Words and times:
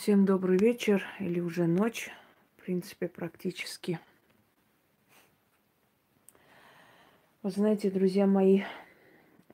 Всем 0.00 0.24
добрый 0.24 0.56
вечер 0.56 1.04
или 1.18 1.40
уже 1.40 1.66
ночь, 1.66 2.10
в 2.56 2.62
принципе, 2.62 3.06
практически. 3.06 4.00
Вы 7.42 7.50
знаете, 7.50 7.90
друзья 7.90 8.26
мои, 8.26 8.62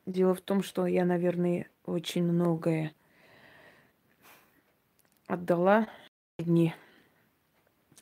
дело 0.05 0.33
в 0.33 0.39
том, 0.39 0.63
что 0.63 0.87
я, 0.87 1.03
наверное, 1.03 1.69
очень 1.83 2.23
многое 2.23 2.93
отдала 5.27 5.89
дни 6.37 6.73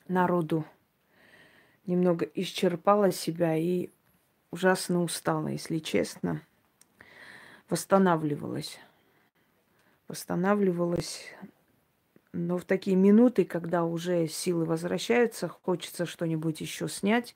народу. 0.06 0.64
Немного 1.84 2.26
исчерпала 2.26 3.10
себя 3.10 3.56
и 3.56 3.90
ужасно 4.52 5.02
устала, 5.02 5.48
если 5.48 5.80
честно. 5.80 6.42
Восстанавливалась. 7.68 8.78
Восстанавливалась 10.06 11.34
но 12.36 12.58
в 12.58 12.64
такие 12.64 12.96
минуты, 12.96 13.44
когда 13.44 13.84
уже 13.84 14.28
силы 14.28 14.66
возвращаются, 14.66 15.48
хочется 15.48 16.04
что-нибудь 16.06 16.60
еще 16.60 16.88
снять, 16.88 17.34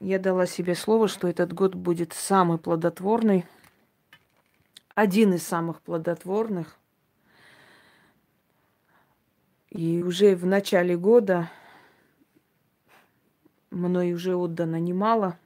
я 0.00 0.20
дала 0.20 0.46
себе 0.46 0.76
слово, 0.76 1.08
что 1.08 1.26
этот 1.26 1.52
год 1.52 1.74
будет 1.74 2.12
самый 2.12 2.58
плодотворный, 2.58 3.44
один 4.94 5.34
из 5.34 5.42
самых 5.42 5.82
плодотворных. 5.82 6.76
И 9.70 10.02
уже 10.02 10.36
в 10.36 10.46
начале 10.46 10.96
года 10.96 11.50
мной 13.70 14.12
уже 14.12 14.36
отдано 14.36 14.78
немало, 14.78 15.38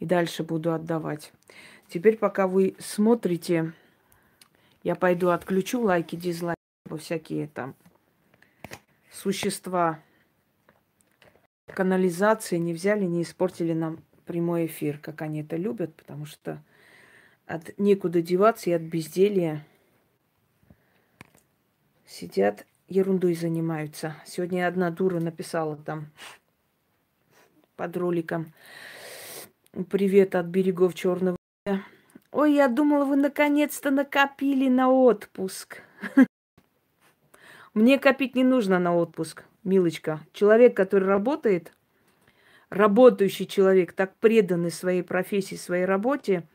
и 0.00 0.06
дальше 0.06 0.42
буду 0.42 0.72
отдавать. 0.72 1.32
Теперь, 1.88 2.16
пока 2.16 2.46
вы 2.46 2.74
смотрите 2.78 3.74
я 4.82 4.94
пойду 4.94 5.30
отключу 5.30 5.80
лайки, 5.82 6.16
дизлайки, 6.16 6.58
всякие 6.98 7.46
там 7.46 7.74
существа 9.10 10.00
канализации 11.66 12.58
не 12.58 12.72
взяли, 12.72 13.04
не 13.04 13.22
испортили 13.22 13.72
нам 13.72 14.02
прямой 14.26 14.66
эфир, 14.66 14.98
как 14.98 15.22
они 15.22 15.42
это 15.42 15.56
любят, 15.56 15.94
потому 15.94 16.26
что 16.26 16.62
от 17.46 17.78
некуда 17.78 18.20
деваться 18.22 18.70
и 18.70 18.72
от 18.72 18.82
безделья 18.82 19.66
сидят, 22.06 22.66
ерундой 22.88 23.34
занимаются. 23.34 24.16
Сегодня 24.26 24.66
одна 24.66 24.90
дура 24.90 25.18
написала 25.18 25.76
там 25.76 26.10
под 27.76 27.96
роликом 27.96 28.52
«Привет 29.90 30.34
от 30.34 30.46
берегов 30.46 30.94
Черного 30.94 31.36
Ой, 32.32 32.54
я 32.54 32.68
думала, 32.68 33.04
вы 33.04 33.16
наконец-то 33.16 33.90
накопили 33.90 34.68
на 34.68 34.90
отпуск. 34.90 35.82
Мне 37.74 37.98
копить 37.98 38.34
не 38.34 38.42
нужно 38.42 38.78
на 38.78 38.96
отпуск, 38.96 39.44
милочка. 39.64 40.20
Человек, 40.32 40.74
который 40.74 41.06
работает, 41.06 41.74
работающий 42.70 43.46
человек, 43.46 43.92
так 43.92 44.16
преданный 44.16 44.70
своей 44.70 45.02
профессии, 45.02 45.56
своей 45.56 45.84
работе, 45.84 46.48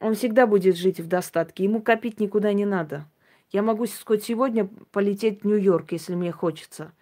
он 0.00 0.14
всегда 0.14 0.46
будет 0.46 0.76
жить 0.76 1.00
в 1.00 1.08
достатке. 1.08 1.64
Ему 1.64 1.80
копить 1.80 2.20
никуда 2.20 2.52
не 2.52 2.66
надо. 2.66 3.06
Я 3.50 3.62
могу 3.62 3.86
хоть 4.04 4.22
сегодня 4.22 4.68
полететь 4.92 5.42
в 5.42 5.46
Нью-Йорк, 5.46 5.92
если 5.92 6.14
мне 6.14 6.30
хочется. 6.30 6.92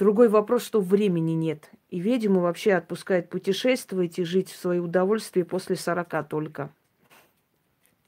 Другой 0.00 0.30
вопрос, 0.30 0.64
что 0.64 0.80
времени 0.80 1.32
нет. 1.32 1.70
И 1.90 2.00
ведьму 2.00 2.40
вообще 2.40 2.72
отпускает 2.72 3.28
путешествовать 3.28 4.18
и 4.18 4.24
жить 4.24 4.50
в 4.50 4.56
свое 4.56 4.80
удовольствие 4.80 5.44
после 5.44 5.76
сорока 5.76 6.22
только. 6.22 6.70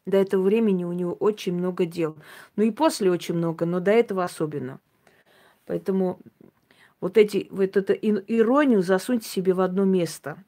До 0.06 0.16
этого 0.16 0.40
времени 0.40 0.84
у 0.84 0.92
него 0.92 1.12
очень 1.12 1.52
много 1.52 1.84
дел. 1.84 2.16
Ну 2.56 2.62
и 2.62 2.70
после 2.70 3.10
очень 3.10 3.34
много, 3.34 3.66
но 3.66 3.78
до 3.78 3.90
этого 3.90 4.24
особенно. 4.24 4.80
Поэтому 5.66 6.18
вот, 7.02 7.18
эти, 7.18 7.48
вот 7.50 7.76
эту 7.76 7.92
иронию 7.92 8.80
засуньте 8.80 9.28
себе 9.28 9.52
в 9.52 9.60
одно 9.60 9.84
место. 9.84 10.42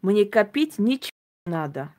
Мне 0.00 0.24
копить 0.24 0.78
ничего 0.78 1.10
не 1.44 1.52
надо. 1.52 1.92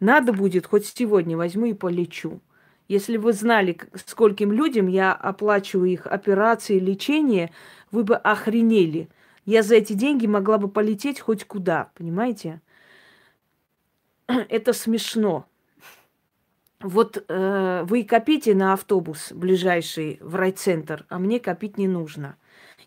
Надо 0.00 0.32
будет, 0.32 0.66
хоть 0.66 0.86
сегодня 0.86 1.36
возьму 1.36 1.66
и 1.66 1.72
полечу. 1.72 2.40
Если 2.88 3.16
вы 3.16 3.32
знали, 3.32 3.78
скольким 4.06 4.52
людям 4.52 4.88
я 4.88 5.14
оплачиваю 5.14 5.90
их 5.90 6.06
операции, 6.06 6.78
лечение, 6.78 7.50
вы 7.94 8.04
бы 8.04 8.16
охренели– 8.16 9.08
я 9.46 9.62
за 9.62 9.76
эти 9.76 9.92
деньги 9.92 10.26
могла 10.26 10.58
бы 10.58 10.68
полететь 10.68 11.20
хоть 11.20 11.44
куда, 11.44 11.90
понимаете? 11.94 12.60
Это 14.26 14.72
смешно. 14.72 15.46
Вот 16.80 17.24
э, 17.28 17.84
вы 17.84 18.04
копите 18.04 18.54
на 18.54 18.72
автобус 18.72 19.32
ближайший 19.32 20.18
в 20.20 20.34
райцентр, 20.34 21.06
а 21.08 21.18
мне 21.18 21.40
копить 21.40 21.78
не 21.78 21.88
нужно. 21.88 22.36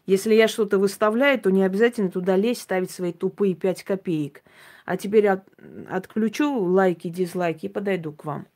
Если 0.06 0.34
я 0.34 0.48
что-то 0.48 0.78
выставляю, 0.80 1.40
то 1.40 1.52
не 1.52 1.64
обязательно 1.64 2.10
туда 2.10 2.36
лезть, 2.36 2.62
ставить 2.62 2.92
свои 2.92 3.12
тупые 3.12 3.56
5 3.56 3.84
копеек. 3.84 4.44
А 4.86 4.98
теперь 4.98 5.28
от, 5.28 5.44
отключу 5.90 6.58
лайки, 6.60 7.10
дизлайки 7.10 7.66
и 7.66 7.70
подойду 7.70 8.14
к 8.14 8.26
вам. 8.26 8.48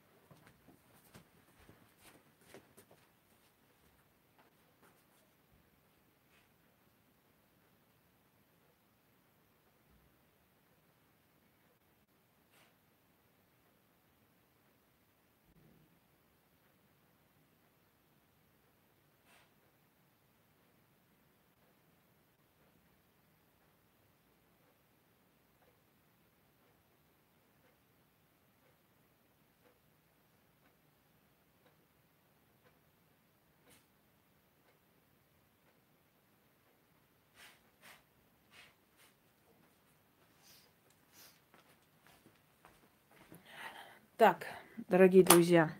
Так, 44.21 44.45
дорогие 44.87 45.23
друзья, 45.23 45.71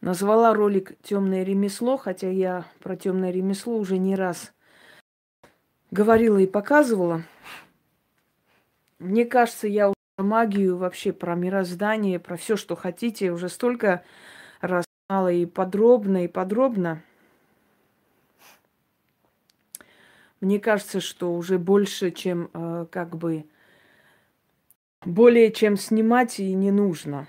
назвала 0.00 0.52
ролик 0.52 1.00
Темное 1.00 1.44
ремесло, 1.44 1.96
хотя 1.96 2.28
я 2.28 2.66
про 2.80 2.96
темное 2.96 3.30
ремесло 3.30 3.76
уже 3.76 3.98
не 3.98 4.16
раз 4.16 4.52
говорила 5.92 6.38
и 6.38 6.48
показывала. 6.48 7.22
Мне 8.98 9.26
кажется, 9.26 9.68
я 9.68 9.90
уже 9.90 9.94
магию 10.18 10.76
вообще 10.76 11.12
про 11.12 11.36
мироздание, 11.36 12.18
про 12.18 12.36
все, 12.36 12.56
что 12.56 12.74
хотите, 12.74 13.30
уже 13.30 13.48
столько 13.48 14.02
раз 14.60 14.84
знала 15.08 15.30
и 15.30 15.46
подробно, 15.46 16.24
и 16.24 16.26
подробно. 16.26 17.00
Мне 20.40 20.58
кажется, 20.58 20.98
что 21.00 21.32
уже 21.32 21.60
больше, 21.60 22.10
чем 22.10 22.50
э, 22.52 22.86
как 22.90 23.16
бы 23.16 23.44
более 25.04 25.52
чем 25.52 25.76
снимать 25.76 26.40
и 26.40 26.54
не 26.54 26.70
нужно. 26.70 27.26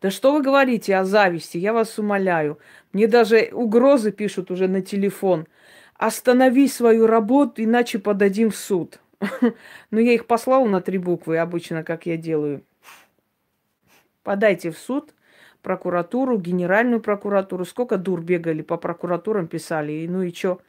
Да 0.00 0.10
что 0.10 0.32
вы 0.32 0.42
говорите 0.42 0.96
о 0.96 1.04
зависти? 1.04 1.58
Я 1.58 1.72
вас 1.72 1.98
умоляю. 1.98 2.58
Мне 2.92 3.06
даже 3.06 3.50
угрозы 3.52 4.10
пишут 4.10 4.50
уже 4.50 4.66
на 4.66 4.82
телефон. 4.82 5.46
Останови 5.94 6.66
свою 6.66 7.06
работу, 7.06 7.62
иначе 7.62 8.00
подадим 8.00 8.50
в 8.50 8.56
суд. 8.56 8.98
Но 9.90 10.00
я 10.00 10.12
их 10.12 10.26
послала 10.26 10.66
на 10.66 10.80
три 10.80 10.98
буквы, 10.98 11.38
обычно, 11.38 11.84
как 11.84 12.06
я 12.06 12.16
делаю. 12.16 12.64
Подайте 14.24 14.72
в 14.72 14.78
суд, 14.78 15.14
прокуратуру, 15.62 16.38
генеральную 16.38 17.00
прокуратуру. 17.00 17.64
Сколько 17.64 17.96
дур 17.96 18.20
бегали 18.20 18.62
по 18.62 18.76
прокуратурам, 18.76 19.46
писали. 19.46 20.06
Ну 20.08 20.22
и 20.22 20.34
что? 20.34 20.60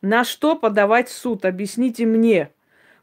На 0.00 0.22
что 0.22 0.54
подавать 0.54 1.08
в 1.08 1.12
суд? 1.12 1.44
Объясните 1.44 2.06
мне. 2.06 2.50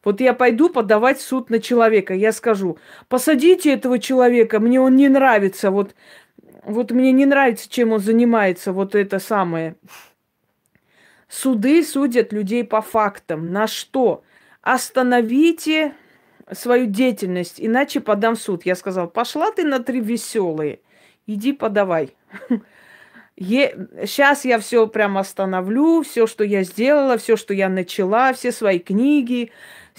Вот 0.03 0.19
я 0.19 0.33
пойду 0.33 0.69
подавать 0.69 1.21
суд 1.21 1.49
на 1.49 1.59
человека, 1.59 2.13
я 2.13 2.31
скажу, 2.31 2.77
посадите 3.07 3.73
этого 3.73 3.99
человека, 3.99 4.59
мне 4.59 4.81
он 4.81 4.95
не 4.95 5.09
нравится, 5.09 5.69
вот, 5.69 5.93
вот 6.63 6.91
мне 6.91 7.11
не 7.11 7.25
нравится, 7.25 7.69
чем 7.69 7.91
он 7.91 7.99
занимается, 7.99 8.73
вот 8.73 8.95
это 8.95 9.19
самое. 9.19 9.75
Суды 11.31 11.83
судят 11.83 12.33
людей 12.33 12.65
по 12.65 12.81
фактам. 12.81 13.53
На 13.53 13.65
что? 13.65 14.23
Остановите 14.61 15.93
свою 16.51 16.87
деятельность, 16.87 17.55
иначе 17.57 18.01
подам 18.01 18.35
в 18.35 18.41
суд. 18.41 18.65
Я 18.65 18.75
сказал, 18.75 19.07
пошла 19.07 19.51
ты 19.51 19.63
на 19.63 19.79
три 19.79 20.01
веселые, 20.01 20.81
иди 21.27 21.53
подавай. 21.53 22.15
Сейчас 23.37 24.45
я 24.45 24.59
все 24.59 24.85
прям 24.87 25.17
остановлю, 25.17 26.03
все, 26.03 26.27
что 26.27 26.43
я 26.43 26.63
сделала, 26.63 27.17
все, 27.17 27.37
что 27.37 27.53
я 27.53 27.69
начала, 27.69 28.33
все 28.33 28.51
свои 28.51 28.79
книги, 28.79 29.51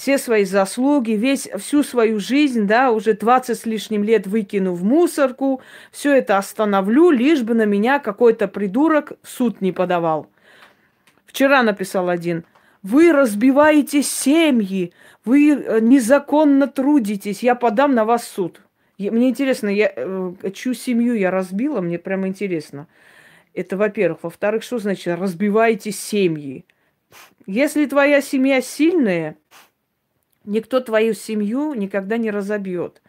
все 0.03 0.19
свои 0.19 0.45
заслуги, 0.45 1.13
весь, 1.13 1.49
всю 1.59 1.85
свою 1.85 2.19
жизнь, 2.19 2.67
да, 2.67 2.91
уже 2.91 3.13
20 3.13 3.57
с 3.57 3.67
лишним 3.67 4.03
лет 4.03 4.27
выкину 4.27 4.73
в 4.73 4.83
мусорку, 4.83 5.63
все 5.93 6.17
это 6.17 6.39
остановлю, 6.39 7.11
лишь 7.11 7.43
бы 7.43 7.55
на 7.55 7.67
меня 7.67 8.01
какой-то 8.01 8.49
придурок 8.49 9.13
в 9.23 9.29
суд 9.29 9.61
не 9.61 9.71
подавал. 9.71 10.29
Вчера 11.25 11.63
написал 11.63 12.09
один, 12.09 12.43
вы 12.83 13.13
разбиваете 13.13 14.03
семьи, 14.03 14.93
вы 15.25 15.53
э, 15.53 15.79
незаконно 15.79 16.67
трудитесь, 16.67 17.45
я 17.45 17.55
подам 17.55 17.95
на 17.95 18.05
вас 18.05 18.27
суд. 18.27 18.61
Мне 18.99 19.29
интересно, 19.29 19.69
я, 19.69 19.93
э, 19.95 20.33
чью 20.53 20.75
семью 20.75 21.15
я 21.15 21.31
разбила, 21.31 21.81
мне 21.81 22.01
прямо 22.01 22.27
интересно. 22.27 22.89
Это, 23.55 23.77
во-первых. 23.77 24.25
Во-вторых, 24.25 24.65
что 24.65 24.81
значит 24.81 25.17
разбиваете 25.17 25.93
семьи? 25.93 26.65
Если 27.47 27.87
твоя 27.87 28.21
семья 28.21 28.61
сильная, 28.61 29.37
никто 30.45 30.81
твою 30.81 31.15
семью 31.15 31.75
никогда 31.75 32.17
не 32.17 32.31
разобьет. 32.31 33.03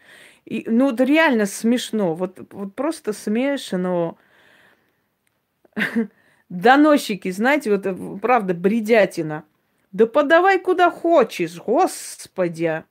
И, 0.45 0.65
ну, 0.67 0.91
это 0.91 1.03
реально 1.03 1.45
смешно. 1.45 2.15
Вот, 2.15 2.39
вот 2.51 2.75
просто 2.75 3.13
смешно. 3.13 4.17
Доносчики, 6.49 7.31
знаете, 7.31 7.71
вот 7.71 7.85
э, 7.85 7.95
правда, 8.21 8.53
бредятина. 8.53 9.45
Да 9.91 10.07
подавай 10.07 10.59
куда 10.59 10.89
хочешь, 10.91 11.57
господи. 11.57 12.83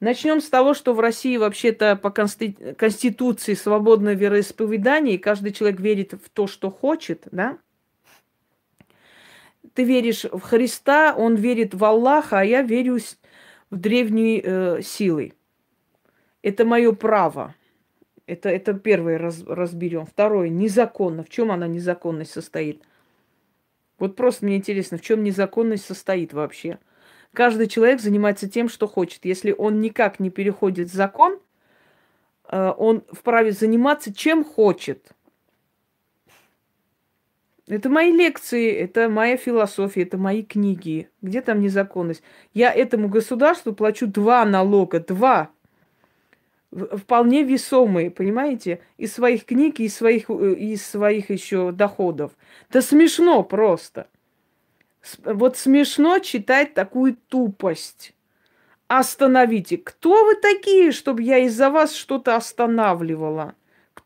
Начнем 0.00 0.40
с 0.40 0.48
того, 0.48 0.74
что 0.74 0.94
в 0.94 1.00
России 1.00 1.36
вообще-то 1.36 1.96
по 1.96 2.10
Конституции 2.10 3.54
свободное 3.54 4.14
вероисповедание, 4.14 5.16
и 5.16 5.18
каждый 5.18 5.52
человек 5.52 5.80
верит 5.80 6.12
в 6.12 6.30
то, 6.30 6.46
что 6.46 6.70
хочет, 6.70 7.24
да? 7.32 7.58
Ты 9.74 9.84
веришь 9.84 10.24
в 10.24 10.40
Христа, 10.40 11.14
он 11.16 11.34
верит 11.34 11.74
в 11.74 11.84
Аллаха, 11.84 12.40
а 12.40 12.44
я 12.44 12.62
верю 12.62 12.98
в 13.70 13.76
древние 13.76 14.40
э, 14.42 14.82
силы. 14.82 15.34
Это 16.42 16.64
мое 16.64 16.92
право. 16.92 17.54
Это, 18.26 18.48
это 18.48 18.74
первое 18.74 19.18
раз, 19.18 19.42
разберем. 19.46 20.06
Второе, 20.06 20.48
незаконно. 20.48 21.22
В 21.22 21.28
чем 21.28 21.50
она 21.50 21.66
незаконность 21.66 22.32
состоит? 22.32 22.82
Вот 23.98 24.16
просто 24.16 24.44
мне 24.44 24.56
интересно, 24.56 24.98
в 24.98 25.00
чем 25.00 25.24
незаконность 25.24 25.84
состоит 25.84 26.32
вообще? 26.32 26.78
Каждый 27.32 27.66
человек 27.66 28.00
занимается 28.00 28.48
тем, 28.48 28.68
что 28.68 28.86
хочет. 28.86 29.24
Если 29.24 29.54
он 29.56 29.80
никак 29.80 30.20
не 30.20 30.30
переходит 30.30 30.90
закон, 30.90 31.40
э, 32.50 32.72
он 32.76 33.04
вправе 33.10 33.52
заниматься 33.52 34.14
чем 34.14 34.44
хочет. 34.44 35.12
Это 37.68 37.90
мои 37.90 38.10
лекции, 38.12 38.72
это 38.72 39.10
моя 39.10 39.36
философия, 39.36 40.02
это 40.02 40.16
мои 40.16 40.42
книги. 40.42 41.10
Где 41.20 41.42
там 41.42 41.60
незаконность? 41.60 42.22
Я 42.54 42.72
этому 42.72 43.08
государству 43.08 43.74
плачу 43.74 44.06
два 44.06 44.44
налога, 44.46 45.00
два. 45.00 45.50
Вполне 46.70 47.42
весомые, 47.42 48.10
понимаете? 48.10 48.80
Из 48.96 49.12
своих 49.12 49.44
книг, 49.44 49.80
из 49.80 49.94
своих, 49.94 50.30
э, 50.30 50.54
из 50.54 50.86
своих 50.86 51.30
еще 51.30 51.70
доходов. 51.72 52.32
Да 52.70 52.80
смешно 52.80 53.42
просто. 53.42 54.08
Вот 55.24 55.58
смешно 55.58 56.20
читать 56.20 56.72
такую 56.72 57.16
тупость. 57.28 58.14
Остановите. 58.86 59.76
Кто 59.76 60.24
вы 60.24 60.36
такие, 60.36 60.92
чтобы 60.92 61.22
я 61.22 61.38
из-за 61.38 61.68
вас 61.68 61.94
что-то 61.94 62.34
останавливала? 62.34 63.54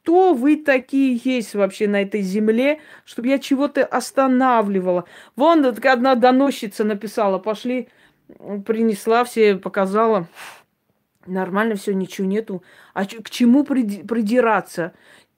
Кто 0.03 0.35
вы 0.35 0.57
такие 0.57 1.21
есть 1.23 1.55
вообще 1.55 1.87
на 1.87 2.03
этой 2.03 2.23
земле, 2.23 2.81
чтобы 3.05 3.29
я 3.29 3.39
чего-то 3.39 3.85
останавливала? 3.85 5.05
Вон 5.37 5.65
одна 5.65 6.17
доносчица 6.17 6.83
написала, 6.83 7.39
пошли, 7.39 7.89
принесла 8.67 9.23
все, 9.23 9.57
показала. 9.57 10.27
Нормально 11.25 11.77
все, 11.77 11.95
ничего 11.95 12.27
нету. 12.27 12.65
А 12.95 13.05
к 13.05 13.31
чему 13.31 13.63
придираться? 13.63 14.93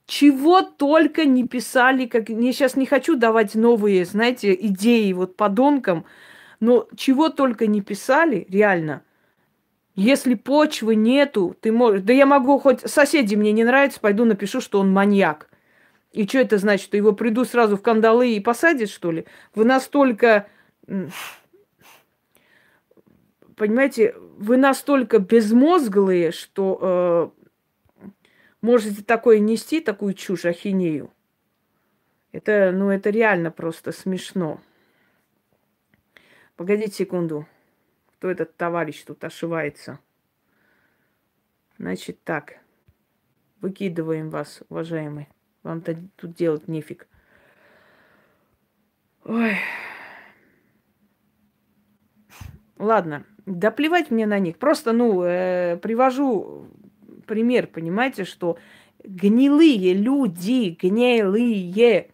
Чего 0.06 0.62
только 0.62 1.26
не 1.26 1.46
писали, 1.46 2.06
как 2.06 2.30
я 2.30 2.52
сейчас 2.52 2.74
не 2.74 2.86
хочу 2.86 3.16
давать 3.16 3.54
новые, 3.54 4.06
знаете, 4.06 4.54
идеи 4.54 5.12
вот 5.12 5.36
подонкам, 5.36 6.06
но 6.60 6.88
чего 6.96 7.28
только 7.28 7.66
не 7.66 7.82
писали, 7.82 8.46
реально. 8.48 9.02
Если 9.94 10.34
почвы 10.34 10.96
нету, 10.96 11.56
ты 11.60 11.70
можешь... 11.70 12.02
Да 12.02 12.12
я 12.12 12.26
могу 12.26 12.58
хоть... 12.58 12.80
Соседи 12.80 13.36
мне 13.36 13.52
не 13.52 13.62
нравятся, 13.64 14.00
пойду 14.00 14.24
напишу, 14.24 14.60
что 14.60 14.80
он 14.80 14.92
маньяк. 14.92 15.48
И 16.12 16.26
что 16.26 16.38
это 16.38 16.58
значит? 16.58 16.86
Что 16.86 16.96
его 16.96 17.12
приду 17.12 17.44
сразу 17.44 17.76
в 17.76 17.82
кандалы 17.82 18.32
и 18.32 18.40
посадят, 18.40 18.90
что 18.90 19.12
ли? 19.12 19.26
Вы 19.54 19.64
настолько... 19.64 20.48
Понимаете, 23.56 24.16
вы 24.36 24.56
настолько 24.56 25.20
безмозглые, 25.20 26.32
что 26.32 27.32
э, 28.00 28.10
можете 28.60 29.04
такое 29.04 29.38
нести, 29.38 29.80
такую 29.80 30.14
чушь, 30.14 30.44
ахинею. 30.44 31.12
Это, 32.32 32.72
ну, 32.72 32.90
это 32.90 33.10
реально 33.10 33.52
просто 33.52 33.92
смешно. 33.92 34.60
Погодите 36.56 36.92
секунду. 36.92 37.46
Кто 38.24 38.30
этот 38.30 38.56
товарищ 38.56 39.02
тут 39.02 39.22
ошивается? 39.22 39.98
Значит 41.76 42.24
так. 42.24 42.54
Выкидываем 43.60 44.30
вас, 44.30 44.62
уважаемый. 44.70 45.28
Вам-то 45.62 45.94
тут 46.16 46.32
делать 46.32 46.66
нефиг. 46.66 47.06
Ой. 49.26 49.56
Ладно, 52.78 53.26
да 53.44 53.70
плевать 53.70 54.10
мне 54.10 54.24
на 54.24 54.38
них. 54.38 54.56
Просто, 54.56 54.94
ну, 54.94 55.22
э, 55.22 55.76
привожу 55.76 56.70
пример, 57.26 57.66
понимаете, 57.66 58.24
что 58.24 58.56
гнилые 59.04 59.92
люди, 59.92 60.78
гнилые, 60.80 62.10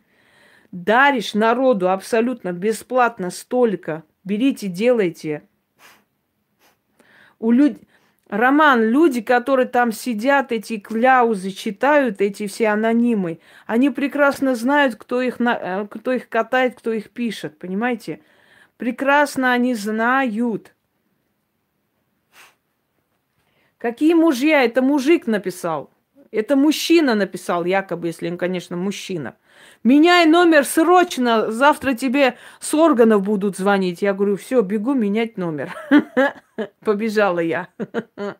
даришь 0.73 1.35
народу 1.35 1.89
абсолютно 1.89 2.51
бесплатно 2.53 3.31
столько, 3.31 4.03
берите, 4.25 4.67
делайте. 4.67 5.45
У 7.41 7.51
люд... 7.51 7.79
Роман, 8.29 8.85
люди, 8.85 9.23
которые 9.23 9.67
там 9.67 9.91
сидят, 9.91 10.53
эти 10.53 10.79
кляузы 10.79 11.51
читают, 11.51 12.21
эти 12.21 12.47
все 12.47 12.69
анонимы, 12.69 13.41
они 13.67 13.91
прекрасно 13.91 14.55
знают, 14.55 14.95
кто 14.95 15.21
их, 15.21 15.41
на... 15.41 15.59
Э, 15.61 15.87
кто 15.89 16.13
их 16.13 16.29
катает, 16.29 16.77
кто 16.77 16.93
их 16.93 17.11
пишет, 17.11 17.59
понимаете? 17.59 18.21
Прекрасно 18.77 19.53
они 19.53 19.75
знают. 19.75 20.73
Какие 23.79 24.15
мужья? 24.15 24.63
Это 24.63 24.81
мужик 24.81 25.27
написал. 25.27 25.91
Это 26.31 26.55
мужчина 26.55 27.17
написал, 27.17 27.65
якобы, 27.65 28.09
если 28.09 28.31
он, 28.31 28.39
конечно, 28.39 28.77
мужчина. 28.77 29.37
Меняй 29.83 30.27
номер 30.27 30.65
срочно, 30.65 31.51
завтра 31.51 31.95
тебе 31.95 32.37
с 32.59 32.75
органов 32.75 33.23
будут 33.23 33.57
звонить. 33.57 34.03
Я 34.03 34.13
говорю, 34.13 34.37
все, 34.37 34.61
бегу 34.61 34.95
менять 34.95 35.39
номер. 35.39 35.75
Побежала 36.85 37.41
я. 37.41 37.69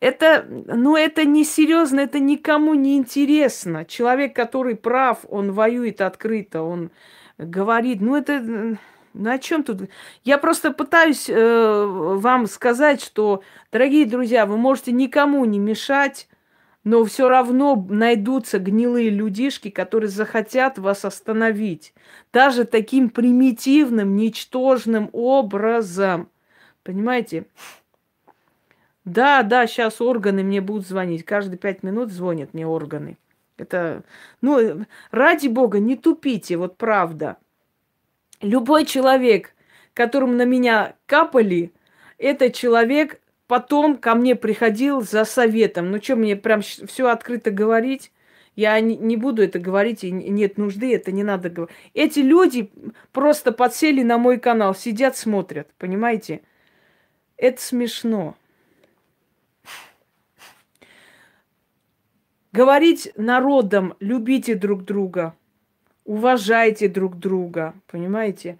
Это, 0.00 0.44
ну, 0.48 0.96
это 0.96 1.24
не 1.24 1.44
серьезно, 1.44 2.00
это 2.00 2.18
никому 2.18 2.74
не 2.74 2.96
интересно. 2.96 3.84
Человек, 3.84 4.34
который 4.34 4.74
прав, 4.74 5.20
он 5.28 5.52
воюет 5.52 6.00
открыто, 6.00 6.62
он 6.62 6.90
говорит, 7.38 8.00
ну, 8.00 8.16
это 8.16 8.78
ну 9.14 9.30
о 9.30 9.38
чем 9.38 9.62
тут? 9.62 9.90
Я 10.24 10.38
просто 10.38 10.72
пытаюсь 10.72 11.28
э, 11.28 11.84
вам 11.86 12.46
сказать, 12.46 13.02
что, 13.02 13.42
дорогие 13.70 14.06
друзья, 14.06 14.46
вы 14.46 14.56
можете 14.56 14.90
никому 14.90 15.44
не 15.44 15.58
мешать, 15.58 16.28
но 16.84 17.04
все 17.04 17.28
равно 17.28 17.86
найдутся 17.88 18.58
гнилые 18.58 19.10
людишки, 19.10 19.70
которые 19.70 20.10
захотят 20.10 20.78
вас 20.78 21.04
остановить. 21.04 21.94
Даже 22.32 22.64
таким 22.64 23.08
примитивным, 23.08 24.16
ничтожным 24.16 25.08
образом. 25.12 26.28
Понимаете? 26.82 27.46
Да, 29.04 29.42
да, 29.42 29.66
сейчас 29.66 30.00
органы 30.00 30.42
мне 30.42 30.60
будут 30.60 30.86
звонить. 30.86 31.24
Каждые 31.24 31.58
пять 31.58 31.82
минут 31.82 32.10
звонят 32.10 32.52
мне 32.52 32.66
органы. 32.66 33.16
Это, 33.56 34.02
ну, 34.40 34.84
ради 35.10 35.46
бога, 35.46 35.78
не 35.78 35.96
тупите, 35.96 36.56
вот 36.56 36.76
правда. 36.76 37.36
Любой 38.40 38.86
человек, 38.86 39.54
которому 39.94 40.32
на 40.32 40.44
меня 40.44 40.96
капали, 41.06 41.72
этот 42.18 42.54
человек 42.54 43.20
потом 43.52 43.98
ко 43.98 44.14
мне 44.14 44.34
приходил 44.34 45.02
за 45.02 45.26
советом. 45.26 45.90
Ну 45.90 46.00
что, 46.00 46.16
мне 46.16 46.36
прям 46.36 46.62
все 46.62 47.08
открыто 47.08 47.50
говорить? 47.50 48.10
Я 48.56 48.80
не, 48.80 49.14
буду 49.18 49.42
это 49.42 49.58
говорить, 49.58 50.04
и 50.04 50.10
нет 50.10 50.56
нужды, 50.56 50.94
это 50.94 51.12
не 51.12 51.22
надо 51.22 51.50
говорить. 51.50 51.76
Эти 51.92 52.20
люди 52.20 52.72
просто 53.12 53.52
подсели 53.52 54.02
на 54.02 54.16
мой 54.16 54.38
канал, 54.38 54.74
сидят, 54.74 55.18
смотрят, 55.18 55.68
понимаете? 55.76 56.40
Это 57.36 57.60
смешно. 57.60 58.36
говорить 62.52 63.12
народам, 63.16 63.92
любите 64.00 64.54
друг 64.54 64.86
друга, 64.86 65.34
уважайте 66.06 66.88
друг 66.88 67.18
друга, 67.18 67.74
понимаете? 67.86 68.58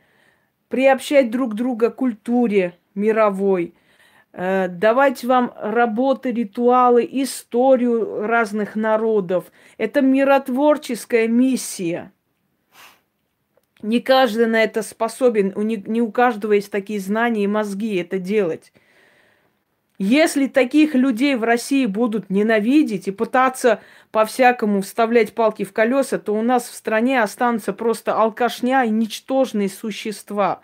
Приобщать 0.68 1.30
друг 1.30 1.54
друга 1.54 1.88
к 1.88 1.96
культуре 1.96 2.74
мировой, 2.94 3.72
давать 4.32 5.24
вам 5.24 5.52
работы, 5.60 6.32
ритуалы, 6.32 7.08
историю 7.10 8.26
разных 8.26 8.76
народов. 8.76 9.52
Это 9.76 10.00
миротворческая 10.00 11.28
миссия. 11.28 12.12
Не 13.82 14.00
каждый 14.00 14.46
на 14.46 14.62
это 14.62 14.82
способен, 14.82 15.52
не 15.56 16.00
у 16.00 16.10
каждого 16.12 16.52
есть 16.52 16.70
такие 16.70 17.00
знания 17.00 17.44
и 17.44 17.48
мозги 17.48 17.96
это 17.96 18.18
делать. 18.18 18.72
Если 19.98 20.46
таких 20.46 20.94
людей 20.94 21.36
в 21.36 21.44
России 21.44 21.86
будут 21.86 22.30
ненавидеть 22.30 23.06
и 23.06 23.12
пытаться 23.12 23.80
по-всякому 24.10 24.80
вставлять 24.80 25.34
палки 25.34 25.64
в 25.64 25.72
колеса, 25.72 26.18
то 26.18 26.34
у 26.34 26.42
нас 26.42 26.68
в 26.68 26.74
стране 26.74 27.22
останутся 27.22 27.72
просто 27.72 28.14
алкашня 28.14 28.84
и 28.84 28.90
ничтожные 28.90 29.68
существа. 29.68 30.60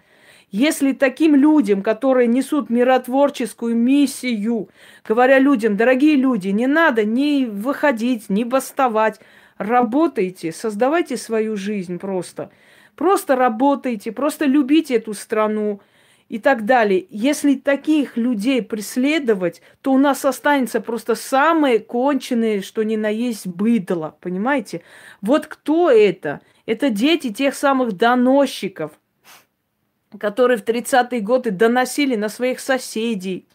Если 0.51 0.93
таким 0.93 1.35
людям, 1.35 1.83
которые 1.83 2.27
несут 2.27 2.71
миротворческую 2.71 3.77
миссию, 3.77 4.71
говоря 5.07 5.39
людям, 5.39 5.77
дорогие 5.77 6.17
люди, 6.17 6.49
не 6.49 6.67
надо 6.67 7.05
ни 7.05 7.45
выходить, 7.45 8.31
ни 8.31 8.45
бастовать, 8.45 9.21
работайте, 9.59 10.53
создавайте 10.53 11.17
свою 11.17 11.57
жизнь 11.57 11.99
просто. 11.99 12.51
Просто 12.97 13.37
работайте, 13.37 14.11
просто 14.11 14.47
любите 14.47 14.97
эту 14.97 15.13
страну, 15.13 15.81
и 16.29 16.39
так 16.39 16.65
далее. 16.67 17.07
Если 17.11 17.55
таких 17.55 18.17
людей 18.17 18.63
преследовать, 18.63 19.63
то 19.81 19.93
у 19.93 19.99
нас 19.99 20.25
останется 20.25 20.81
просто 20.81 21.15
самые 21.15 21.79
конченые, 21.79 22.61
что 22.63 22.83
ни 22.83 22.97
на 22.97 23.09
есть 23.09 23.47
быдло, 23.47 24.17
понимаете? 24.21 24.83
Вот 25.23 25.47
кто 25.47 25.91
это? 25.91 26.41
Это 26.67 26.91
дети 26.91 27.33
тех 27.33 27.55
самых 27.55 27.95
доносчиков, 27.95 28.93
которые 30.19 30.59
в 30.59 30.65
30-е 30.65 31.21
годы 31.21 31.51
доносили 31.51 32.17
на 32.17 32.29
своих 32.29 32.61
соседей, 32.61 33.47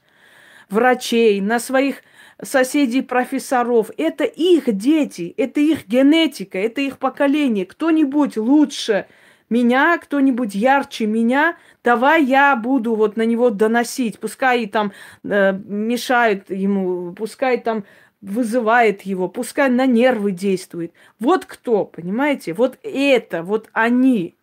врачей, 0.69 1.41
на 1.41 1.59
своих 1.59 1.97
соседей 2.41 3.01
профессоров. 3.01 3.91
Это 3.97 4.23
их 4.23 4.75
дети, 4.75 5.33
это 5.37 5.59
их 5.59 5.87
генетика, 5.87 6.57
это 6.57 6.81
их 6.81 6.97
поколение. 6.97 7.65
Кто-нибудь 7.65 8.37
лучше 8.37 9.05
меня, 9.49 9.97
кто-нибудь 9.97 10.55
ярче 10.55 11.05
меня– 11.05 11.57
давай 11.83 12.23
я 12.23 12.55
буду 12.55 12.95
вот 12.95 13.17
на 13.17 13.23
него 13.23 13.49
доносить, 13.49 14.19
пускай 14.19 14.65
там 14.67 14.93
э, 15.23 15.53
мешает 15.53 16.49
ему, 16.49 17.13
пускай 17.13 17.59
там 17.59 17.85
вызывает 18.21 19.01
его, 19.01 19.27
пускай 19.27 19.69
на 19.69 19.85
нервы 19.85 20.31
действует. 20.31 20.93
Вот 21.19 21.45
кто, 21.45 21.85
понимаете? 21.85 22.53
Вот 22.53 22.79
это, 22.83 23.43
вот 23.43 23.69
они. 23.73 24.37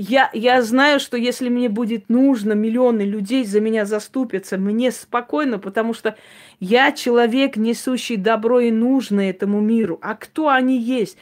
Я, 0.00 0.30
я 0.32 0.62
знаю, 0.62 1.00
что 1.00 1.16
если 1.16 1.48
мне 1.48 1.68
будет 1.68 2.08
нужно, 2.08 2.52
миллионы 2.52 3.02
людей 3.02 3.44
за 3.44 3.60
меня 3.60 3.84
заступятся, 3.84 4.56
мне 4.56 4.92
спокойно, 4.92 5.58
потому 5.58 5.92
что 5.92 6.16
я 6.60 6.92
человек, 6.92 7.56
несущий 7.56 8.14
добро 8.14 8.60
и 8.60 8.70
нужное 8.70 9.30
этому 9.30 9.60
миру. 9.60 9.98
А 10.00 10.14
кто 10.14 10.50
они 10.50 10.80
есть? 10.80 11.18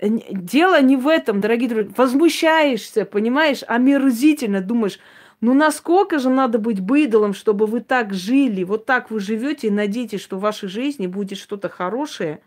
Дело 0.00 0.80
не 0.80 0.96
в 0.96 1.08
этом, 1.08 1.40
дорогие 1.40 1.68
друзья. 1.68 1.92
Возмущаешься, 1.96 3.04
понимаешь, 3.04 3.64
омерзительно 3.66 4.60
думаешь, 4.60 5.00
ну 5.40 5.52
насколько 5.52 6.20
же 6.20 6.30
надо 6.30 6.60
быть 6.60 6.78
быдлом, 6.78 7.34
чтобы 7.34 7.66
вы 7.66 7.80
так 7.80 8.14
жили, 8.14 8.62
вот 8.62 8.86
так 8.86 9.10
вы 9.10 9.18
живете 9.18 9.66
и 9.66 9.72
надеетесь, 9.72 10.20
что 10.20 10.36
в 10.36 10.42
вашей 10.42 10.68
жизни 10.68 11.08
будет 11.08 11.36
что-то 11.36 11.68
хорошее. 11.68 12.40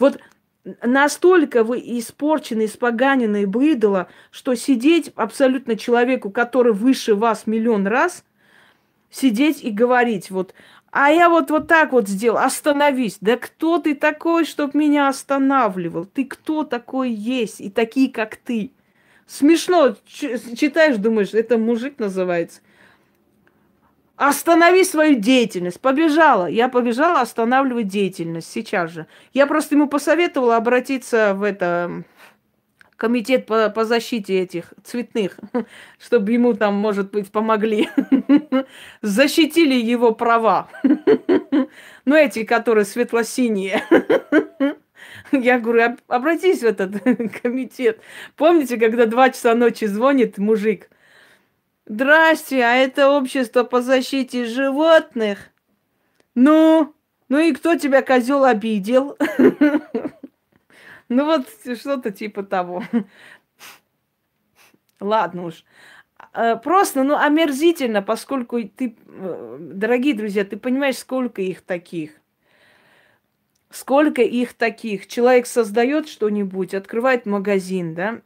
Вот 0.00 0.18
настолько 0.82 1.64
вы 1.64 1.78
испорчены, 1.78 2.66
испоганены 2.66 3.46
быдло, 3.46 4.08
что 4.30 4.54
сидеть 4.54 5.12
абсолютно 5.16 5.76
человеку, 5.76 6.30
который 6.30 6.72
выше 6.72 7.14
вас 7.14 7.46
миллион 7.46 7.86
раз, 7.86 8.24
сидеть 9.10 9.62
и 9.62 9.70
говорить, 9.70 10.30
вот, 10.30 10.54
а 10.90 11.10
я 11.10 11.28
вот, 11.28 11.50
вот 11.50 11.68
так 11.68 11.92
вот 11.92 12.08
сделал, 12.08 12.38
остановись. 12.38 13.16
Да 13.20 13.36
кто 13.36 13.78
ты 13.78 13.94
такой, 13.94 14.44
чтоб 14.44 14.74
меня 14.74 15.08
останавливал? 15.08 16.04
Ты 16.04 16.26
кто 16.26 16.64
такой 16.64 17.10
есть? 17.10 17.60
И 17.60 17.70
такие, 17.70 18.12
как 18.12 18.36
ты. 18.36 18.72
Смешно, 19.26 19.96
читаешь, 20.06 20.96
думаешь, 20.96 21.32
это 21.32 21.56
мужик 21.56 21.98
называется. 21.98 22.60
Останови 24.28 24.84
свою 24.84 25.16
деятельность. 25.16 25.80
Побежала. 25.80 26.46
Я 26.46 26.68
побежала 26.68 27.22
останавливать 27.22 27.88
деятельность 27.88 28.48
сейчас 28.52 28.92
же. 28.92 29.08
Я 29.34 29.48
просто 29.48 29.74
ему 29.74 29.88
посоветовала 29.88 30.54
обратиться 30.54 31.34
в 31.34 31.42
это 31.42 32.04
комитет 32.94 33.46
по, 33.46 33.68
по 33.68 33.84
защите 33.84 34.38
этих 34.38 34.74
цветных, 34.84 35.40
чтобы 35.98 36.30
ему 36.30 36.54
там, 36.54 36.74
может 36.74 37.10
быть, 37.10 37.32
помогли. 37.32 37.88
Защитили 39.02 39.74
его 39.74 40.12
права. 40.12 40.68
Ну, 42.04 42.16
эти, 42.16 42.42
которые 42.42 42.84
светло-синие. 42.84 43.84
Я 45.30 45.60
говорю, 45.60 45.96
обратись 46.08 46.60
в 46.60 46.64
этот 46.64 47.00
комитет. 47.42 48.00
Помните, 48.36 48.76
когда 48.76 49.06
два 49.06 49.30
часа 49.30 49.54
ночи 49.54 49.84
звонит 49.84 50.36
мужик? 50.36 50.90
Здрасте, 51.86 52.62
а 52.62 52.74
это 52.74 53.10
общество 53.10 53.64
по 53.64 53.82
защите 53.82 54.44
животных? 54.44 55.50
Ну, 56.34 56.94
ну 57.28 57.38
и 57.38 57.52
кто 57.52 57.76
тебя, 57.76 58.02
козел, 58.02 58.44
обидел? 58.44 59.16
Ну 61.08 61.26
вот 61.26 61.46
что-то 61.78 62.10
типа 62.10 62.42
того. 62.42 62.84
Ладно 64.98 65.44
уж. 65.44 65.62
Э, 66.32 66.56
просто, 66.56 67.02
ну, 67.02 67.16
омерзительно, 67.16 68.00
поскольку 68.00 68.62
ты, 68.62 68.96
э, 69.06 69.56
дорогие 69.60 70.14
друзья, 70.14 70.44
ты 70.44 70.56
понимаешь, 70.56 70.96
сколько 70.96 71.42
их 71.42 71.60
таких. 71.60 72.12
Сколько 73.68 74.22
их 74.22 74.54
таких. 74.54 75.06
Человек 75.06 75.46
создает 75.46 76.08
что-нибудь, 76.08 76.72
открывает 76.72 77.26
магазин, 77.26 77.94
да? 77.94 78.22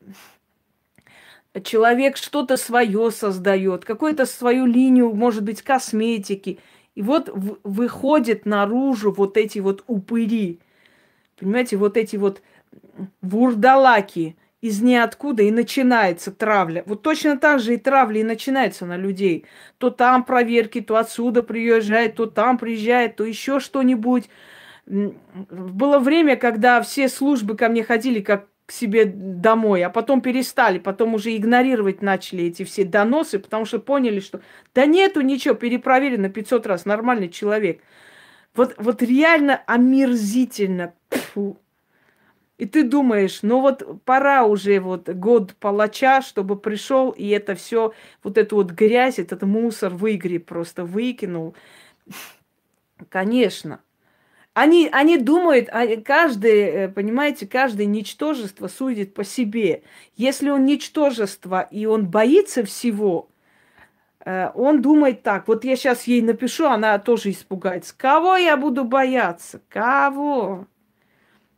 Человек 1.64 2.16
что-то 2.16 2.56
свое 2.56 3.10
создает, 3.10 3.84
какую-то 3.84 4.26
свою 4.26 4.66
линию, 4.66 5.14
может 5.14 5.42
быть, 5.42 5.62
косметики. 5.62 6.58
И 6.94 7.02
вот 7.02 7.30
выходят 7.62 8.46
наружу 8.46 9.12
вот 9.12 9.36
эти 9.36 9.58
вот 9.58 9.84
упыри. 9.86 10.60
Понимаете, 11.38 11.76
вот 11.76 11.96
эти 11.96 12.16
вот 12.16 12.42
вурдалаки 13.20 14.36
из 14.60 14.80
ниоткуда 14.80 15.42
и 15.42 15.50
начинается 15.50 16.32
травля. 16.32 16.82
Вот 16.86 17.02
точно 17.02 17.38
так 17.38 17.60
же 17.60 17.74
и 17.74 17.76
травля 17.76 18.20
и 18.20 18.24
начинается 18.24 18.86
на 18.86 18.96
людей. 18.96 19.44
То 19.78 19.90
там 19.90 20.24
проверки, 20.24 20.80
то 20.80 20.96
отсюда 20.96 21.42
приезжает, 21.42 22.16
то 22.16 22.26
там 22.26 22.58
приезжает, 22.58 23.16
то 23.16 23.24
еще 23.24 23.60
что-нибудь. 23.60 24.28
Было 24.86 25.98
время, 25.98 26.36
когда 26.36 26.80
все 26.80 27.08
службы 27.08 27.56
ко 27.56 27.68
мне 27.68 27.82
ходили 27.84 28.20
как 28.20 28.48
к 28.66 28.72
себе 28.72 29.04
домой, 29.06 29.84
а 29.84 29.90
потом 29.90 30.20
перестали, 30.20 30.78
потом 30.78 31.14
уже 31.14 31.34
игнорировать 31.36 32.02
начали 32.02 32.44
эти 32.44 32.64
все 32.64 32.84
доносы, 32.84 33.38
потому 33.38 33.64
что 33.64 33.78
поняли, 33.78 34.18
что 34.18 34.40
да 34.74 34.86
нету 34.86 35.20
ничего, 35.20 35.54
перепроверили 35.54 36.16
на 36.16 36.30
500 36.30 36.66
раз, 36.66 36.84
нормальный 36.84 37.28
человек. 37.28 37.80
Вот, 38.54 38.74
вот 38.78 39.02
реально 39.02 39.62
омерзительно. 39.66 40.94
Фу. 41.10 41.58
И 42.58 42.64
ты 42.64 42.84
думаешь, 42.84 43.40
ну 43.42 43.60
вот 43.60 44.02
пора 44.04 44.44
уже 44.44 44.80
вот 44.80 45.08
год 45.10 45.54
палача, 45.60 46.22
чтобы 46.22 46.58
пришел 46.58 47.10
и 47.10 47.28
это 47.28 47.54
все, 47.54 47.92
вот 48.24 48.38
эту 48.38 48.56
вот 48.56 48.70
грязь, 48.72 49.18
этот 49.18 49.42
мусор 49.42 49.94
выгреб, 49.94 50.46
просто 50.46 50.84
выкинул. 50.84 51.54
Конечно. 53.10 53.80
Они, 54.56 54.88
они 54.90 55.18
думают, 55.18 55.68
каждый, 56.02 56.60
э, 56.60 56.88
понимаете, 56.88 57.46
каждое 57.46 57.84
ничтожество 57.84 58.68
судит 58.68 59.12
по 59.12 59.22
себе. 59.22 59.82
Если 60.16 60.48
он 60.48 60.64
ничтожество 60.64 61.68
и 61.70 61.84
он 61.84 62.06
боится 62.06 62.64
всего, 62.64 63.28
э, 64.24 64.48
он 64.54 64.80
думает 64.80 65.22
так, 65.22 65.46
вот 65.46 65.64
я 65.64 65.76
сейчас 65.76 66.04
ей 66.04 66.22
напишу, 66.22 66.64
она 66.68 66.98
тоже 66.98 67.32
испугается. 67.32 67.94
Кого 67.98 68.36
я 68.36 68.56
буду 68.56 68.84
бояться? 68.86 69.60
Кого? 69.68 70.66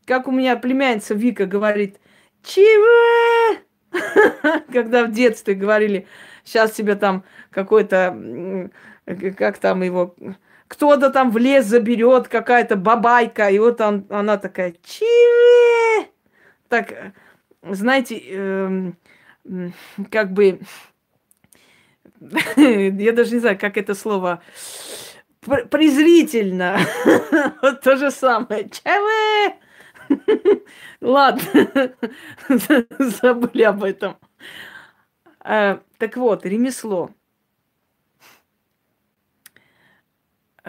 Как 0.05 0.27
у 0.27 0.33
меня 0.33 0.57
племянница 0.57 1.15
Вика 1.15 1.47
говорит, 1.47 2.01
чего? 2.43 3.59
Когда 4.73 5.05
в 5.05 5.13
детстве 5.13 5.55
говорили, 5.55 6.09
сейчас 6.43 6.73
тебе 6.73 6.97
там 6.97 7.23
какой-то, 7.51 8.71
как 9.37 9.59
там 9.59 9.85
его, 9.85 10.17
кто-то 10.69 11.11
там 11.11 11.31
в 11.31 11.39
лес 11.39 11.67
заберет, 11.67 12.29
какая-то 12.29 12.77
бабайка, 12.77 13.49
и 13.49 13.59
вот 13.59 13.81
он, 13.81 14.07
она 14.11 14.37
такая, 14.37 14.75
чего? 14.85 16.07
Так, 16.69 17.13
знаете, 17.63 18.23
э, 18.25 18.93
как 20.11 20.33
бы, 20.33 20.61
я 22.57 23.13
даже 23.13 23.35
не 23.35 23.41
знаю, 23.41 23.59
как 23.59 23.77
это 23.77 23.95
слово 23.95 24.43
презрительно. 25.71 26.79
Вот 27.63 27.81
то 27.81 27.97
же 27.97 28.11
самое. 28.11 28.69
ЧВ! 28.69 29.55
Ладно, 31.01 31.93
забыли 32.99 33.63
об 33.63 33.85
этом. 33.85 34.17
А, 35.41 35.81
так 35.99 36.17
вот, 36.17 36.45
ремесло. 36.45 37.11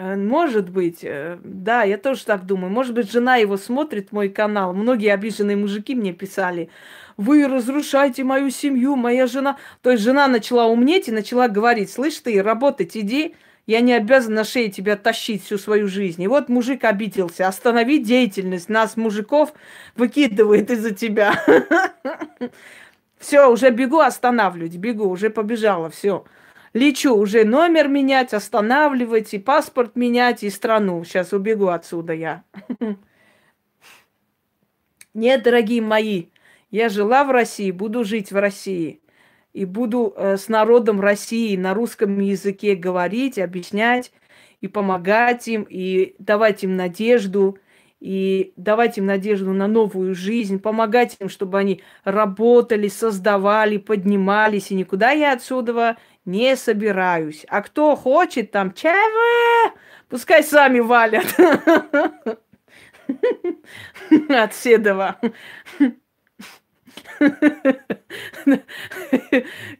Может 0.00 0.70
быть, 0.70 1.00
э, 1.02 1.38
да, 1.44 1.82
я 1.82 1.98
тоже 1.98 2.24
так 2.24 2.46
думаю. 2.46 2.72
Может 2.72 2.94
быть, 2.94 3.10
жена 3.12 3.36
его 3.36 3.58
смотрит, 3.58 4.12
мой 4.12 4.30
канал. 4.30 4.72
Многие 4.72 5.12
обиженные 5.12 5.56
мужики 5.56 5.94
мне 5.94 6.14
писали, 6.14 6.70
вы 7.18 7.46
разрушаете 7.46 8.24
мою 8.24 8.48
семью, 8.48 8.96
моя 8.96 9.26
жена. 9.26 9.58
То 9.82 9.90
есть 9.90 10.02
жена 10.02 10.26
начала 10.26 10.66
умнеть 10.66 11.08
и 11.08 11.12
начала 11.12 11.48
говорить, 11.48 11.90
слышь 11.90 12.18
ты, 12.18 12.42
работать 12.42 12.96
иди, 12.96 13.34
я 13.66 13.80
не 13.80 13.92
обязан 13.92 14.32
на 14.32 14.44
шее 14.44 14.70
тебя 14.70 14.96
тащить 14.96 15.44
всю 15.44 15.58
свою 15.58 15.86
жизнь. 15.86 16.22
И 16.22 16.28
вот 16.28 16.48
мужик 16.48 16.84
обиделся, 16.84 17.46
останови 17.46 17.98
деятельность, 17.98 18.70
нас, 18.70 18.96
мужиков, 18.96 19.52
выкидывает 19.96 20.70
из-за 20.70 20.94
тебя. 20.94 21.34
Все, 23.18 23.50
уже 23.50 23.68
бегу 23.68 23.98
останавливать, 23.98 24.76
бегу, 24.76 25.06
уже 25.10 25.28
побежала, 25.28 25.90
все 25.90 26.24
лечу 26.72 27.14
уже 27.14 27.44
номер 27.44 27.88
менять, 27.88 28.34
останавливать, 28.34 29.34
и 29.34 29.38
паспорт 29.38 29.96
менять, 29.96 30.42
и 30.42 30.50
страну. 30.50 31.04
Сейчас 31.04 31.32
убегу 31.32 31.68
отсюда 31.68 32.12
я. 32.12 32.44
Нет, 35.14 35.42
дорогие 35.42 35.82
мои, 35.82 36.26
я 36.70 36.88
жила 36.88 37.24
в 37.24 37.30
России, 37.30 37.70
буду 37.70 38.04
жить 38.04 38.30
в 38.30 38.36
России. 38.36 39.00
И 39.52 39.64
буду 39.64 40.14
э, 40.16 40.36
с 40.36 40.48
народом 40.48 41.00
России 41.00 41.56
на 41.56 41.74
русском 41.74 42.20
языке 42.20 42.76
говорить, 42.76 43.36
объяснять 43.38 44.12
и 44.60 44.68
помогать 44.68 45.48
им, 45.48 45.66
и 45.68 46.14
давать 46.18 46.62
им 46.62 46.76
надежду– 46.76 47.58
и 48.00 48.54
давать 48.56 48.96
им 48.96 49.06
надежду 49.06 49.52
на 49.52 49.66
новую 49.66 50.14
жизнь, 50.14 50.58
помогать 50.58 51.16
им, 51.20 51.28
чтобы 51.28 51.58
они 51.58 51.82
работали, 52.02 52.88
создавали, 52.88 53.76
поднимались, 53.76 54.70
и 54.70 54.74
никуда 54.74 55.10
я 55.10 55.34
отсюда 55.34 55.98
не 56.30 56.56
собираюсь. 56.56 57.44
А 57.48 57.62
кто 57.62 57.96
хочет 57.96 58.50
там 58.50 58.72
ЧВ, 58.72 59.74
пускай 60.08 60.42
сами 60.42 60.80
валят 60.80 61.26
от 64.28 64.54
Седова. 64.54 65.20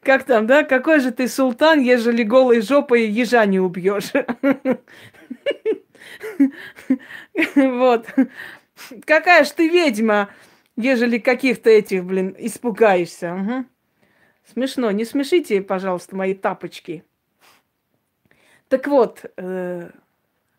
Как 0.02 0.24
там, 0.24 0.46
да? 0.46 0.64
Какой 0.64 1.00
же 1.00 1.10
ты 1.10 1.28
султан, 1.28 1.80
ежели 1.80 2.22
голой 2.22 2.60
жопой 2.60 3.06
ежа 3.06 3.46
не 3.46 3.60
убьешь? 3.60 4.12
Вот. 7.54 8.06
Какая 9.06 9.44
ж 9.44 9.50
ты 9.50 9.68
ведьма, 9.68 10.28
ежели 10.76 11.18
каких-то 11.18 11.70
этих, 11.70 12.04
блин, 12.04 12.34
испугаешься. 12.38 13.34
Угу. 13.34 13.64
Смешно. 14.52 14.90
Не 14.90 15.04
смешите, 15.04 15.62
пожалуйста, 15.62 16.16
мои 16.16 16.34
тапочки. 16.34 17.04
Так 18.68 18.88
вот, 18.88 19.24
э, 19.36 19.90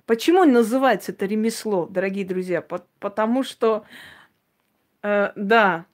почему 0.06 0.46
называется 0.46 1.12
это 1.12 1.26
ремесло, 1.26 1.88
дорогие 1.88 2.26
друзья? 2.26 2.62
По 2.62 2.86
потому 3.00 3.44
что, 3.44 3.84
э, 5.04 5.34
да, 5.36 5.86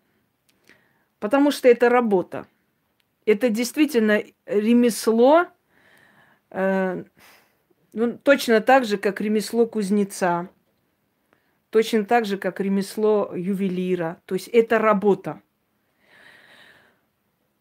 потому 1.20 1.50
что 1.50 1.68
это 1.68 1.89
работа. 1.89 2.46
Это 3.25 3.50
действительно 3.50 4.24
ремесло, 4.46 5.48
э, 6.51 7.04
ну, 7.94 8.18
точно 8.20 8.62
так 8.62 8.86
же, 8.86 8.98
как 8.98 9.22
ремесло 9.22 9.66
кузнеца, 9.66 10.50
точно 11.72 12.06
так 12.06 12.25
же, 12.25 12.38
как 12.38 12.60
ремесло 12.60 13.32
ювелира. 13.36 14.22
То 14.25 14.36
есть 14.36 14.50
это 14.50 14.77
работа. 14.77 15.42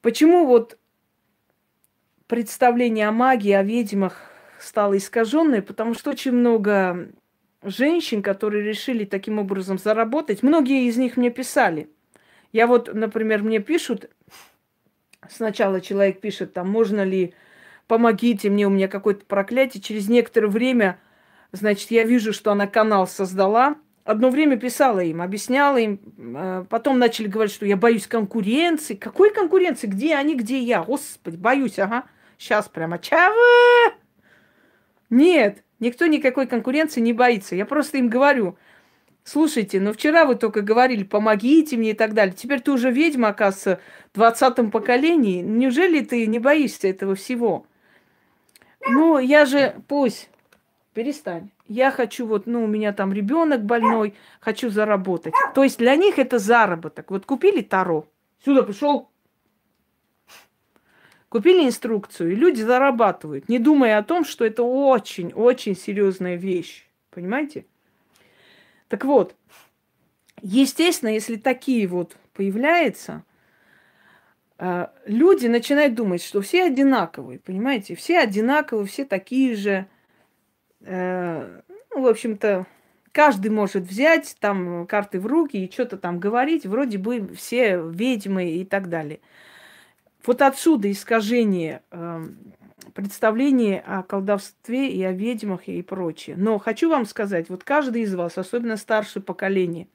Почему 0.03 0.47
вот 0.47 0.79
представление 2.27 3.09
о 3.09 3.13
магии, 3.13 3.53
о 3.53 3.63
ведьмах 3.63 4.31
стало 4.59 4.97
искаженное? 4.97 5.63
Потому 5.63 5.95
что 5.95 6.11
очень 6.11 6.33
много 6.33 7.09
женщин, 7.63 8.23
которые 8.23 8.65
решили 8.65 9.05
таким 9.05 9.39
образом 9.39 9.79
заработать, 9.79 10.43
многие 10.43 10.87
из 10.87 10.97
них 10.97 11.17
мне 11.17 11.31
писали. 11.31 11.91
Я 12.53 12.67
вот, 12.67 12.93
например, 12.93 13.43
мне 13.43 13.59
пишут, 13.59 14.11
сначала 15.29 15.81
человек 15.81 16.21
пишет, 16.21 16.53
там, 16.53 16.69
можно 16.69 17.05
ли 17.05 17.35
помогите 17.87 18.51
мне, 18.51 18.67
у 18.67 18.71
меня 18.71 18.89
какое-то 18.89 19.25
проклятие. 19.25 19.83
Через 19.83 20.09
некоторое 20.09 20.49
время, 20.49 21.01
значит, 21.53 21.91
я 21.91 22.05
вижу, 22.05 22.33
что 22.33 22.53
она 22.53 22.67
канал 22.67 23.07
создала. 23.07 23.77
Одно 24.07 24.31
время 24.31 24.57
писала 24.57 25.01
им, 25.01 25.21
объясняла 25.21 25.79
им. 25.79 26.01
Э, 26.17 26.65
потом 26.71 27.01
начали 27.01 27.27
говорить, 27.27 27.53
что 27.53 27.67
я 27.67 27.77
боюсь 27.77 28.07
конкуренции. 28.07 28.95
Какой 28.95 29.35
конкуренции? 29.35 29.89
Где 29.89 30.15
они, 30.15 30.37
где 30.37 30.61
я? 30.61 30.85
Господи, 30.85 31.37
боюсь, 31.37 31.81
ага. 31.81 32.05
Сейчас 32.39 32.69
прямо 32.69 33.01
чавы! 33.01 33.97
Нет, 35.11 35.65
никто 35.81 36.07
никакой 36.07 36.47
конкуренции 36.47 37.01
не 37.01 37.13
боится. 37.13 37.57
Я 37.57 37.67
просто 37.67 37.99
им 37.99 38.09
говорю, 38.09 38.57
слушайте, 39.25 39.81
ну 39.81 39.93
вчера 39.93 40.25
вы 40.25 40.37
только 40.37 40.61
говорили, 40.61 41.03
помогите 41.03 41.77
мне 41.77 41.91
и 41.91 41.95
так 41.95 42.15
далее. 42.15 42.35
Теперь 42.37 42.61
ты 42.61 42.71
уже 42.71 42.93
ведьма, 42.93 43.29
оказывается, 43.29 43.81
в 44.13 44.19
двадцатом 44.19 44.71
поколении. 44.71 45.43
Неужели 45.43 45.99
ты 46.05 46.29
не 46.29 46.39
боишься 46.39 46.87
этого 46.87 47.17
всего? 47.17 47.67
Ну, 48.89 49.19
я 49.19 49.47
же, 49.47 49.75
пусть, 49.89 50.31
перестань. 50.97 51.51
Я 51.69 51.91
хочу 51.91 52.27
вот, 52.27 52.47
ну, 52.47 52.65
у 52.65 52.67
меня 52.67 52.95
там 52.95 53.13
ребенок 53.13 53.63
больной, 53.63 54.15
хочу 54.41 54.71
заработать. 54.71 55.35
То 55.55 55.63
есть 55.63 55.79
для 55.79 55.95
них 55.95 56.19
это 56.19 56.39
заработок. 56.39 57.11
Вот 57.11 57.27
купили 57.27 57.61
Таро, 57.61 58.07
сюда 58.43 58.63
пришел, 58.63 59.11
купили 61.29 61.67
инструкцию, 61.67 62.33
и 62.33 62.35
люди 62.35 62.63
зарабатывают, 62.63 63.51
не 63.51 63.59
думая 63.59 63.99
о 63.99 64.03
том, 64.03 64.25
что 64.25 64.47
это 64.47 64.63
очень-очень 64.63 65.77
серьезная 65.77 66.37
вещь. 66.37 66.89
Понимаете? 67.11 67.67
Так 68.89 69.05
вот, 69.05 69.35
естественно, 70.41 71.11
если 71.11 71.37
такие 71.37 71.87
вот 71.87 72.17
появляются– 72.33 73.23
а, 74.59 74.91
люди 75.05 75.47
начинают 75.47 75.95
думать, 75.95 76.23
что 76.23 76.41
все 76.41 76.65
одинаковые, 76.65 77.39
понимаете? 77.39 77.95
Все 77.95 78.21
одинаковые, 78.21 78.87
все 78.87 79.05
такие 79.05 79.55
же. 79.55 79.87
Э, 80.81 81.61
ну, 81.91 82.03
в 82.03 82.07
общем-то, 82.07 82.67
каждый 83.13 83.51
может 83.51 83.85
взять 83.85 84.37
там 84.41 84.87
карты 84.87 85.21
в 85.21 85.27
руки 85.27 85.65
и 85.65 85.71
что-то 85.71 85.97
там 85.97 86.19
говорить, 86.19 86.67
вроде 86.67 86.99
бы 86.99 87.27
все 87.35 87.81
ведьмы 87.83 88.51
и 88.51 88.65
так 88.65 88.89
далее. 88.89 89.21
Вот 90.25 90.43
отсюда 90.43 90.91
искажение 90.91 91.83
э, 91.91 92.25
представления 92.95 93.81
о 93.81 94.03
колдовстве 94.03 94.91
и 94.91 95.03
о 95.03 95.13
ведьмах 95.13 95.69
и 95.69 95.83
прочее. 95.83 96.37
Но 96.37 96.59
хочу 96.59 96.91
вам 96.91 97.07
сказать, 97.07 97.49
вот 97.49 97.65
каждый 97.65 98.03
из 98.03 98.15
вас, 98.15 98.39
особенно 98.39 98.77
старшее 98.77 99.23
поколение, 99.23 99.89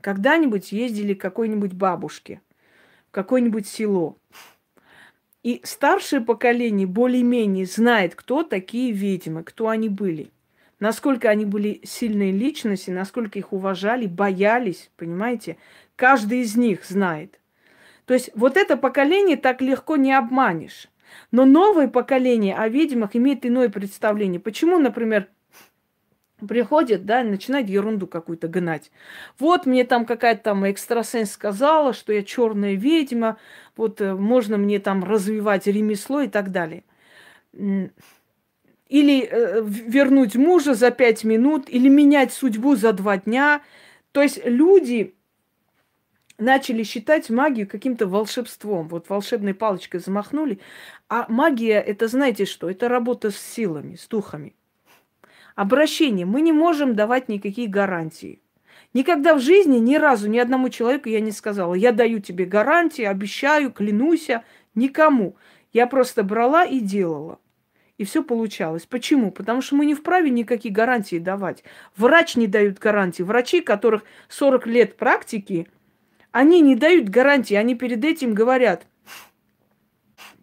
когда-нибудь 0.00 0.72
ездили 0.72 1.14
к 1.14 1.20
какой-нибудь 1.20 1.72
бабушке– 1.72 2.40
какое-нибудь 3.10 3.66
село. 3.66 4.16
И 5.42 5.60
старшее 5.64 6.20
поколение 6.20 6.86
более-менее 6.86 7.64
знает, 7.64 8.14
кто 8.14 8.42
такие 8.42 8.92
ведьмы, 8.92 9.42
кто 9.42 9.68
они 9.68 9.88
были. 9.88 10.30
Насколько 10.80 11.28
они 11.30 11.44
были 11.44 11.80
сильные 11.84 12.32
личности, 12.32 12.90
насколько 12.90 13.38
их 13.38 13.52
уважали, 13.52 14.06
боялись, 14.06 14.90
понимаете? 14.96 15.56
Каждый 15.96 16.40
из 16.40 16.56
них 16.56 16.84
знает. 16.84 17.38
То 18.06 18.14
есть 18.14 18.30
вот 18.34 18.56
это 18.56 18.76
поколение 18.76 19.36
так 19.36 19.60
легко 19.62 19.96
не 19.96 20.12
обманешь. 20.12 20.88
Но 21.32 21.44
новое 21.44 21.88
поколение 21.88 22.56
о 22.56 22.68
ведьмах 22.68 23.16
имеет 23.16 23.44
иное 23.44 23.68
представление. 23.68 24.40
Почему, 24.40 24.78
например, 24.78 25.28
приходит, 26.46 27.06
да, 27.06 27.22
начинает 27.22 27.68
ерунду 27.68 28.06
какую-то 28.06 28.48
гнать. 28.48 28.90
Вот 29.38 29.66
мне 29.66 29.84
там 29.84 30.04
какая-то 30.06 30.42
там 30.42 30.70
экстрасенс 30.70 31.32
сказала, 31.32 31.92
что 31.92 32.12
я 32.12 32.22
черная 32.22 32.74
ведьма, 32.74 33.38
вот 33.76 34.00
э, 34.00 34.14
можно 34.14 34.56
мне 34.56 34.78
там 34.78 35.04
развивать 35.04 35.66
ремесло 35.66 36.22
и 36.22 36.28
так 36.28 36.50
далее. 36.50 36.84
Или 37.52 39.28
э, 39.30 39.62
вернуть 39.64 40.36
мужа 40.36 40.74
за 40.74 40.90
пять 40.90 41.24
минут, 41.24 41.68
или 41.68 41.88
менять 41.88 42.32
судьбу 42.32 42.76
за 42.76 42.92
два 42.92 43.18
дня. 43.18 43.62
То 44.12 44.22
есть 44.22 44.44
люди 44.44 45.14
начали 46.38 46.82
считать 46.82 47.30
магию 47.30 47.68
каким-то 47.68 48.06
волшебством. 48.06 48.88
Вот 48.88 49.08
волшебной 49.08 49.54
палочкой 49.54 50.00
замахнули. 50.00 50.58
А 51.08 51.26
магия, 51.28 51.80
это 51.80 52.08
знаете 52.08 52.46
что? 52.46 52.70
Это 52.70 52.88
работа 52.88 53.30
с 53.30 53.36
силами, 53.36 53.94
с 53.96 54.06
духами 54.08 54.54
обращение. 55.54 56.26
Мы 56.26 56.40
не 56.40 56.52
можем 56.52 56.94
давать 56.94 57.28
никакие 57.28 57.68
гарантии. 57.68 58.40
Никогда 58.92 59.34
в 59.34 59.40
жизни 59.40 59.78
ни 59.78 59.96
разу 59.96 60.28
ни 60.28 60.38
одному 60.38 60.68
человеку 60.68 61.08
я 61.08 61.20
не 61.20 61.30
сказала, 61.30 61.74
я 61.74 61.92
даю 61.92 62.18
тебе 62.20 62.44
гарантии, 62.44 63.04
обещаю, 63.04 63.72
клянусь, 63.72 64.28
никому. 64.74 65.36
Я 65.72 65.86
просто 65.86 66.24
брала 66.24 66.64
и 66.64 66.80
делала. 66.80 67.38
и 67.98 68.04
все 68.04 68.24
получалось. 68.24 68.86
Почему? 68.86 69.30
Потому 69.30 69.60
что 69.60 69.76
мы 69.76 69.84
не 69.84 69.94
вправе 69.94 70.30
никакие 70.30 70.72
гарантии 70.72 71.18
давать. 71.18 71.62
Врач 71.96 72.34
не 72.34 72.46
дают 72.46 72.78
гарантии. 72.78 73.22
Врачи, 73.22 73.60
которых 73.60 74.04
40 74.28 74.66
лет 74.66 74.96
практики, 74.96 75.68
они 76.32 76.62
не 76.62 76.76
дают 76.76 77.10
гарантии. 77.10 77.54
Они 77.54 77.74
перед 77.74 78.02
этим 78.02 78.32
говорят, 78.32 78.86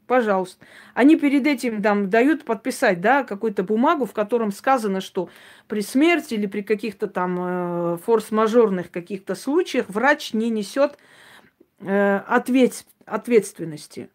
пожалуйста. 0.07 0.65
Они 0.93 1.15
перед 1.15 1.45
этим 1.45 1.81
там 1.83 2.09
дают 2.09 2.45
подписать, 2.45 3.01
да, 3.01 3.23
какую-то 3.23 3.63
бумагу, 3.63 4.05
в 4.05 4.13
котором 4.13 4.51
сказано, 4.51 5.01
что 5.01 5.29
при 5.67 5.81
смерти 5.81 6.33
или 6.33 6.47
при 6.47 6.61
каких-то 6.61 7.07
там 7.07 7.37
э, 7.39 7.97
форс-мажорных 7.97 8.89
каких-то 8.89 9.35
случаях 9.35 9.87
врач 9.89 10.33
не 10.33 10.49
несет 10.49 10.97
э, 11.79 12.17
ответ, 12.27 12.85
ответственности. 13.05 14.09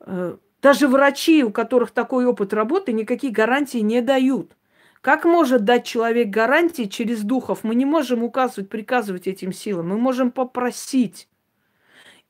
Э, 0.00 0.36
даже 0.62 0.88
врачи, 0.88 1.44
у 1.44 1.50
которых 1.50 1.90
такой 1.90 2.24
опыт 2.24 2.54
работы, 2.54 2.92
никакие 2.92 3.32
гарантии 3.32 3.78
не 3.78 4.00
дают. 4.00 4.56
Как 5.02 5.26
может 5.26 5.64
дать 5.64 5.84
человек 5.84 6.28
гарантии 6.28 6.84
через 6.84 7.20
духов? 7.22 7.62
Мы 7.62 7.74
не 7.74 7.84
можем 7.84 8.22
указывать, 8.22 8.70
приказывать 8.70 9.26
этим 9.26 9.52
силам. 9.52 9.90
Мы 9.90 9.98
можем 9.98 10.30
попросить 10.30 11.28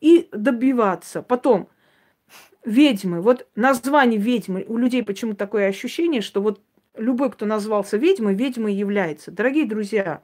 и 0.01 0.29
добиваться. 0.33 1.23
Потом, 1.23 1.69
ведьмы. 2.65 3.21
Вот 3.21 3.47
название 3.55 4.21
ведьмы. 4.21 4.65
У 4.69 4.77
людей 4.77 5.03
почему 5.03 5.35
такое 5.35 5.69
ощущение, 5.69 6.21
что 6.21 6.41
вот 6.41 6.61
любой, 6.97 7.31
кто 7.31 7.47
назвался 7.47 7.97
ведьмой, 7.97 8.35
ведьмой 8.35 8.75
является. 8.75 9.31
Дорогие 9.31 9.67
друзья, 9.67 10.23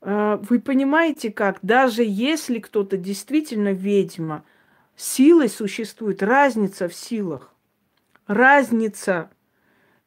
э, 0.00 0.38
вы 0.48 0.60
понимаете 0.60 1.30
как? 1.30 1.58
Даже 1.62 2.02
если 2.04 2.58
кто-то 2.58 2.96
действительно 2.96 3.72
ведьма– 3.72 4.44
силой 4.96 5.48
существует 5.48 6.22
разница 6.22 6.88
в 6.88 6.94
силах. 6.94 7.52
Разница. 8.26 9.30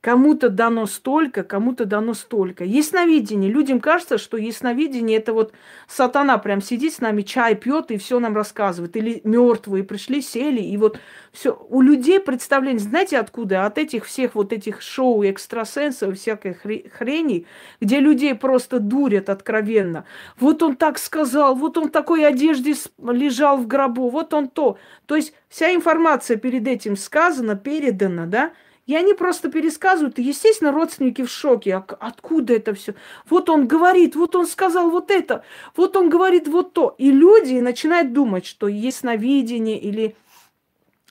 Кому-то 0.07 0.47
дано 0.47 0.85
столько, 0.85 1.43
кому-то 1.43 1.83
дано 1.83 2.13
столько. 2.13 2.63
Ясновидение. 2.63 3.51
Людям 3.51 3.81
кажется, 3.81 4.17
что 4.17 4.37
ясновидение 4.37 5.17
это 5.17 5.33
вот 5.33 5.51
сатана 5.85 6.37
прям 6.37 6.61
сидит 6.61 6.93
с 6.93 7.01
нами, 7.01 7.23
чай 7.23 7.55
пьет 7.55 7.91
и 7.91 7.97
все 7.97 8.17
нам 8.21 8.33
рассказывает. 8.33 8.95
Или 8.95 9.19
мертвые 9.25 9.83
пришли, 9.83 10.21
сели, 10.21 10.61
и 10.61 10.77
вот 10.77 10.97
все. 11.33 11.61
У 11.67 11.81
людей 11.81 12.21
представление, 12.21 12.79
знаете 12.79 13.19
откуда? 13.19 13.65
От 13.65 13.77
этих 13.77 14.05
всех 14.05 14.35
вот 14.35 14.53
этих 14.53 14.81
шоу 14.81 15.25
экстрасенсов, 15.25 16.15
всякой 16.15 16.53
хрени, 16.53 17.45
где 17.81 17.99
людей 17.99 18.33
просто 18.33 18.79
дурят 18.79 19.27
откровенно. 19.29 20.05
Вот 20.39 20.63
он 20.63 20.77
так 20.77 20.99
сказал, 20.99 21.53
вот 21.53 21.77
он 21.77 21.89
в 21.89 21.91
такой 21.91 22.25
одежде 22.25 22.75
лежал 22.97 23.57
в 23.57 23.67
гробу, 23.67 24.09
вот 24.09 24.33
он 24.33 24.47
то. 24.47 24.77
То 25.05 25.17
есть 25.17 25.33
вся 25.49 25.75
информация 25.75 26.37
перед 26.37 26.65
этим 26.65 26.95
сказана, 26.95 27.57
передана, 27.57 28.25
да? 28.25 28.53
И 28.87 28.95
они 28.95 29.13
просто 29.13 29.51
пересказывают. 29.51 30.17
И, 30.17 30.23
естественно, 30.23 30.71
родственники 30.71 31.21
в 31.21 31.29
шоке. 31.29 31.75
А 31.75 31.85
откуда 31.99 32.53
это 32.53 32.73
все? 32.73 32.95
Вот 33.29 33.49
он 33.49 33.67
говорит, 33.67 34.15
вот 34.15 34.35
он 34.35 34.47
сказал 34.47 34.89
вот 34.89 35.11
это, 35.11 35.43
вот 35.75 35.97
он 35.97 36.09
говорит 36.09 36.47
вот 36.47 36.71
то. 36.71 36.95
И 36.97 37.11
люди 37.11 37.59
начинают 37.59 38.13
думать, 38.13 38.45
что 38.45 38.69
есть 38.69 39.03
навидение 39.03 39.77
или 39.77 40.15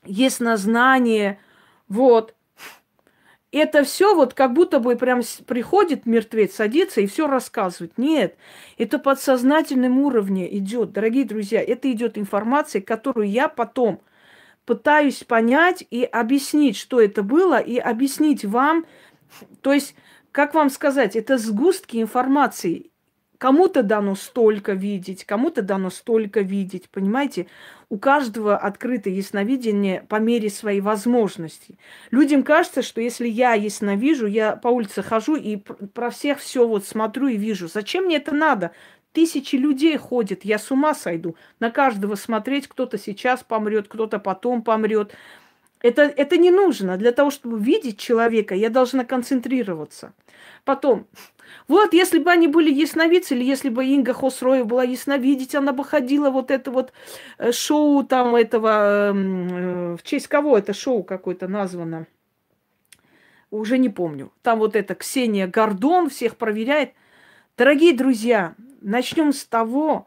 есть 0.06 0.40
на 0.40 0.56
знание. 0.56 1.38
Вот. 1.86 2.34
Это 3.52 3.84
все 3.84 4.14
вот 4.14 4.32
как 4.32 4.54
будто 4.54 4.80
бы 4.80 4.96
прям 4.96 5.20
приходит 5.46 6.06
мертвец, 6.06 6.54
садится 6.54 7.02
и 7.02 7.06
все 7.06 7.26
рассказывает. 7.26 7.98
Нет, 7.98 8.36
это 8.78 8.98
подсознательном 8.98 9.98
уровне 9.98 10.56
идет, 10.56 10.92
дорогие 10.92 11.26
друзья. 11.26 11.62
Это 11.62 11.92
идет 11.92 12.16
информация, 12.16 12.80
которую 12.80 13.28
я 13.28 13.48
потом– 13.48 14.00
пытаюсь 14.66 15.24
понять 15.24 15.86
и 15.90 16.04
объяснить, 16.04 16.76
что 16.76 17.00
это 17.00 17.22
было, 17.22 17.58
и 17.58 17.78
объяснить 17.78 18.44
вам, 18.44 18.84
то 19.62 19.72
есть, 19.72 19.94
как 20.32 20.54
вам 20.54 20.68
сказать, 20.68 21.16
это 21.16 21.38
сгустки 21.38 22.00
информации. 22.02 22.90
Кому-то 23.38 23.82
дано 23.82 24.14
столько 24.14 24.72
видеть, 24.72 25.24
кому-то 25.24 25.60
дано 25.60 25.90
столько 25.90 26.40
видеть, 26.40 26.88
понимаете? 26.88 27.48
У 27.90 27.98
каждого 27.98 28.56
открыто 28.56 29.10
ясновидение 29.10 30.06
по 30.08 30.16
мере 30.16 30.48
своей 30.48 30.80
возможности. 30.80 31.78
Людям 32.10 32.42
кажется, 32.42 32.80
что 32.80 33.02
если 33.02 33.28
я 33.28 33.52
ясновижу, 33.52 34.26
я 34.26 34.56
по 34.56 34.68
улице 34.68 35.02
хожу 35.02 35.36
и 35.36 35.56
про 35.56 36.08
всех 36.08 36.38
все 36.38 36.66
вот 36.66 36.86
смотрю 36.86 37.28
и 37.28 37.36
вижу. 37.36 37.68
Зачем 37.68 38.06
мне 38.06 38.16
это 38.16 38.34
надо? 38.34 38.72
Тысячи 39.16 39.56
людей 39.56 39.96
ходят, 39.96 40.44
я 40.44 40.58
с 40.58 40.70
ума 40.70 40.94
сойду. 40.94 41.36
На 41.58 41.70
каждого 41.70 42.16
смотреть, 42.16 42.68
кто-то 42.68 42.98
сейчас 42.98 43.42
помрет, 43.42 43.88
кто-то 43.88 44.18
потом 44.18 44.60
помрет. 44.60 45.14
Это, 45.80 46.02
это 46.02 46.36
не 46.36 46.50
нужно. 46.50 46.98
Для 46.98 47.12
того, 47.12 47.30
чтобы 47.30 47.58
видеть 47.58 47.98
человека, 47.98 48.54
я 48.54 48.68
должна 48.68 49.06
концентрироваться. 49.06 50.12
Потом, 50.66 51.06
вот 51.66 51.94
если 51.94 52.18
бы 52.18 52.30
они 52.30 52.46
были 52.46 52.70
ясновидцы, 52.70 53.34
или 53.34 53.42
если 53.42 53.70
бы 53.70 53.86
Инга 53.86 54.12
Хосроя 54.12 54.64
была 54.64 54.82
ясновидеть, 54.82 55.54
она 55.54 55.72
бы 55.72 55.82
ходила 55.82 56.28
вот 56.28 56.50
это 56.50 56.70
вот 56.70 56.92
э, 57.38 57.52
шоу 57.52 58.04
там 58.04 58.36
этого, 58.36 59.12
эм, 59.12 59.48
э, 59.48 59.96
в 59.96 60.02
честь 60.02 60.28
кого 60.28 60.58
это 60.58 60.74
шоу 60.74 61.02
какое-то 61.02 61.48
названо, 61.48 62.06
уже 63.50 63.78
не 63.78 63.88
помню. 63.88 64.30
Там 64.42 64.58
вот 64.58 64.76
это 64.76 64.94
Ксения 64.94 65.46
Гордон 65.46 66.10
всех 66.10 66.36
проверяет. 66.36 66.92
Дорогие 67.56 67.94
друзья, 67.94 68.54
начнем 68.80 69.32
с 69.32 69.44
того, 69.44 70.06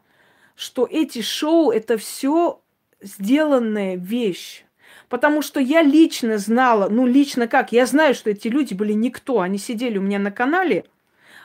что 0.54 0.86
эти 0.90 1.22
шоу 1.22 1.70
это 1.70 1.96
все 1.96 2.60
сделанная 3.00 3.96
вещь. 3.96 4.64
Потому 5.08 5.42
что 5.42 5.60
я 5.60 5.82
лично 5.82 6.38
знала, 6.38 6.88
ну 6.88 7.06
лично 7.06 7.48
как, 7.48 7.72
я 7.72 7.86
знаю, 7.86 8.14
что 8.14 8.30
эти 8.30 8.48
люди 8.48 8.74
были 8.74 8.92
никто, 8.92 9.40
они 9.40 9.58
сидели 9.58 9.98
у 9.98 10.02
меня 10.02 10.18
на 10.18 10.30
канале, 10.30 10.84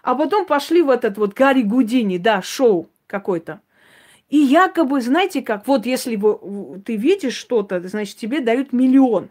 а 0.03 0.15
потом 0.15 0.45
пошли 0.45 0.81
в 0.81 0.89
этот 0.89 1.17
вот 1.17 1.33
Гарри 1.33 1.63
Гудини, 1.63 2.17
да, 2.17 2.41
шоу 2.41 2.89
какой-то. 3.07 3.61
И 4.29 4.37
якобы, 4.37 5.01
знаете 5.01 5.41
как, 5.41 5.67
вот 5.67 5.85
если 5.85 6.19
ты 6.83 6.95
видишь 6.95 7.35
что-то, 7.35 7.79
значит 7.87 8.17
тебе 8.17 8.39
дают 8.39 8.73
миллион. 8.73 9.29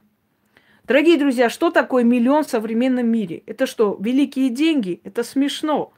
Дорогие 0.86 1.18
друзья, 1.18 1.48
что 1.48 1.70
такое 1.70 2.04
миллион 2.04 2.44
в 2.44 2.50
современном 2.50 3.06
мире? 3.06 3.42
Это 3.46 3.66
что, 3.66 3.96
великие 4.00 4.50
деньги? 4.50 5.00
Это 5.04 5.22
смешно. 5.22 5.92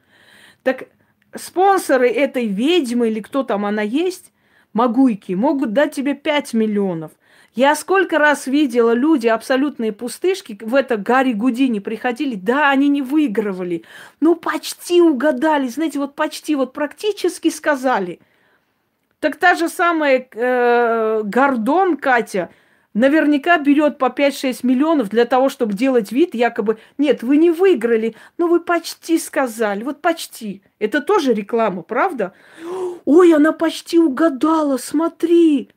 Так 0.62 0.88
спонсоры 1.38 2.08
этой 2.08 2.46
ведьмы 2.46 3.08
или 3.08 3.20
кто 3.20 3.42
там 3.42 3.64
она 3.64 3.82
есть, 3.82 4.32
Магуйки, 4.72 5.32
могут 5.32 5.72
дать 5.72 5.94
тебе 5.94 6.14
5 6.14 6.52
миллионов. 6.52 7.12
Я 7.54 7.74
сколько 7.74 8.18
раз 8.18 8.46
видела 8.46 8.92
люди, 8.92 9.26
абсолютные 9.26 9.92
пустышки, 9.92 10.58
в 10.60 10.74
это 10.74 10.98
Гарри 10.98 11.32
Гудини 11.32 11.78
приходили, 11.78 12.34
да, 12.34 12.68
они 12.68 12.88
не 12.88 13.00
выигрывали, 13.00 13.84
ну 14.20 14.34
почти 14.36 15.00
угадали, 15.00 15.68
знаете, 15.68 15.98
вот 15.98 16.14
почти, 16.14 16.54
вот 16.54 16.74
практически 16.74 17.48
сказали. 17.48 18.20
Так 19.20 19.36
та 19.36 19.54
же 19.54 19.70
самая 19.70 20.28
э, 20.30 21.22
Гордон 21.24 21.96
Катя– 21.96 22.50
наверняка 22.96 23.58
берет 23.58 23.98
по 23.98 24.06
5-6 24.06 24.60
миллионов 24.62 25.10
для 25.10 25.26
того, 25.26 25.48
чтобы 25.48 25.74
делать 25.74 26.12
вид, 26.12 26.34
якобы, 26.34 26.78
нет, 26.98 27.22
вы 27.22 27.36
не 27.36 27.50
выиграли, 27.50 28.16
но 28.38 28.48
вы 28.48 28.60
почти 28.60 29.18
сказали, 29.18 29.84
вот 29.84 30.00
почти. 30.00 30.62
Это 30.78 31.00
тоже 31.00 31.34
реклама, 31.34 31.82
правда? 31.82 32.32
Ой, 33.04 33.34
она 33.34 33.52
почти 33.52 33.98
угадала, 33.98 34.78
смотри. 34.78 35.70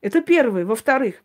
Это 0.00 0.22
первое. 0.22 0.64
Во-вторых, 0.64 1.22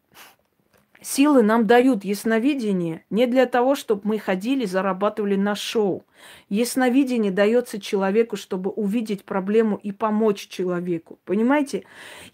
Силы 1.04 1.42
нам 1.42 1.66
дают 1.66 2.04
ясновидение 2.04 3.04
не 3.10 3.26
для 3.26 3.48
того, 3.48 3.74
чтобы 3.74 4.02
мы 4.04 4.20
ходили, 4.20 4.66
зарабатывали 4.66 5.36
на 5.36 5.56
шоу. 5.56 6.06
Ясновидение 6.48 7.32
дается 7.32 7.82
человеку, 7.82 8.38
чтобы 8.38 8.70
увидеть 8.70 9.26
проблему 9.26 9.80
и 9.82 9.92
помочь 9.92 10.48
человеку. 10.48 11.18
Понимаете? 11.26 11.86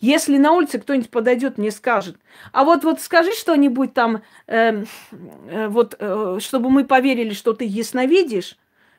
Если 0.01 0.37
на 0.37 0.51
улице 0.51 0.79
кто-нибудь 0.79 1.09
подойдет, 1.09 1.57
мне 1.57 1.71
скажет, 1.71 2.17
а 2.51 2.65
вот, 2.65 2.83
вот 2.83 2.99
скажи 2.99 3.31
что-нибудь 3.31 3.93
там, 3.93 4.21
э, 4.47 4.83
э, 5.49 5.67
вот, 5.69 5.95
э, 5.97 6.39
чтобы 6.41 6.69
мы 6.69 6.83
поверили, 6.83 7.33
что 7.33 7.53
ты 7.53 7.63
ясновидишь, 7.63 8.57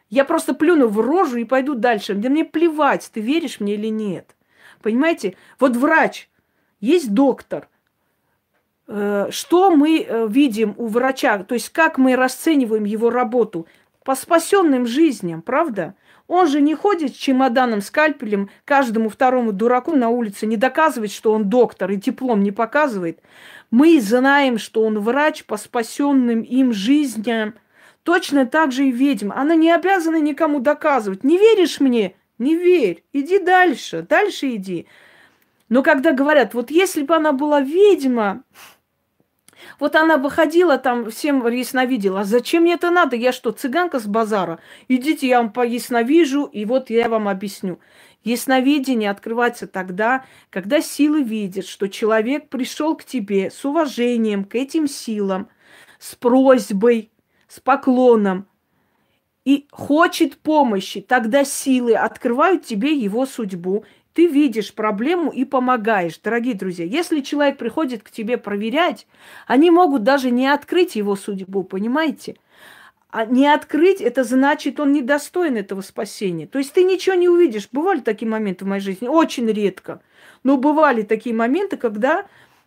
я 0.08 0.24
просто 0.24 0.54
плюну 0.54 0.88
в 0.88 0.98
рожу 0.98 1.36
и 1.36 1.44
пойду 1.44 1.74
дальше. 1.74 2.14
Да 2.14 2.30
мне 2.30 2.46
плевать, 2.46 3.10
ты 3.12 3.20
веришь 3.20 3.60
мне 3.60 3.74
или 3.74 3.88
нет. 3.88 4.34
Понимаете? 4.80 5.36
Вот 5.60 5.76
врач, 5.76 6.30
есть 6.80 7.12
доктор– 7.12 7.68
что 8.88 9.70
мы 9.70 10.00
э, 10.00 10.26
видим 10.28 10.74
у 10.78 10.86
врача, 10.86 11.38
то 11.44 11.54
есть 11.54 11.68
как 11.70 11.98
мы 11.98 12.16
расцениваем 12.16 12.84
его 12.84 13.10
работу 13.10 13.66
по 14.02 14.14
спасенным 14.14 14.86
жизням, 14.86 15.42
правда? 15.42 15.94
Он 16.26 16.46
же 16.46 16.60
не 16.60 16.74
ходит 16.74 17.14
с 17.14 17.18
чемоданом, 17.18 17.80
скальпелем 17.80 18.50
каждому 18.64 19.08
второму 19.08 19.52
дураку 19.52 19.96
на 19.96 20.10
улице, 20.10 20.46
не 20.46 20.56
доказывает, 20.56 21.10
что 21.10 21.32
он 21.32 21.48
доктор 21.48 21.90
и 21.90 21.96
диплом 21.96 22.42
не 22.42 22.52
показывает. 22.52 23.20
Мы 23.70 24.00
знаем, 24.00 24.58
что 24.58 24.82
он 24.82 24.98
врач 24.98 25.44
по 25.44 25.56
спасенным 25.56 26.42
им 26.42 26.72
жизням. 26.72 27.54
Точно 28.02 28.46
так 28.46 28.72
же 28.72 28.86
и 28.86 28.90
ведьма. 28.90 29.38
Она 29.38 29.54
не 29.54 29.70
обязана 29.70 30.16
никому 30.16 30.60
доказывать. 30.60 31.24
Не 31.24 31.36
веришь 31.36 31.80
мне? 31.80 32.14
Не 32.38 32.56
верь. 32.56 33.04
Иди 33.12 33.38
дальше. 33.38 34.06
Дальше 34.08 34.54
иди. 34.54 34.86
Но 35.68 35.82
когда 35.82 36.12
говорят, 36.12 36.54
вот 36.54 36.70
если 36.70 37.02
бы 37.02 37.14
она 37.14 37.32
была 37.32 37.60
ведьма, 37.60 38.42
Вот 39.78 39.96
она 39.96 40.16
выходила 40.16 40.78
там, 40.78 41.10
всем 41.10 41.46
ясновидела. 41.46 42.20
А 42.20 42.24
зачем 42.24 42.62
мне 42.62 42.74
это 42.74 42.90
надо? 42.90 43.16
Я 43.16 43.32
что, 43.32 43.52
цыганка 43.52 44.00
с 44.00 44.06
базара? 44.06 44.58
Идите, 44.88 45.28
я 45.28 45.38
вам 45.38 45.52
поясновижу, 45.52 46.44
и 46.44 46.64
вот 46.64 46.90
я 46.90 47.08
вам 47.08 47.28
объясню. 47.28 47.78
Ясновидение 48.24 49.10
открывается 49.10 49.66
тогда, 49.66 50.24
когда 50.50 50.80
силы 50.80 51.22
видят, 51.22 51.66
что 51.66 51.88
человек 51.88 52.48
пришел 52.48 52.96
к 52.96 53.04
тебе 53.04 53.50
с 53.50 53.64
уважением 53.64 54.44
к 54.44 54.54
этим 54.54 54.88
силам, 54.88 55.48
с 55.98 56.14
просьбой, 56.14 57.10
с 57.46 57.60
поклоном 57.60 58.46
и 59.48 59.66
хочет 59.70 60.36
помощи. 60.36 61.00
Тогда 61.00 61.42
силы 61.42 61.94
открывают 61.94 62.66
тебе 62.66 62.92
его 62.92 63.24
судьбу, 63.24 63.86
ты 64.18 64.26
видишь 64.26 64.74
проблему 64.74 65.30
и 65.30 65.44
помогаешь. 65.44 66.18
Дорогие 66.18 66.54
друзья, 66.54 66.84
если 66.84 67.20
человек 67.20 67.56
приходит 67.56 68.02
к 68.02 68.10
тебе 68.10 68.36
проверять, 68.36 69.06
они 69.46 69.70
могут 69.70 70.02
даже 70.02 70.32
не 70.32 70.48
открыть 70.48 70.96
его 70.96 71.14
судьбу, 71.14 71.62
понимаете? 71.62 72.34
А 73.10 73.26
не 73.26 73.46
открыть, 73.46 74.00
это 74.00 74.24
значит, 74.24 74.80
он 74.80 74.92
недостоин 74.92 75.56
этого 75.56 75.82
спасения. 75.82 76.48
То 76.48 76.58
есть 76.58 76.72
ты 76.72 76.82
ничего 76.82 77.14
не 77.14 77.28
увидишь. 77.28 77.68
Бывали 77.70 78.00
такие 78.00 78.28
моменты 78.28 78.64
в 78.64 78.68
моей 78.68 78.82
жизни, 78.82 79.06
очень 79.06 79.46
редко. 79.46 80.02
Но 80.42 80.56
бывали 80.56 81.02
такие 81.02 81.32
моменты, 81.32 81.76
когда 81.76 82.26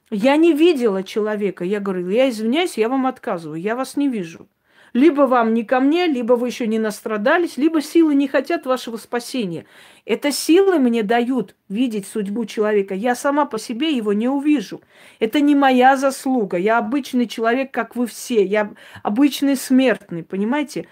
я 0.10 0.38
не 0.38 0.54
видела 0.54 1.04
человека. 1.04 1.66
Я 1.66 1.82
говорю, 1.82 2.08
я 2.08 2.30
извиняюсь, 2.30 2.78
я 2.78 2.88
вам 2.88 3.08
отказываю, 3.08 3.60
я 3.60 3.76
вас 3.76 3.98
не 3.98 4.08
вижу. 4.08 4.48
Либо 4.94 5.22
вам 5.22 5.54
не 5.54 5.64
ко 5.64 5.80
мне, 5.80 6.08
либо 6.08 6.34
вы 6.34 6.48
еще 6.48 6.68
не 6.68 6.78
настрадались, 6.78 7.58
либо 7.58 7.82
силы 7.82 8.14
не 8.14 8.28
хотят 8.28 8.66
вашего 8.66 8.98
спасения. 8.98 9.66
Это 10.06 10.32
силы 10.32 10.80
мне 10.80 11.02
дают 11.02 11.56
видеть 11.70 12.08
судьбу 12.08 12.46
человека. 12.46 12.94
Я 12.94 13.16
сама 13.16 13.46
по 13.46 13.58
себе 13.58 13.96
его 13.96 14.12
не 14.12 14.28
увижу. 14.28 14.82
Это 15.20 15.40
не 15.40 15.56
моя 15.56 15.96
заслуга. 15.96 16.58
Я 16.58 16.78
обычный 16.78 17.28
человек, 17.28 17.72
как 17.72 17.96
вы 17.96 18.06
все. 18.06 18.46
Я 18.46 18.74
обычный 19.02 19.56
смертный, 19.56 20.24
понимаете? 20.24 20.88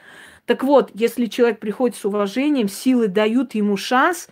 Так 0.45 0.63
вот, 0.63 0.91
если 0.93 1.25
человек 1.25 1.59
приходит 1.59 1.97
с 1.97 2.05
уважением, 2.05 2.69
силы 2.69 3.07
дают 3.07 3.53
ему 3.53 3.75
шанс 3.75 4.29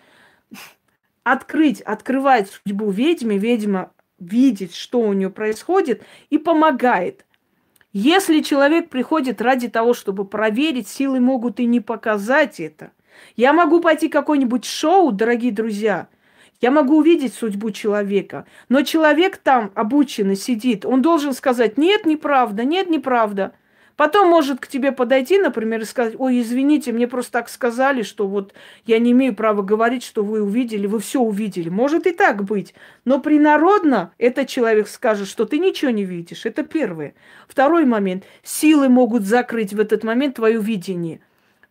открыть, 1.23 1.81
открывает 1.81 2.49
судьбу 2.49 2.89
ведьме, 2.89 3.37
ведьма 3.37 3.91
видит, 4.17 4.73
что 4.73 4.99
у 5.01 5.13
нее 5.13 5.29
происходит, 5.29 6.03
и 6.29 6.37
помогает. 6.37 7.26
Если 7.99 8.41
человек 8.41 8.89
приходит 8.89 9.41
ради 9.41 9.69
того, 9.69 9.95
чтобы 9.95 10.23
проверить, 10.23 10.87
силы 10.87 11.19
могут 11.19 11.59
и 11.59 11.65
не 11.65 11.79
показать 11.79 12.59
это. 12.59 12.91
Я 13.35 13.53
могу 13.53 13.81
пойти 13.81 14.07
какое-нибудь 14.07 14.65
шоу, 14.65 15.11
дорогие 15.11 15.51
друзья, 15.51 16.07
я 16.61 16.69
могу 16.69 16.97
увидеть 16.97 17.33
судьбу 17.33 17.71
человека, 17.71 18.45
но 18.69 18.83
человек 18.83 19.37
там 19.37 19.71
обученный 19.73 20.35
сидит, 20.35 20.85
он 20.85 21.01
должен 21.01 21.33
сказать, 21.33 21.79
нет, 21.79 22.05
неправда, 22.05 22.65
нет, 22.65 22.87
неправда. 22.87 23.53
Потом 23.97 24.29
может 24.29 24.59
к 24.59 24.67
тебе 24.67 24.91
подойти, 24.91 25.39
например, 25.39 25.81
и 25.81 25.85
сказать, 25.85 26.13
ой, 26.17 26.39
извините, 26.39 26.91
мне 26.91 27.07
просто 27.07 27.31
так 27.31 27.49
сказали, 27.49 28.03
что 28.03 28.27
вот 28.27 28.53
я 28.85 28.99
не 28.99 29.11
имею 29.11 29.35
права 29.35 29.63
говорить, 29.63 30.03
что 30.03 30.23
вы 30.23 30.41
увидели, 30.41 30.85
вы 30.85 30.99
все 30.99 31.19
увидели. 31.19 31.67
Может 31.67 32.05
и 32.05 32.11
так 32.11 32.43
быть. 32.43 32.75
Но 33.05 33.19
принародно 33.19 34.13
этот 34.19 34.47
человек 34.47 34.87
скажет, 34.87 35.27
что 35.27 35.45
ты 35.45 35.57
ничего 35.57 35.89
не 35.89 36.05
видишь. 36.05 36.45
Это 36.45 36.61
первое. 36.61 37.15
Второй 37.47 37.85
момент. 37.85 38.23
Силы 38.43 38.87
могут 38.87 39.23
закрыть 39.23 39.73
в 39.73 39.79
этот 39.79 40.03
момент 40.03 40.35
твое 40.35 40.61
видение. 40.61 41.19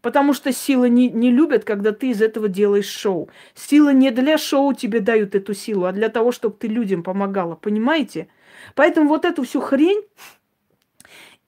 Потому 0.02 0.32
что 0.32 0.52
силы 0.52 0.88
не, 0.88 1.08
не 1.08 1.30
любят, 1.30 1.62
когда 1.64 1.92
ты 1.92 2.10
из 2.10 2.20
этого 2.20 2.48
делаешь 2.48 2.88
шоу. 2.88 3.30
Силы 3.54 3.94
не 3.94 4.10
для 4.10 4.36
шоу 4.36 4.72
тебе 4.72 4.98
дают 4.98 5.36
эту 5.36 5.54
силу, 5.54 5.84
а 5.84 5.92
для 5.92 6.08
того, 6.08 6.32
чтобы 6.32 6.56
ты 6.58 6.66
людям 6.66 7.04
помогала. 7.04 7.54
Понимаете? 7.54 8.26
Поэтому 8.74 9.08
вот 9.08 9.24
эту 9.24 9.44
всю 9.44 9.60
хрень 9.60 10.02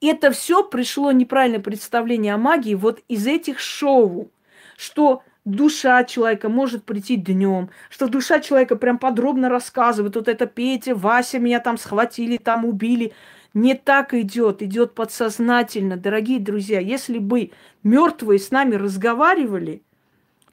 это 0.01 0.31
все 0.31 0.63
пришло 0.63 1.11
неправильное 1.11 1.59
представление 1.59 2.33
о 2.33 2.37
магии 2.37 2.75
вот 2.75 3.01
из 3.07 3.27
этих 3.27 3.59
шоу, 3.59 4.31
что 4.77 5.23
душа 5.45 6.03
человека 6.03 6.49
может 6.49 6.85
прийти 6.85 7.15
днем, 7.15 7.69
что 7.89 8.07
душа 8.07 8.39
человека 8.39 8.75
прям 8.75 8.97
подробно 8.97 9.49
рассказывает, 9.49 10.15
вот 10.15 10.27
это 10.27 10.45
Петя, 10.45 10.95
Вася 10.95 11.39
меня 11.39 11.59
там 11.59 11.77
схватили, 11.77 12.37
там 12.37 12.65
убили. 12.65 13.13
Не 13.55 13.73
так 13.73 14.13
идет, 14.13 14.61
идет 14.61 14.93
подсознательно, 14.93 15.97
дорогие 15.97 16.39
друзья. 16.39 16.79
Если 16.79 17.17
бы 17.17 17.51
мертвые 17.81 18.39
с 18.39 18.51
нами 18.51 18.75
разговаривали, 18.75 19.81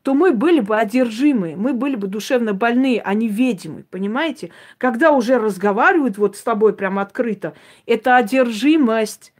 то 0.02 0.14
мы 0.14 0.32
были 0.32 0.60
бы 0.60 0.76
одержимы, 0.76 1.56
мы 1.56 1.74
были 1.74 1.96
бы 1.96 2.06
душевно 2.06 2.54
больные, 2.54 3.02
а 3.02 3.12
не 3.12 3.28
ведьмы, 3.28 3.84
понимаете? 3.90 4.50
Когда 4.78 5.10
уже 5.10 5.36
разговаривают 5.36 6.16
вот 6.16 6.36
с 6.36 6.42
тобой 6.42 6.74
прям 6.74 6.98
открыто, 6.98 7.54
это 7.86 8.16
одержимость. 8.16 9.32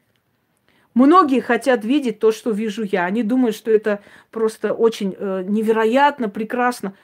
Многие 0.97 1.41
хотят 1.41 1.85
видеть 1.85 2.21
то, 2.21 2.33
что 2.33 2.53
вижу 2.53 2.83
я. 2.83 3.05
Они 3.05 3.23
думают, 3.23 3.55
что 3.55 3.71
это 3.71 4.01
просто 4.31 4.73
очень 4.73 5.15
э, 5.15 5.45
невероятно, 5.47 6.31
прекрасно. 6.31 6.95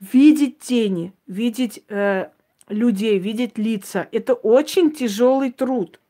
Видеть 0.00 0.60
тени, 0.60 1.12
видеть 1.26 1.84
э, 1.90 2.28
людей, 2.68 3.18
видеть 3.18 3.58
лица– 3.58 4.08
это 4.12 4.32
очень 4.32 4.92
тяжелый 4.92 5.52
труд. 5.52 6.00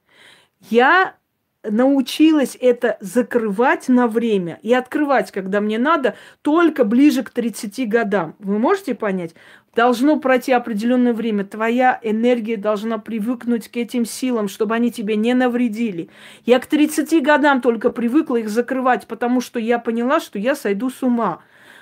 Я 0.71 1.17
научилась 1.65 2.57
это 2.61 2.99
закрывать 3.01 3.89
на 3.89 4.07
время 4.07 4.61
и 4.63 4.73
открывать, 4.73 5.33
когда 5.33 5.61
мне 5.61 5.77
надо, 5.77 6.15
только 6.41 6.85
ближе 6.85 7.25
к 7.25 7.31
30 7.31 7.89
годам. 7.89 8.37
Вы 8.39 8.61
можете 8.61 8.95
понять? 8.95 9.35
Должно 9.75 10.19
пройти 10.19 10.53
определенное 10.53 11.13
время. 11.13 11.45
Твоя 11.45 11.99
энергия 12.03 12.57
должна 12.57 12.99
привыкнуть 12.99 13.69
к 13.69 13.77
этим 13.77 14.05
силам, 14.05 14.49
чтобы 14.49 14.75
они 14.75 14.93
тебе 14.93 15.17
не 15.17 15.35
навредили. 15.35 16.11
Я 16.47 16.61
к 16.61 16.67
30 16.67 17.23
годам 17.23 17.61
только 17.61 17.91
привыкла 17.91 18.37
их 18.37 18.49
закрывать, 18.49 19.07
потому 19.07 19.41
что 19.41 19.59
я 19.59 19.79
поняла, 19.79 20.21
что 20.21 20.39
я 20.39 20.55
сойду 20.55 20.91
с 20.91 21.03
ума. 21.03 21.41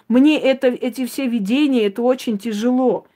Мне 0.08 0.38
это, 0.38 0.68
эти 0.68 1.06
все 1.06 1.26
видения, 1.26 1.86
это 1.86 2.02
очень 2.02 2.38
тяжело. 2.38 3.06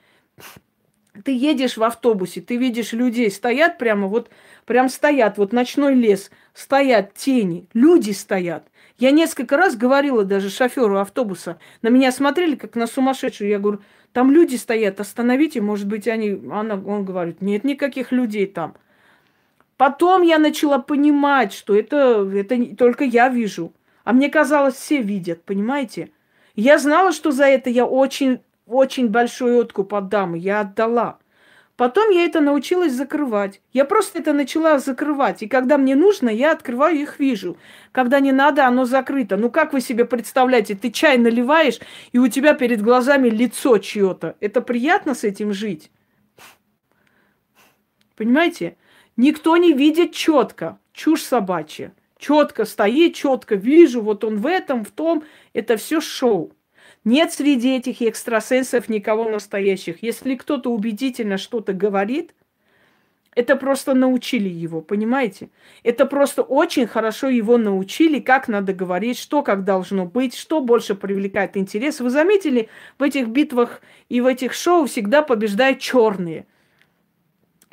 Ты 1.23 1.35
едешь 1.35 1.77
в 1.77 1.83
автобусе, 1.83 2.41
ты 2.41 2.57
видишь 2.57 2.93
людей, 2.93 3.31
стоят 3.31 3.79
прямо 3.79 4.07
вот 4.07 4.29
Прям 4.67 4.89
стоят, 4.89 5.37
вот 5.37 5.53
ночной 5.53 5.95
лес, 5.95 6.29
стоят 6.53 7.13
тени, 7.13 7.67
люди 7.73 8.11
стоят. 8.11 8.67
Я 8.97 9.11
несколько 9.11 9.57
раз 9.57 9.75
говорила 9.75 10.23
даже 10.23 10.49
шоферу 10.49 10.97
автобуса, 10.97 11.59
на 11.81 11.89
меня 11.89 12.11
смотрели 12.11 12.55
как 12.55 12.75
на 12.75 12.87
сумасшедшую. 12.87 13.49
Я 13.49 13.59
говорю, 13.59 13.81
там 14.11 14.31
люди 14.31 14.55
стоят, 14.55 14.99
остановите, 14.99 15.61
может 15.61 15.87
быть, 15.87 16.07
они... 16.07 16.41
Она, 16.51 16.75
он 16.75 17.05
говорит, 17.05 17.41
нет 17.41 17.63
никаких 17.63 18.11
людей 18.11 18.47
там. 18.47 18.75
Потом 19.77 20.23
я 20.23 20.39
начала 20.39 20.79
понимать, 20.79 21.53
что 21.53 21.75
это, 21.75 22.27
это 22.33 22.75
только 22.75 23.03
я 23.03 23.29
вижу. 23.29 23.71
А 24.03 24.13
мне 24.13 24.29
казалось, 24.29 24.73
все 24.73 25.01
видят, 25.01 25.43
понимаете? 25.43 26.09
Я 26.55 26.79
знала, 26.79 27.11
что 27.11 27.31
за 27.31 27.45
это 27.45 27.69
я 27.69 27.85
очень, 27.85 28.39
очень 28.65 29.09
большой 29.09 29.55
откуп 29.57 29.93
отдам, 29.93 30.33
я 30.33 30.61
отдала. 30.61 31.19
Потом 31.77 32.09
я 32.09 32.25
это 32.25 32.41
научилась 32.41 32.93
закрывать. 32.93 33.61
Я 33.71 33.85
просто 33.85 34.17
это 34.17 34.33
начала 34.33 34.79
закрывать. 34.79 35.43
И 35.43 35.47
когда 35.47 35.77
мне 35.77 35.95
нужно, 35.95 36.27
я 36.27 36.51
открываю 36.51 36.97
их 36.97 37.19
вижу. 37.19 37.55
Когда 37.91 38.19
не 38.19 38.31
надо, 38.31 38.65
оно 38.65 38.85
закрыто. 38.85 39.37
Ну 39.37 39.51
как 39.51 39.73
вы 39.73 39.81
себе 39.81 40.03
представляете, 40.05 40.73
ты 40.73 40.89
чай 40.89 41.19
наливаешь, 41.19 41.79
и 42.11 42.17
у 42.17 42.27
тебя 42.29 42.55
перед 42.55 42.81
глазами 42.81 43.29
лицо 43.29 43.77
чье-то. 43.77 44.35
Это 44.39 44.61
приятно 44.61 45.13
с 45.13 45.23
этим 45.23 45.53
жить? 45.53 45.91
Понимаете? 48.15 48.75
Никто 49.15 49.55
не 49.55 49.73
видит 49.73 50.13
четко. 50.13 50.79
Чушь 50.93 51.21
собачья. 51.21 51.93
Четко 52.17 52.65
стоит, 52.65 53.13
четко 53.13 53.53
вижу, 53.53 54.01
вот 54.01 54.23
он 54.23 54.37
в 54.37 54.47
этом, 54.47 54.83
в 54.83 54.89
том. 54.89 55.23
Это 55.53 55.77
все 55.77 56.01
шоу. 56.01 56.56
Нет 57.07 57.31
среди 57.31 57.77
этих 57.77 58.01
экстрасенсов 58.01 58.89
никого 58.89 59.29
настоящих. 59.29 60.03
Если 60.03 60.35
кто-то 60.35 60.69
убедительно 60.69 61.37
что-то 61.37 61.71
говорит, 61.71 62.35
это 63.33 63.55
просто 63.55 63.93
научили 63.93 64.49
его, 64.49 64.81
понимаете? 64.81 65.49
Это 65.83 66.05
просто 66.05 66.41
очень 66.41 66.85
хорошо 66.85 67.29
его 67.29 67.57
научили, 67.57 68.19
как 68.19 68.49
надо 68.49 68.73
говорить, 68.73 69.17
что 69.17 69.41
как 69.41 69.63
должно 69.63 70.05
быть, 70.05 70.35
что 70.35 70.59
больше 70.59 70.95
привлекает 70.95 71.55
интерес. 71.55 72.01
Вы 72.01 72.09
заметили, 72.09 72.67
в 72.99 73.03
этих 73.03 73.29
битвах 73.29 73.81
и 74.09 74.19
в 74.19 74.25
этих 74.25 74.51
шоу 74.51 74.85
всегда 74.85 75.21
побеждают 75.21 75.79
черные. 75.79 76.45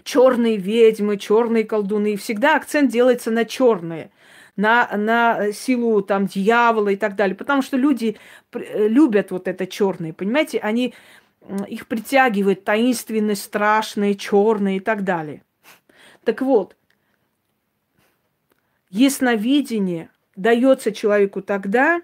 Черные 0.05 0.59
ведьмы, 0.59 1.16
черные 1.16 1.64
колдуны. 1.64 2.14
Всегда 2.14 2.55
акцент 2.55 2.92
делается 2.92 3.33
на 3.33 3.44
черные 3.44 4.12
на, 4.56 4.88
на 4.96 5.52
силу 5.52 6.02
там 6.02 6.26
дьявола 6.26 6.90
и 6.90 6.96
так 6.96 7.16
далее. 7.16 7.36
Потому 7.36 7.62
что 7.62 7.76
люди 7.76 8.16
любят 8.52 9.30
вот 9.30 9.48
это 9.48 9.66
черное, 9.66 10.12
понимаете? 10.12 10.58
Они 10.58 10.94
их 11.68 11.86
притягивает 11.86 12.64
таинственное, 12.64 13.34
страшное, 13.34 14.14
черное 14.14 14.76
и 14.76 14.80
так 14.80 15.04
далее. 15.04 15.42
Так 16.24 16.40
вот, 16.40 16.76
ясновидение 18.88 20.08
дается 20.36 20.90
человеку 20.92 21.42
тогда, 21.42 22.00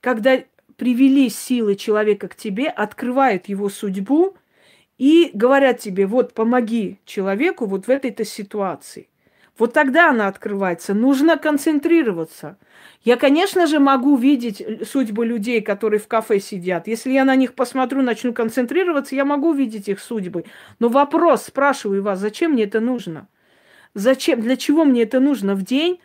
когда 0.00 0.42
привели 0.76 1.28
силы 1.28 1.76
человека 1.76 2.28
к 2.28 2.34
тебе, 2.34 2.68
открывают 2.68 3.48
его 3.48 3.68
судьбу 3.68 4.36
и 4.98 5.30
говорят 5.32 5.78
тебе, 5.78 6.06
вот 6.06 6.34
помоги 6.34 6.98
человеку 7.04 7.66
вот 7.66 7.86
в 7.86 7.90
этой-то 7.90 8.24
ситуации. 8.24 9.08
Вот 9.60 9.74
тогда 9.74 10.08
она 10.08 10.26
открывается. 10.26 10.94
Нужно 10.94 11.36
концентрироваться. 11.36 12.56
Я, 13.04 13.16
конечно 13.16 13.66
же, 13.66 13.78
могу 13.78 14.16
видеть 14.16 14.64
судьбы 14.90 15.26
людей, 15.26 15.60
которые 15.60 16.00
в 16.00 16.08
кафе 16.08 16.40
сидят. 16.40 16.88
Если 16.88 17.12
я 17.12 17.26
на 17.26 17.36
них 17.36 17.52
посмотрю, 17.52 18.00
начну 18.00 18.32
концентрироваться, 18.32 19.14
я 19.14 19.26
могу 19.26 19.52
видеть 19.52 19.86
их 19.88 20.00
судьбы. 20.00 20.46
Но 20.78 20.88
вопрос, 20.88 21.44
спрашиваю 21.44 22.02
вас, 22.02 22.20
зачем 22.20 22.52
мне 22.52 22.64
это 22.64 22.80
нужно? 22.80 23.28
Зачем, 23.92 24.40
для 24.40 24.56
чего 24.56 24.86
мне 24.86 25.02
это 25.02 25.20
нужно 25.20 25.54
в 25.54 25.62
день? 25.62 26.00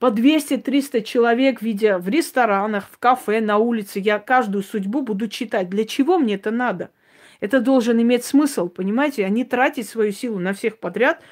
По 0.00 0.06
200-300 0.06 1.02
человек, 1.02 1.62
видя 1.62 1.98
в 1.98 2.08
ресторанах, 2.08 2.88
в 2.90 2.98
кафе, 2.98 3.40
на 3.40 3.58
улице, 3.58 4.00
я 4.00 4.18
каждую 4.18 4.64
судьбу 4.64 5.02
буду 5.02 5.28
читать. 5.28 5.70
Для 5.70 5.84
чего 5.84 6.18
мне 6.18 6.34
это 6.34 6.50
надо? 6.50 6.90
Это 7.38 7.60
должен 7.60 8.02
иметь 8.02 8.24
смысл, 8.24 8.68
понимаете, 8.68 9.24
а 9.24 9.28
не 9.28 9.44
тратить 9.44 9.88
свою 9.88 10.10
силу 10.10 10.40
на 10.40 10.52
всех 10.52 10.78
подряд. 10.78 11.22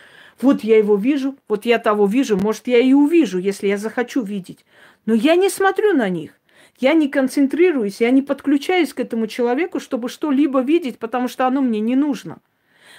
Вот 0.41 0.63
я 0.63 0.77
его 0.77 0.97
вижу, 0.97 1.37
вот 1.49 1.65
я 1.65 1.79
того 1.79 2.07
вижу, 2.07 2.37
может, 2.37 2.67
я 2.67 2.79
и 2.79 2.93
увижу, 2.93 3.39
если 3.39 3.69
я 3.69 3.79
захочу 3.79 4.23
видеть. 4.23 4.65
Но 5.07 5.15
я 5.15 5.35
не 5.35 5.49
смотрю 5.49 5.95
на 5.95 6.09
них. 6.09 6.33
Я 6.79 6.93
не 6.93 7.09
концентрируюсь, 7.09 8.01
я 8.03 8.11
не 8.11 8.21
подключаюсь 8.21 8.93
к 8.93 9.01
этому 9.01 9.29
человеку, 9.29 9.81
чтобы 9.81 10.11
что-либо 10.11 10.61
видеть, 10.61 10.99
потому 10.99 11.27
что 11.29 11.47
оно 11.47 11.63
мне 11.63 11.81
не 11.81 11.97
нужно. 11.97 12.39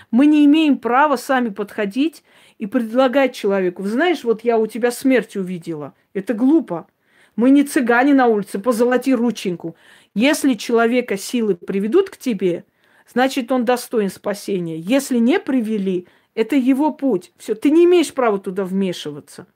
Мы 0.09 0.25
не 0.25 0.45
имеем 0.45 0.77
права 0.79 1.15
сами 1.15 1.49
подходить 1.49 2.23
и 2.57 2.65
предлагать 2.65 3.35
человеку. 3.35 3.83
Знаешь, 3.83 4.23
вот 4.23 4.43
я 4.43 4.57
у 4.57 4.65
тебя 4.65 4.89
смерть 4.89 5.35
увидела. 5.35 5.93
Это 6.13 6.33
глупо. 6.33 6.87
Мы 7.35 7.51
не 7.51 7.63
цыгане 7.63 8.15
на 8.15 8.25
улице, 8.25 8.57
позолоти 8.57 9.13
рученьку. 9.13 9.75
Если 10.15 10.55
человека 10.55 11.17
силы 11.17 11.55
приведут 11.55 12.09
к 12.09 12.17
тебе– 12.17 12.65
значит, 13.11 13.51
он 13.51 13.65
достоин 13.65 14.09
спасения. 14.09 14.77
Если 14.77 15.17
не 15.17 15.39
привели, 15.39 16.07
это 16.37 16.55
его 16.55 16.93
путь. 16.93 17.31
Все, 17.37 17.55
ты 17.55 17.71
не 17.71 17.85
имеешь 17.85 18.13
права 18.13 18.37
туда 18.37 18.63
вмешиваться. 18.63 19.47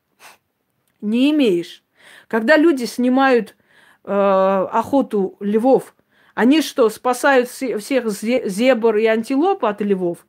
Не 1.00 1.30
имеешь. 1.30 1.84
Когда 2.28 2.58
люди 2.58 2.86
снимают 2.86 3.56
э, 4.04 4.12
охоту 4.12 5.38
львов, 5.40 5.96
они 6.34 6.62
что, 6.64 6.90
спасают 6.90 7.50
всех 7.50 8.10
зебр 8.10 8.98
и 8.98 9.06
антилоп 9.06 9.64
от 9.64 9.82
львов? 9.82 10.26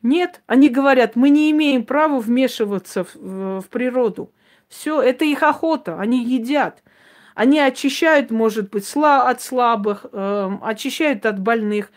Нет, 0.00 0.42
они 0.46 0.68
говорят, 0.68 1.16
мы 1.16 1.28
не 1.28 1.50
имеем 1.50 1.84
права 1.84 2.20
вмешиваться 2.20 3.02
в, 3.02 3.60
в, 3.60 3.68
природу. 3.68 4.32
Все, 4.68 5.02
это 5.02 5.24
их 5.24 5.42
охота, 5.42 5.98
они 5.98 6.24
едят. 6.24 6.84
Они 7.34 7.58
очищают, 7.58 8.30
может 8.30 8.70
быть, 8.70 8.86
сла 8.86 9.28
от 9.28 9.42
слабых, 9.42 10.06
э, 10.12 10.50
очищают 10.62 11.26
от 11.26 11.40
больных, 11.40 11.90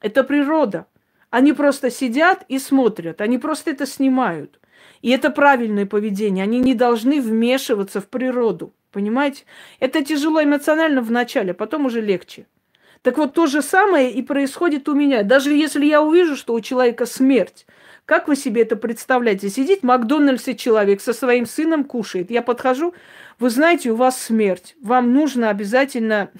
это 0.00 0.24
природа. 0.24 0.86
Они 1.34 1.52
просто 1.52 1.90
сидят 1.90 2.44
и 2.46 2.60
смотрят, 2.60 3.20
они 3.20 3.38
просто 3.38 3.72
это 3.72 3.86
снимают. 3.86 4.60
И 5.02 5.10
это 5.10 5.30
правильное 5.30 5.84
поведение. 5.84 6.44
Они 6.44 6.60
не 6.60 6.74
должны 6.74 7.20
вмешиваться 7.20 8.00
в 8.00 8.06
природу. 8.06 8.72
Понимаете? 8.92 9.42
Это 9.80 10.04
тяжело 10.04 10.40
эмоционально 10.40 11.02
в 11.02 11.10
начале, 11.10 11.50
а 11.50 11.54
потом 11.54 11.86
уже 11.86 12.00
легче. 12.00 12.46
Так 13.02 13.18
вот, 13.18 13.34
то 13.34 13.48
же 13.48 13.62
самое 13.62 14.12
и 14.12 14.22
происходит 14.22 14.88
у 14.88 14.94
меня. 14.94 15.24
Даже 15.24 15.52
если 15.52 15.84
я 15.84 16.02
увижу, 16.02 16.36
что 16.36 16.54
у 16.54 16.60
человека 16.60 17.04
смерть, 17.04 17.66
как 18.04 18.28
вы 18.28 18.36
себе 18.36 18.62
это 18.62 18.76
представляете? 18.76 19.48
Сидит 19.48 19.80
в 19.80 19.86
Макдональдсе 19.86 20.54
человек 20.54 21.00
со 21.00 21.12
своим 21.12 21.46
сыном 21.46 21.82
кушает. 21.82 22.30
Я 22.30 22.42
подхожу, 22.42 22.94
вы 23.40 23.50
знаете, 23.50 23.90
у 23.90 23.96
вас 23.96 24.22
смерть. 24.22 24.76
Вам 24.80 25.12
нужно 25.12 25.50
обязательно 25.50 26.30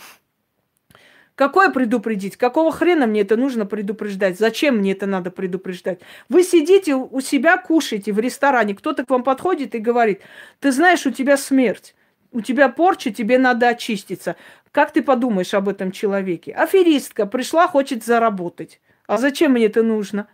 Какое 1.35 1.71
предупредить? 1.71 2.37
Какого 2.37 2.71
хрена 2.71 3.07
мне 3.07 3.23
это 3.23 3.37
нужно 3.37 3.67
предупреждать? 3.67 4.39
Зачем 4.39 4.79
мне 4.79 4.93
это 4.93 5.07
надо 5.07 5.33
предупреждать? 5.33 6.01
Вы 6.29 6.45
сидите 6.45 6.95
у 6.95 7.21
себя, 7.21 7.57
кушаете 7.57 8.13
в 8.13 8.21
ресторане, 8.21 8.75
кто-то 8.75 9.05
к 9.05 9.11
вам 9.11 9.25
подходит 9.25 9.75
и 9.75 9.81
говорит, 9.81 10.21
ты 10.61 10.71
знаешь, 10.71 11.07
у 11.07 11.11
тебя 11.11 11.37
смерть, 11.37 11.97
у 12.31 12.41
тебя 12.41 12.69
порча, 12.69 13.11
тебе 13.11 13.39
надо 13.39 13.69
очиститься. 13.69 14.37
Как 14.71 14.93
ты 14.93 15.03
подумаешь 15.03 15.55
об 15.55 15.69
этом 15.69 15.91
человеке? 15.91 16.53
Аферистка 16.53 17.27
пришла, 17.27 17.67
хочет 17.67 18.05
заработать. 18.05 18.81
А 19.07 19.19
зачем 19.19 19.53
мне 19.53 19.67
это 19.67 19.83
нужно? 19.83 20.29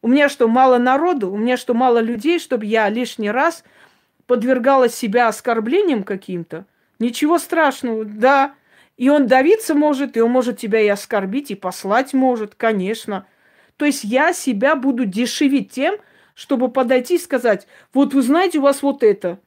У 0.00 0.08
меня 0.08 0.28
что, 0.28 0.46
мало 0.46 0.78
народу? 0.78 1.30
У 1.30 1.36
меня 1.36 1.56
что, 1.56 1.74
мало 1.74 1.98
людей, 1.98 2.38
чтобы 2.38 2.66
я 2.66 2.88
лишний 2.88 3.30
раз 3.30 3.64
подвергала 4.26 4.88
себя 4.88 5.26
оскорблениям 5.26 6.04
каким-то? 6.04 6.66
Ничего 7.00 7.38
страшного, 7.38 8.04
да. 8.04 8.54
И 8.96 9.08
он 9.10 9.26
давиться 9.26 9.74
может, 9.74 10.16
и 10.16 10.20
он 10.20 10.30
может 10.30 10.58
тебя 10.58 10.80
и 10.80 10.88
оскорбить, 10.88 11.50
и 11.50 11.54
послать 11.54 12.14
может, 12.14 12.54
конечно. 12.54 13.26
То 13.76 13.84
есть 13.84 14.04
я 14.04 14.32
себя 14.32 14.74
буду 14.74 15.04
дешевить 15.04 15.70
тем, 15.70 15.96
чтобы 16.34 16.70
подойти 16.70 17.16
и 17.16 17.18
сказать, 17.18 17.66
вот 17.92 18.14
вы 18.14 18.22
знаете, 18.22 18.58
у 18.58 18.62
вас 18.62 18.82
вот 18.82 19.02
это. 19.02 19.38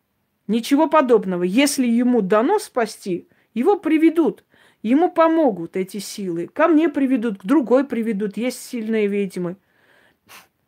Ничего 0.47 0.87
подобного. 0.87 1.43
Если 1.43 1.87
ему 1.87 2.21
дано 2.21 2.59
спасти, 2.59 3.27
его 3.53 3.77
приведут. 3.77 4.43
Ему 4.81 5.11
помогут 5.11 5.75
эти 5.75 5.97
силы. 5.97 6.47
Ко 6.47 6.67
мне 6.67 6.89
приведут, 6.89 7.39
к 7.39 7.45
другой 7.45 7.85
приведут. 7.85 8.37
Есть 8.37 8.63
сильные 8.63 9.07
ведьмы. 9.07 9.57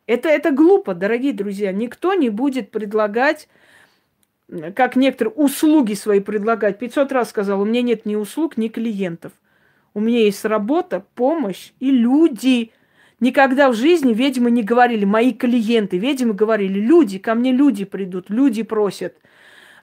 Это, 0.06 0.28
это 0.28 0.50
глупо, 0.50 0.94
дорогие 0.94 1.32
друзья. 1.32 1.72
Никто 1.72 2.14
не 2.14 2.28
будет 2.28 2.70
предлагать 2.70 3.48
как 4.74 4.96
некоторые 4.96 5.34
услуги 5.34 5.94
свои 5.94 6.20
предлагать. 6.20 6.78
500 6.78 7.12
раз 7.12 7.30
сказал, 7.30 7.60
у 7.60 7.64
меня 7.64 7.82
нет 7.82 8.06
ни 8.06 8.14
услуг, 8.14 8.56
ни 8.56 8.68
клиентов. 8.68 9.32
У 9.94 10.00
меня 10.00 10.20
есть 10.20 10.44
работа, 10.44 11.04
помощь 11.14 11.72
и 11.80 11.90
люди. 11.90 12.72
Никогда 13.20 13.70
в 13.70 13.74
жизни 13.74 14.14
ведьмы 14.14 14.50
не 14.50 14.62
говорили, 14.62 15.04
мои 15.04 15.32
клиенты. 15.32 15.98
Ведьмы 15.98 16.34
говорили, 16.34 16.80
люди, 16.80 17.18
ко 17.18 17.34
мне 17.34 17.52
люди 17.52 17.84
придут, 17.84 18.30
люди 18.30 18.62
просят. 18.62 19.16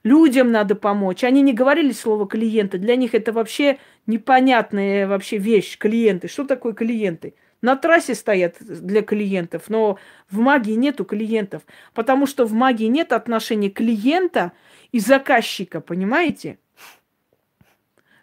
Людям 0.04 0.52
надо 0.52 0.76
помочь. 0.76 1.24
Они 1.24 1.42
не 1.42 1.54
говорили 1.54 1.92
слово 1.92 2.28
клиенты. 2.28 2.78
Для 2.78 2.96
них 2.96 3.14
это 3.14 3.34
вообще 3.34 3.80
непонятная 4.08 5.08
вообще 5.08 5.38
вещь, 5.38 5.78
клиенты. 5.78 6.28
Что 6.28 6.46
такое 6.46 6.74
клиенты? 6.74 7.34
На 7.62 7.76
трассе 7.76 8.16
стоят 8.16 8.56
для 8.60 9.02
клиентов, 9.02 9.64
но 9.68 9.98
в 10.30 10.40
магии 10.40 10.74
нету 10.74 11.04
клиентов, 11.04 11.64
потому 11.94 12.26
что 12.26 12.46
в 12.46 12.54
магии 12.54 12.86
нет 12.86 13.12
отношения 13.12 13.70
клиента 13.70 14.54
и 14.92 15.00
заказчика, 15.00 15.82
понимаете? 15.82 16.58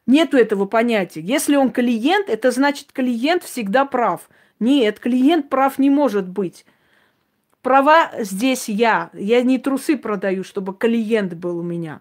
Нету 0.06 0.36
этого 0.36 0.66
понятия. 0.66 1.20
Если 1.20 1.56
он 1.56 1.70
клиент, 1.70 2.30
это 2.30 2.50
значит 2.50 2.92
клиент 2.92 3.42
всегда 3.42 3.84
прав. 3.84 4.28
Нет, 4.60 5.00
клиент 5.00 5.50
прав 5.50 5.78
не 5.78 5.90
может 5.90 6.28
быть. 6.28 6.64
Права 7.60 8.12
здесь 8.20 8.68
я. 8.68 9.10
Я 9.12 9.42
не 9.42 9.58
трусы 9.58 9.98
продаю, 9.98 10.44
чтобы 10.44 10.74
клиент 10.74 11.34
был 11.34 11.58
у 11.58 11.62
меня. 11.62 12.00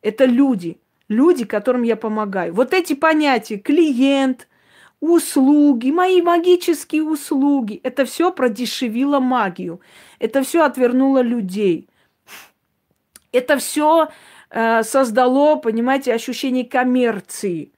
Это 0.00 0.24
люди. 0.24 0.78
Люди, 1.08 1.44
которым 1.44 1.82
я 1.82 1.96
помогаю. 1.96 2.54
Вот 2.54 2.72
эти 2.72 2.94
понятия 2.94 3.58
клиент, 3.58 4.48
услуги, 5.02 5.90
мои 5.90 6.22
магические 6.22 7.02
услуги. 7.02 7.80
Это 7.82 8.04
все 8.04 8.30
продешевило 8.30 9.18
магию. 9.18 9.80
Это 10.20 10.42
все 10.44 10.62
отвернуло 10.62 11.20
людей. 11.20 11.88
Это 13.32 13.58
все 13.58 14.10
э, 14.50 14.82
создало, 14.84 15.56
понимаете, 15.56 16.14
ощущение 16.14 16.64
коммерции. 16.64 17.72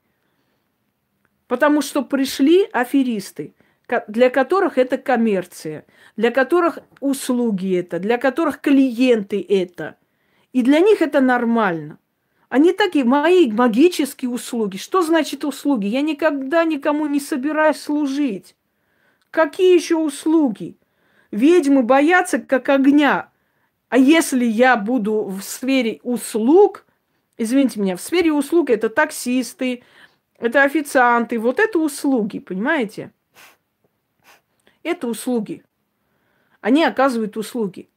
Потому 1.48 1.80
что 1.80 2.02
пришли 2.02 2.68
аферисты, 2.72 3.54
для 4.06 4.28
которых 4.28 4.76
это 4.76 4.98
коммерция, 4.98 5.86
для 6.18 6.30
которых 6.30 6.80
услуги 7.00 7.74
это, 7.78 7.98
для 8.00 8.18
которых 8.18 8.60
клиенты 8.60 9.44
это. 9.48 9.96
И 10.52 10.62
для 10.62 10.80
них 10.80 11.00
это 11.00 11.22
нормально. 11.22 11.98
Они 12.54 12.72
такие, 12.72 13.04
мои 13.04 13.50
магические 13.50 14.30
услуги. 14.30 14.76
Что 14.76 15.02
значит 15.02 15.44
услуги? 15.44 15.86
Я 15.86 16.02
никогда 16.02 16.62
никому 16.62 17.06
не 17.06 17.18
собираюсь 17.18 17.80
служить. 17.80 18.54
Какие 19.32 19.74
еще 19.74 19.96
услуги? 19.96 20.76
Ведьмы 21.32 21.82
боятся 21.82 22.38
как 22.38 22.68
огня. 22.68 23.28
А 23.88 23.98
если 23.98 24.44
я 24.44 24.76
буду 24.76 25.24
в 25.24 25.42
сфере 25.42 25.98
услуг, 26.04 26.86
извините 27.38 27.80
меня, 27.80 27.96
в 27.96 28.00
сфере 28.00 28.32
услуг 28.32 28.70
это 28.70 28.88
таксисты, 28.88 29.82
это 30.38 30.62
официанты, 30.62 31.40
вот 31.40 31.58
это 31.58 31.80
услуги, 31.80 32.38
понимаете? 32.38 33.10
Это 34.84 35.08
услуги. 35.08 35.64
Они 36.60 36.84
оказывают 36.84 37.36
услуги. 37.36 37.88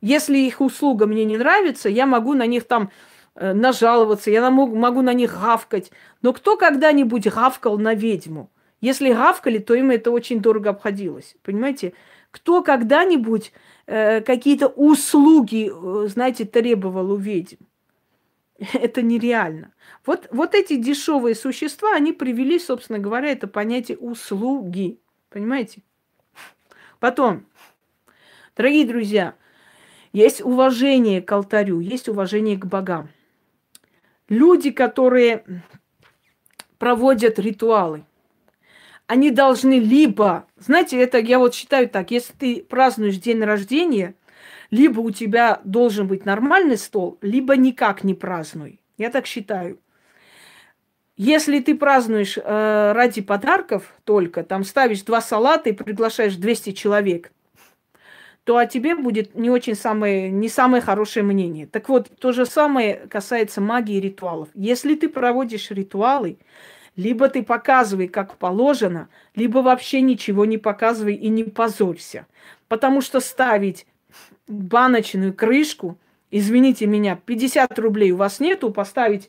Если 0.00 0.38
их 0.38 0.62
услуга 0.62 1.04
мне 1.04 1.26
не 1.26 1.36
нравится, 1.36 1.90
я 1.90 2.06
могу 2.06 2.32
на 2.32 2.46
них 2.46 2.66
там 2.66 2.90
нажаловаться, 3.38 4.30
я 4.30 4.50
могу, 4.50 4.74
могу 4.74 5.02
на 5.02 5.12
них 5.12 5.38
гавкать. 5.38 5.90
Но 6.22 6.32
кто 6.32 6.56
когда-нибудь 6.56 7.28
гавкал 7.28 7.78
на 7.78 7.94
ведьму? 7.94 8.50
Если 8.80 9.12
гавкали, 9.12 9.58
то 9.58 9.74
им 9.74 9.90
это 9.90 10.10
очень 10.10 10.40
дорого 10.40 10.70
обходилось. 10.70 11.36
Понимаете? 11.42 11.92
Кто 12.30 12.62
когда-нибудь 12.62 13.52
э, 13.86 14.20
какие-то 14.20 14.68
услуги, 14.68 15.70
э, 15.72 16.08
знаете, 16.08 16.44
требовал 16.44 17.12
у 17.12 17.16
ведьм? 17.16 17.56
Это 18.74 19.02
нереально. 19.02 19.72
Вот, 20.04 20.28
вот 20.30 20.54
эти 20.54 20.76
дешевые 20.76 21.34
существа, 21.34 21.94
они 21.94 22.12
привели, 22.12 22.58
собственно 22.58 22.98
говоря, 22.98 23.30
это 23.30 23.46
понятие 23.46 23.98
услуги. 23.98 25.00
Понимаете? 25.30 25.82
Потом, 27.00 27.46
дорогие 28.56 28.86
друзья, 28.86 29.34
есть 30.12 30.40
уважение 30.42 31.20
к 31.20 31.30
алтарю, 31.32 31.80
есть 31.80 32.08
уважение 32.08 32.56
к 32.56 32.66
богам. 32.66 33.08
Люди, 34.28 34.70
которые 34.70 35.44
проводят 36.78 37.38
ритуалы, 37.38 38.04
они 39.06 39.30
должны 39.30 39.78
либо, 39.78 40.46
знаете, 40.56 41.00
это 41.00 41.18
я 41.18 41.38
вот 41.38 41.54
считаю 41.54 41.88
так, 41.88 42.10
если 42.10 42.32
ты 42.32 42.62
празднуешь 42.62 43.18
день 43.18 43.42
рождения, 43.42 44.14
либо 44.70 45.00
у 45.00 45.12
тебя 45.12 45.60
должен 45.64 46.08
быть 46.08 46.24
нормальный 46.24 46.76
стол, 46.76 47.18
либо 47.22 47.56
никак 47.56 48.02
не 48.02 48.14
празднуй. 48.14 48.80
Я 48.98 49.10
так 49.10 49.26
считаю. 49.26 49.78
Если 51.16 51.60
ты 51.60 51.74
празднуешь 51.74 52.36
э, 52.36 52.92
ради 52.92 53.22
подарков 53.22 53.94
только, 54.04 54.42
там 54.42 54.64
ставишь 54.64 55.02
два 55.02 55.20
салата 55.20 55.70
и 55.70 55.72
приглашаешь 55.72 56.36
200 56.36 56.72
человек, 56.72 57.32
то 58.46 58.58
о 58.58 58.66
тебе 58.66 58.94
будет 58.94 59.34
не 59.34 59.50
очень 59.50 59.74
самое, 59.74 60.30
не 60.30 60.48
самое 60.48 60.80
хорошее 60.80 61.24
мнение. 61.24 61.66
Так 61.66 61.88
вот, 61.88 62.08
то 62.20 62.30
же 62.30 62.46
самое 62.46 62.94
касается 63.10 63.60
магии 63.60 63.96
и 63.96 64.00
ритуалов. 64.00 64.48
Если 64.54 64.94
ты 64.94 65.08
проводишь 65.08 65.72
ритуалы, 65.72 66.38
либо 66.94 67.28
ты 67.28 67.42
показывай, 67.42 68.06
как 68.06 68.36
положено, 68.36 69.08
либо 69.34 69.58
вообще 69.58 70.00
ничего 70.00 70.44
не 70.44 70.58
показывай 70.58 71.16
и 71.16 71.28
не 71.28 71.42
позорься. 71.42 72.28
Потому 72.68 73.00
что 73.00 73.18
ставить 73.18 73.84
баночную 74.46 75.34
крышку, 75.34 75.98
извините 76.30 76.86
меня, 76.86 77.16
50 77.16 77.76
рублей 77.80 78.12
у 78.12 78.16
вас 78.16 78.38
нету, 78.38 78.70
поставить 78.70 79.28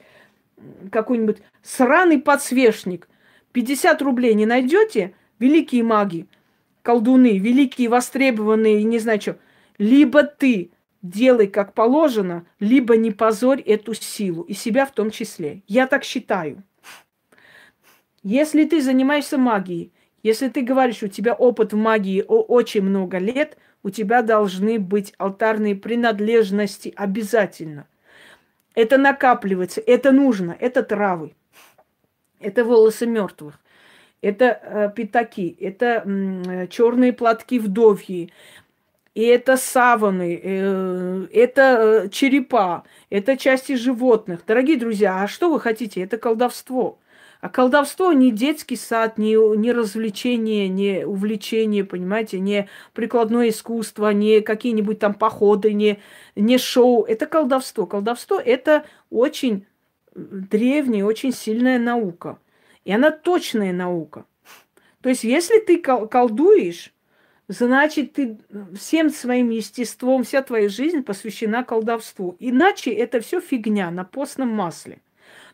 какой-нибудь 0.91 1.37
сраный 1.63 2.19
подсвечник, 2.19 3.09
50 3.51 3.99
рублей 4.03 4.35
не 4.35 4.45
найдете, 4.45 5.15
великие 5.39 5.81
маги, 5.81 6.27
колдуны, 6.87 7.37
великие, 7.37 7.89
востребованные, 7.89 8.81
не 8.85 8.99
знаю 8.99 9.19
что, 9.19 9.37
либо 9.77 10.23
ты 10.23 10.71
делай 11.01 11.47
как 11.47 11.73
положено, 11.73 12.45
либо 12.61 12.95
не 12.95 13.11
позорь 13.11 13.59
эту 13.59 13.93
силу, 13.93 14.43
и 14.43 14.53
себя 14.53 14.85
в 14.85 14.93
том 14.93 15.11
числе. 15.11 15.63
Я 15.67 15.85
так 15.87 16.05
считаю. 16.05 16.63
Если 18.23 18.63
ты 18.63 18.81
занимаешься 18.81 19.37
магией, 19.37 19.91
если 20.23 20.47
ты 20.47 20.61
говоришь, 20.61 21.03
у 21.03 21.09
тебя 21.09 21.33
опыт 21.33 21.73
в 21.73 21.75
магии 21.75 22.23
очень 22.25 22.83
много 22.83 23.17
лет, 23.17 23.57
у 23.83 23.89
тебя 23.89 24.21
должны 24.21 24.79
быть 24.79 25.13
алтарные 25.17 25.75
принадлежности 25.75 26.93
обязательно. 26.95 27.85
Это 28.75 28.97
накапливается, 28.97 29.81
это 29.81 30.13
нужно, 30.13 30.55
это 30.57 30.83
травы, 30.83 31.35
это 32.39 32.63
волосы 32.63 33.05
мертвых, 33.07 33.59
это 34.27 34.59
э, 34.61 34.91
пятаки, 34.93 35.55
это 35.59 36.03
черные 36.69 37.13
платки 37.13 37.59
вдовьи, 37.59 38.33
и 39.15 39.23
это 39.23 39.55
саваны, 39.55 40.39
э, 40.43 41.27
это 41.31 41.61
э, 42.05 42.09
черепа, 42.09 42.83
это 43.09 43.37
части 43.37 43.75
животных. 43.75 44.41
Дорогие 44.45 44.77
друзья, 44.77 45.23
а 45.23 45.27
что 45.27 45.49
вы 45.49 45.61
хотите? 45.61 46.01
Это 46.01 46.17
колдовство. 46.17 46.99
А 47.39 47.47
колдовство 47.49 48.11
не 48.11 48.31
детский 48.31 48.75
сад, 48.75 49.17
не, 49.17 49.35
не 49.57 49.71
развлечение, 49.71 50.67
не 50.67 51.05
увлечение, 51.05 51.85
понимаете, 51.85 52.39
не 52.39 52.67
прикладное 52.93 53.49
искусство, 53.49 54.09
не 54.09 54.41
какие-нибудь 54.41 54.99
там 54.99 55.13
походы, 55.13 55.71
не, 55.71 55.99
не 56.35 56.57
шоу. 56.57 57.03
Это 57.05 57.27
колдовство. 57.27 57.85
Колдовство– 57.85 58.41
это 58.45 58.83
очень 59.09 59.65
древняя, 60.15 61.05
очень 61.05 61.31
сильная 61.31 61.79
наука. 61.79 62.39
И 62.87 62.91
она 62.93 63.11
точная 63.11 63.73
наука. 63.73 64.23
То 65.01 65.09
есть, 65.09 65.25
если 65.25 65.59
ты 65.59 65.77
колдуешь, 65.77 66.93
значит, 67.49 68.13
ты 68.13 68.37
всем 68.79 69.09
своим 69.09 69.49
естеством, 69.49 70.23
вся 70.23 70.41
твоя 70.41 70.69
жизнь 70.69 71.03
посвящена 71.03 71.65
колдовству. 71.65 72.37
Иначе 72.39 72.91
это 72.91 73.19
все 73.19 73.41
фигня 73.41 73.91
на 73.91 74.05
постном 74.05 74.47
масле. 74.47 75.01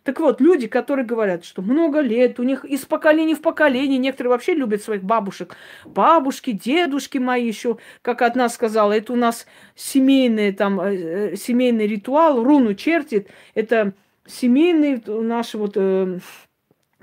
Так 0.04 0.20
вот, 0.20 0.42
люди, 0.42 0.68
которые 0.68 1.08
говорят, 1.08 1.44
что 1.44 1.64
много 1.64 2.02
лет, 2.02 2.40
у 2.40 2.44
них 2.44 2.66
из 2.66 2.86
поколения 2.86 3.34
в 3.34 3.42
поколение, 3.42 3.98
некоторые 3.98 4.30
вообще 4.30 4.54
любят 4.54 4.84
своих 4.84 5.02
бабушек, 5.02 5.58
бабушки, 5.86 6.52
дедушки 6.52 7.18
мои 7.18 7.48
еще, 7.48 7.80
как 8.04 8.22
одна 8.22 8.48
сказала, 8.48 8.94
это 8.94 9.12
у 9.12 9.16
нас 9.16 9.48
семейный, 9.74 10.52
там, 10.52 10.80
э, 10.80 11.32
э 11.32 11.36
семейный 11.36 11.88
ритуал, 11.88 12.44
руну 12.44 12.76
чертит, 12.76 13.30
это 13.56 13.94
семейный 14.28 15.02
наш 15.08 15.56
вот... 15.56 15.74
Э, 15.78 16.20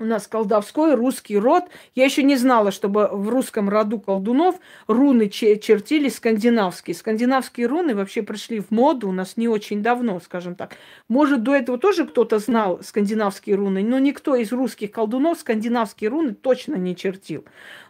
у 0.01 0.05
нас 0.05 0.27
колдовской 0.27 0.95
русский 0.95 1.37
род. 1.37 1.65
Я 1.95 2.05
еще 2.05 2.23
не 2.23 2.35
знала, 2.35 2.71
чтобы 2.71 3.07
в 3.11 3.29
русском 3.29 3.69
роду 3.69 3.99
колдунов 3.99 4.55
руны 4.87 5.29
чертили 5.29 6.09
скандинавские. 6.09 6.95
Скандинавские 6.95 7.67
руны 7.67 7.95
вообще 7.95 8.23
пришли 8.23 8.59
в 8.59 8.71
моду 8.71 9.09
у 9.09 9.11
нас 9.11 9.37
не 9.37 9.47
очень 9.47 9.83
давно, 9.83 10.19
скажем 10.19 10.55
так. 10.55 10.75
Может, 11.07 11.43
до 11.43 11.55
этого 11.55 11.77
тоже 11.77 12.05
кто-то 12.05 12.39
знал 12.39 12.81
скандинавские 12.83 13.55
руны, 13.55 13.83
но 13.83 13.99
никто 13.99 14.35
из 14.35 14.51
русских 14.51 14.91
колдунов 14.91 15.39
скандинавские 15.39 16.09
руны 16.09 16.33
точно 16.33 16.75
не 16.75 16.95
чертил. 16.95 17.45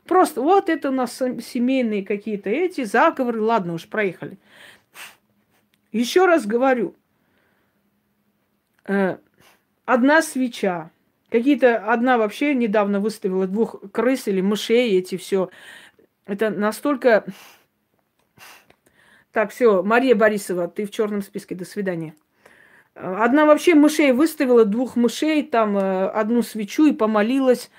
Просто 0.06 0.42
вот 0.42 0.70
это 0.70 0.90
у 0.90 0.94
нас 0.94 1.16
семейные 1.18 2.04
какие-то 2.04 2.50
эти 2.50 2.84
заговоры. 2.84 3.42
Ладно, 3.42 3.74
уж 3.74 3.88
проехали. 3.88 4.38
Еще 5.92 6.26
раз 6.26 6.46
говорю. 6.46 6.96
Э, 8.86 9.18
одна 9.86 10.22
свеча, 10.22 10.92
Какие-то 11.32 11.78
одна 11.78 12.18
вообще 12.18 12.54
недавно 12.54 13.00
выставила 13.00 13.48
двух 13.48 13.78
крыс 13.94 14.28
или 14.28 14.42
мышей, 14.42 14.98
эти 14.98 15.16
все. 15.16 15.50
Это 16.26 16.50
настолько... 16.50 17.24
Так, 19.32 19.52
все, 19.52 19.82
Мария 19.82 20.14
Борисова, 20.14 20.68
ты 20.68 20.86
в 20.86 20.92
черном 20.92 21.22
списке, 21.22 21.56
до 21.56 21.64
свидания. 21.64 22.16
Одна 22.96 23.46
вообще 23.46 23.76
мышей 23.76 24.12
выставила, 24.12 24.66
двух 24.66 24.98
мышей, 24.98 25.44
там 25.44 25.78
э, 25.78 26.08
одну 26.10 26.42
свечу 26.42 26.86
и 26.86 26.92
помолилась 26.92 27.72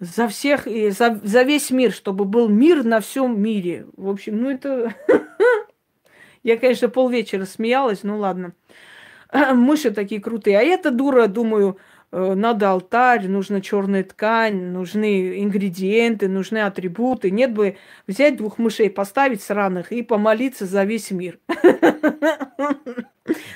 за 0.00 0.26
всех, 0.26 0.66
и 0.66 0.88
за, 0.88 1.20
за 1.22 1.42
весь 1.42 1.70
мир, 1.70 1.92
чтобы 1.92 2.24
был 2.24 2.48
мир 2.48 2.84
на 2.84 3.00
всем 3.00 3.38
мире. 3.38 3.86
В 3.98 4.08
общем, 4.08 4.40
ну 4.40 4.48
это... 4.48 4.94
Я, 6.42 6.56
конечно, 6.56 6.88
полвечера 6.88 7.44
смеялась, 7.44 8.02
ну 8.02 8.18
ладно. 8.18 8.54
Мыши 9.52 9.90
такие 9.90 10.22
крутые. 10.22 10.58
А 10.58 10.62
эта 10.62 10.90
дура, 10.90 11.26
думаю, 11.26 11.78
надо 12.14 12.70
алтарь, 12.70 13.26
нужна 13.26 13.60
черная 13.60 14.04
ткань, 14.04 14.70
нужны 14.70 15.42
ингредиенты, 15.42 16.28
нужны 16.28 16.58
атрибуты. 16.58 17.30
Нет 17.30 17.52
бы 17.52 17.76
взять 18.06 18.36
двух 18.36 18.58
мышей, 18.58 18.90
поставить 18.90 19.42
сраных 19.42 19.90
и 19.92 20.02
помолиться 20.02 20.66
за 20.66 20.84
весь 20.84 21.10
мир. 21.10 21.38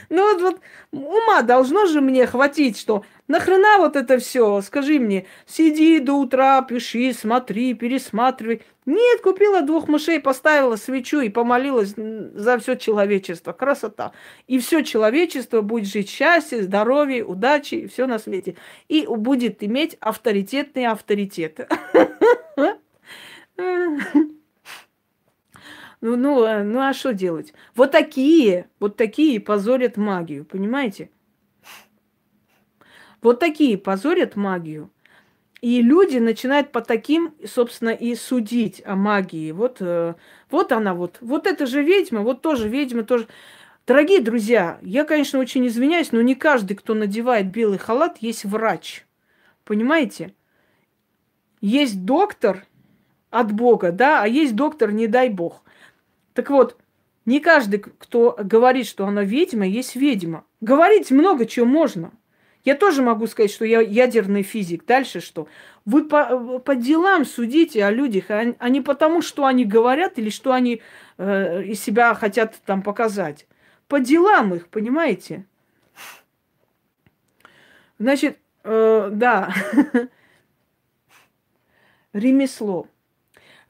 Ну 0.08 0.32
вот, 0.32 0.40
вот 0.40 0.60
ума 0.92 1.42
должно 1.42 1.86
же 1.86 2.00
мне 2.00 2.26
хватить, 2.26 2.78
что 2.78 3.04
нахрена 3.26 3.78
вот 3.78 3.96
это 3.96 4.18
все? 4.18 4.62
Скажи 4.62 4.98
мне, 4.98 5.26
сиди 5.46 5.98
до 5.98 6.14
утра, 6.14 6.62
пиши, 6.62 7.12
смотри, 7.12 7.74
пересматривай. 7.74 8.62
Нет, 8.86 9.20
купила 9.20 9.60
двух 9.60 9.86
мышей, 9.86 10.20
поставила 10.20 10.76
свечу 10.76 11.20
и 11.20 11.28
помолилась 11.28 11.94
за 11.96 12.58
все 12.58 12.76
человечество. 12.76 13.52
Красота. 13.52 14.12
И 14.46 14.58
все 14.58 14.82
человечество 14.82 15.60
будет 15.60 15.88
жить 15.88 16.08
счастье, 16.08 16.62
здоровье, 16.62 17.24
удачи, 17.24 17.86
все 17.86 18.06
на 18.06 18.18
свете. 18.18 18.56
И 18.88 19.06
будет 19.06 19.62
иметь 19.62 19.98
авторитетные 20.00 20.88
авторитеты. 20.88 21.68
Ну, 26.00 26.16
ну, 26.16 26.44
а, 26.44 26.62
ну 26.62 26.80
а 26.80 26.92
что 26.92 27.12
делать? 27.12 27.52
Вот 27.74 27.90
такие, 27.90 28.68
вот 28.78 28.96
такие 28.96 29.40
позорят 29.40 29.96
магию, 29.96 30.44
понимаете? 30.44 31.10
Вот 33.20 33.40
такие 33.40 33.76
позорят 33.76 34.36
магию. 34.36 34.90
И 35.60 35.82
люди 35.82 36.18
начинают 36.18 36.70
по 36.70 36.80
таким, 36.80 37.34
собственно, 37.44 37.90
и 37.90 38.14
судить 38.14 38.80
о 38.84 38.94
магии. 38.94 39.50
Вот, 39.50 39.78
э, 39.80 40.14
вот 40.50 40.70
она 40.70 40.94
вот. 40.94 41.18
Вот 41.20 41.48
это 41.48 41.66
же 41.66 41.82
ведьма, 41.82 42.20
вот 42.20 42.42
тоже 42.42 42.68
ведьма, 42.68 43.02
тоже. 43.02 43.26
Дорогие 43.84 44.20
друзья, 44.20 44.78
я, 44.82 45.04
конечно, 45.04 45.40
очень 45.40 45.66
извиняюсь, 45.66 46.12
но 46.12 46.22
не 46.22 46.36
каждый, 46.36 46.76
кто 46.76 46.94
надевает 46.94 47.50
белый 47.50 47.78
халат, 47.78 48.18
есть 48.20 48.44
врач. 48.44 49.04
Понимаете? 49.64 50.32
Есть 51.60 52.04
доктор 52.04 52.64
от 53.30 53.50
Бога, 53.50 53.90
да, 53.90 54.22
а 54.22 54.28
есть 54.28 54.54
доктор, 54.54 54.92
не 54.92 55.08
дай 55.08 55.28
Бог. 55.28 55.64
Так 56.38 56.50
вот, 56.50 56.76
не 57.26 57.40
каждый, 57.40 57.80
кто 57.80 58.38
говорит, 58.40 58.86
что 58.86 59.08
она 59.08 59.24
ведьма, 59.24 59.66
есть 59.66 59.96
ведьма. 59.96 60.44
Говорить 60.60 61.10
много 61.10 61.46
чего 61.46 61.66
можно. 61.66 62.12
Я 62.62 62.76
тоже 62.76 63.02
могу 63.02 63.26
сказать, 63.26 63.50
что 63.50 63.64
я 63.64 63.80
ядерный 63.80 64.44
физик. 64.44 64.86
Дальше 64.86 65.20
что? 65.20 65.48
Вы 65.84 66.04
по, 66.04 66.60
по 66.60 66.76
делам 66.76 67.24
судите 67.24 67.84
о 67.84 67.90
людях, 67.90 68.30
а, 68.30 68.54
а 68.56 68.68
не 68.68 68.80
потому, 68.80 69.20
что 69.20 69.46
они 69.46 69.64
говорят 69.64 70.16
или 70.16 70.30
что 70.30 70.52
они 70.52 70.80
э, 71.16 71.64
из 71.64 71.82
себя 71.82 72.14
хотят 72.14 72.54
там 72.64 72.84
показать. 72.84 73.48
По 73.88 73.98
делам 73.98 74.54
их, 74.54 74.68
понимаете? 74.68 75.44
Значит, 77.98 78.38
э, 78.62 79.10
да, 79.12 79.52
ремесло. 82.12 82.86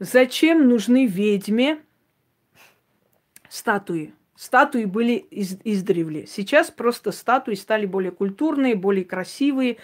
Зачем 0.00 0.68
нужны 0.68 1.06
ведьме 1.06 1.78
статуи. 3.48 4.14
Статуи 4.36 4.84
были 4.84 5.14
из, 5.14 5.58
издревле. 5.64 6.26
Сейчас 6.26 6.70
просто 6.70 7.10
статуи 7.10 7.54
стали 7.54 7.86
более 7.86 8.12
культурные, 8.12 8.76
более 8.76 9.04
красивые, 9.04 9.78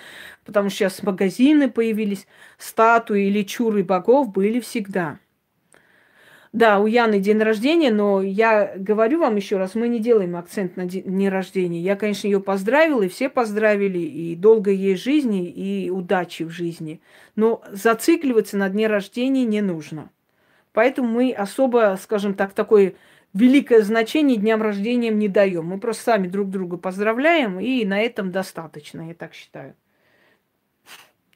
потому 0.45 0.69
что 0.69 0.79
сейчас 0.79 1.03
магазины 1.03 1.69
появились. 1.69 2.29
Статуи 2.57 3.25
или 3.25 3.43
чуры 3.43 3.83
богов 3.83 4.31
были 4.31 4.61
всегда. 4.61 5.19
Да, 6.55 6.79
у 6.79 6.87
Яны 6.87 7.19
день 7.19 7.41
рождения, 7.41 7.91
но 7.91 8.23
я 8.23 8.75
говорю 8.77 9.19
вам 9.19 9.35
еще 9.35 9.57
раз, 9.57 9.75
мы 9.75 9.89
не 9.89 9.99
делаем 9.99 10.37
акцент 10.37 10.77
на 10.77 10.85
день 10.85 11.29
рождения. 11.29 11.81
Я, 11.81 11.97
конечно, 11.97 12.29
ее 12.29 12.39
поздравила, 12.39 13.03
и 13.03 13.09
все 13.09 13.29
поздравили, 13.29 13.99
и 13.99 14.37
долгой 14.37 14.77
ей 14.77 14.95
жизни, 14.95 15.51
и 15.51 15.91
удачи 15.91 16.45
в 16.45 16.51
жизни. 16.51 17.01
Но 17.35 17.61
зацикливаться 17.73 18.57
на 18.57 18.69
дне 18.69 18.87
рождения 18.87 19.45
не 19.45 19.63
нужно. 19.63 20.11
Поэтому 20.73 21.09
мы 21.09 21.33
особо, 21.33 21.99
скажем 22.01 22.35
так, 22.35 22.53
такой 22.53 22.95
великое 23.35 23.83
значение 23.83 24.39
дням 24.39 24.63
рождения 24.63 25.11
не 25.11 25.29
даем. 25.29 25.67
Мы 25.67 25.79
просто 25.79 26.05
сами 26.05 26.29
друг 26.29 26.51
друга 26.51 26.79
поздравляем, 26.79 27.61
и 27.61 27.85
на 27.85 28.01
этом 28.01 28.31
достаточно, 28.31 29.09
я 29.09 29.15
так 29.15 29.35
считаю. 29.35 29.75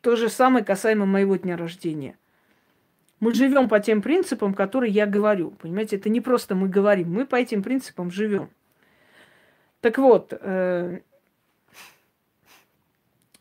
То 0.01 0.17
же 0.17 0.29
самое 0.29 0.65
касаемо 0.65 1.05
моего 1.05 1.37
дня 1.37 1.57
рождения. 1.57 2.17
Мы 3.21 3.35
живем 3.35 3.69
по 3.69 3.81
тем 3.81 4.01
принципам, 4.01 4.55
которые 4.55 4.93
я 4.93 5.07
говорю. 5.07 5.51
Понимаете, 5.51 5.97
это 5.97 6.09
не 6.09 6.21
просто 6.21 6.55
мы 6.55 6.69
говорим, 6.69 7.13
мы 7.13 7.27
по 7.27 7.35
этим 7.35 7.65
принципам 7.65 8.13
живем. 8.13 8.49
Так 9.81 9.99
вот, 9.99 10.33
э, 10.33 11.01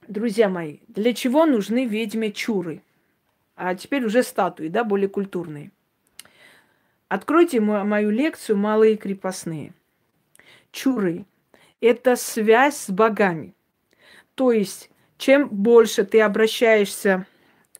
друзья 0.07 0.49
мои, 0.49 0.79
для 0.87 1.13
чего 1.13 1.45
нужны 1.45 1.85
ведьме 1.85 2.31
чуры? 2.31 2.81
А 3.55 3.75
теперь 3.75 4.03
уже 4.03 4.23
статуи, 4.23 4.67
да, 4.67 4.83
более 4.83 5.09
культурные. 5.09 5.71
Откройте 7.09 7.61
мою 7.61 8.09
лекцию 8.09 8.57
«Малые 8.57 8.97
крепостные». 8.97 9.73
Чуры– 10.71 11.25
это 11.81 12.15
связь 12.15 12.77
с 12.77 12.89
богами. 12.89 13.53
То 14.35 14.51
есть, 14.51 14.91
чем 15.17 15.47
больше 15.47 16.03
ты 16.03 16.21
обращаешься 16.21 17.25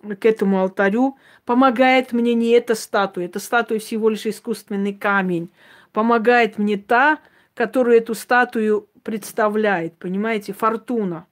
к 0.01 0.25
этому 0.25 0.61
алтарю, 0.61 1.17
помогает 1.45 2.13
мне 2.13 2.34
не 2.34 2.51
эта 2.51 2.73
статуя, 2.73 3.25
эта 3.25 3.39
статуя 3.39 3.80
всего 3.80 4.09
лишь 4.09 4.25
искусственный 4.25 4.93
камень, 4.93 5.49
помогает 5.91 6.57
мне 6.57 6.78
та, 6.78 7.19
которую 7.53 7.97
эту 7.97 8.15
статую 8.15 8.88
представляет, 9.03 9.97
понимаете, 9.97 10.53
фортуна. 10.53 11.25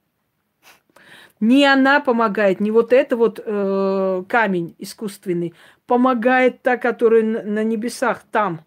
Не 1.40 1.66
она 1.66 2.00
помогает, 2.00 2.60
не 2.60 2.70
вот 2.70 2.92
это 2.92 3.16
вот 3.16 3.40
э, 3.44 4.24
камень 4.28 4.74
искусственный, 4.78 5.54
помогает 5.86 6.62
та, 6.62 6.78
которая 6.78 7.22
на 7.22 7.62
небесах 7.62 8.22
там. 8.30 8.62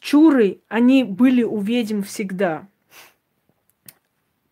Чуры, 0.00 0.60
они 0.68 1.04
были 1.04 1.42
у 1.42 1.58
ведьм 1.60 2.02
всегда. 2.02 2.68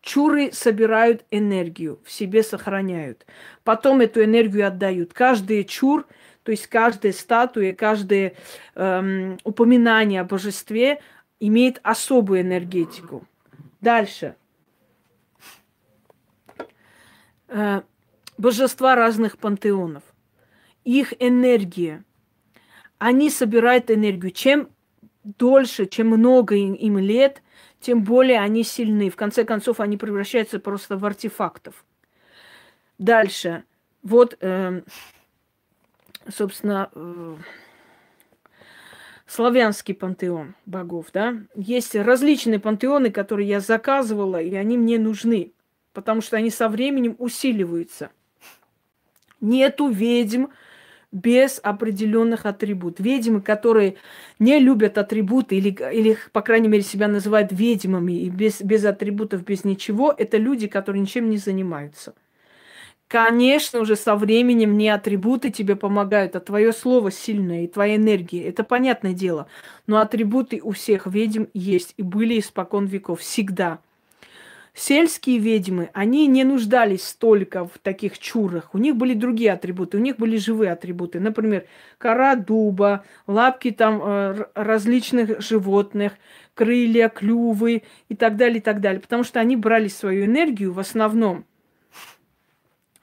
Чуры 0.01 0.51
собирают 0.51 1.25
энергию, 1.31 1.99
в 2.03 2.11
себе 2.11 2.41
сохраняют. 2.41 3.25
Потом 3.63 4.01
эту 4.01 4.23
энергию 4.23 4.65
отдают. 4.65 5.13
Каждый 5.13 5.63
чур, 5.63 6.07
то 6.43 6.51
есть 6.51 6.67
каждая 6.67 7.11
статуя, 7.11 7.73
каждое 7.73 8.33
эм, 8.75 9.37
упоминание 9.43 10.21
о 10.21 10.25
божестве 10.25 11.01
имеет 11.39 11.79
особую 11.83 12.41
энергетику. 12.41 13.27
Дальше. 13.81 14.35
Э, 16.57 16.63
божества 18.37 18.95
разных 18.95 19.37
пантеонов– 19.37 20.03
их 20.87 21.13
энергия. 21.19 22.05
Они 22.97 23.29
собирают 23.29 23.91
энергию. 23.91 24.31
Чем 24.31 24.69
дольше, 25.23 25.85
чем 25.85 26.07
много 26.07 26.55
им 26.55 26.97
лет, 26.97 27.43
тем 27.81 28.05
более 28.05 28.39
они 28.39 28.63
сильны. 28.63 29.09
В 29.09 29.17
конце 29.17 29.43
концов, 29.43 29.81
они 29.81 29.97
превращаются 29.97 30.59
просто 30.59 30.95
в 30.95 31.05
артефактов. 31.05 31.83
Дальше. 32.97 33.65
Вот, 34.01 34.37
э, 34.39 34.81
собственно, 36.29 36.89
э, 36.95 37.35
славянский 39.25 39.93
пантеон 39.93 40.55
богов, 40.65 41.07
да. 41.11 41.35
Есть 41.53 41.95
различные 41.95 42.59
пантеоны, 42.59 43.11
которые 43.11 43.49
я 43.49 43.59
заказывала, 43.59 44.41
и 44.41 44.55
они 44.55 44.77
мне 44.77 44.97
нужны, 44.97 45.51
потому 45.97 46.21
что 46.21 46.37
они 46.37 46.51
со 46.51 46.69
временем 46.69 47.15
усиливаются. 47.17 48.11
Нету 49.41 49.89
ведьм, 49.89 50.45
без 51.11 51.59
определенных 51.63 52.45
атрибутов. 52.45 53.03
Ведьмы, 53.03 53.41
которые 53.41 53.95
не 54.37 54.59
любят 54.59 54.99
атрибуты 54.99 55.55
или, 55.55 55.75
или 55.91 56.15
по 56.33 56.43
крайней 56.43 56.67
мере, 56.67 56.83
себя 56.83 57.07
называют 57.07 57.51
ведьмами 57.51 58.13
и 58.13 58.29
без, 58.29 58.61
без 58.61 58.85
атрибутов, 58.85 59.43
без 59.43 59.63
ничего, 59.63 60.13
это 60.15 60.37
люди, 60.37 60.67
которые 60.67 61.01
ничем 61.01 61.31
не 61.31 61.37
занимаются. 61.37 62.13
Конечно, 63.07 63.79
уже 63.79 63.95
со 63.95 64.15
временем 64.15 64.77
не 64.77 64.89
атрибуты 64.89 65.49
тебе 65.49 65.75
помогают, 65.75 66.35
а 66.35 66.41
твое 66.41 66.73
слово 66.73 67.09
сильное 67.09 67.63
и 67.63 67.67
твоя 67.67 67.95
энергия. 67.95 68.43
Это 68.43 68.63
понятное 68.63 69.13
дело. 69.13 69.47
Но 69.87 69.97
атрибуты 69.97 70.59
у 70.61 70.73
всех 70.73 71.07
ведьм 71.07 71.45
есть 71.55 71.95
и 71.97 72.03
были 72.03 72.37
испокон 72.37 72.85
веков 72.85 73.21
всегда. 73.21 73.79
Сельские 74.79 75.39
ведьмы, 75.39 75.89
они 75.93 76.27
не 76.27 76.43
нуждались 76.43 77.01
столько 77.07 77.65
в 77.65 77.79
таких 77.81 78.19
чурах. 78.19 78.75
У 78.75 78.77
них 78.77 78.95
были 78.95 79.15
другие 79.15 79.53
атрибуты, 79.53 79.97
у 79.97 79.99
них 79.99 80.17
были 80.17 80.37
живые 80.37 80.71
атрибуты. 80.71 81.19
Например, 81.19 81.65
кора 81.97 82.35
дуба, 82.35 83.03
лапки 83.25 83.71
там 83.71 83.99
э, 84.03 84.45
различных 84.53 85.41
животных, 85.41 86.13
крылья, 86.53 87.09
клювы 87.09 87.81
и 88.07 88.15
так 88.15 88.35
далее, 88.35 88.59
и 88.59 88.61
так 88.61 88.79
далее. 88.79 89.01
Потому 89.01 89.23
что 89.23 89.39
они 89.39 89.55
брали 89.55 89.87
свою 89.87 90.25
энергию 90.25 90.71
в 90.71 90.77
основном, 90.77 91.45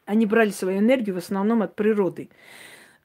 они 0.07 0.27
брали 0.27 0.51
свою 0.51 0.79
энергию 0.79 1.17
в 1.17 1.19
основном 1.19 1.63
от 1.63 1.75
природы. 1.75 2.29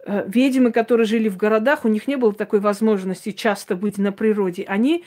Э, 0.06 0.26
ведьмы, 0.28 0.72
которые 0.72 1.08
жили 1.08 1.28
в 1.28 1.38
городах, 1.38 1.86
у 1.86 1.88
них 1.88 2.08
не 2.08 2.18
было 2.18 2.36
такой 2.36 2.60
возможности 2.60 3.32
часто 3.32 3.76
быть 3.76 3.98
на 3.98 4.12
природе. 4.12 4.64
Они 4.68 5.06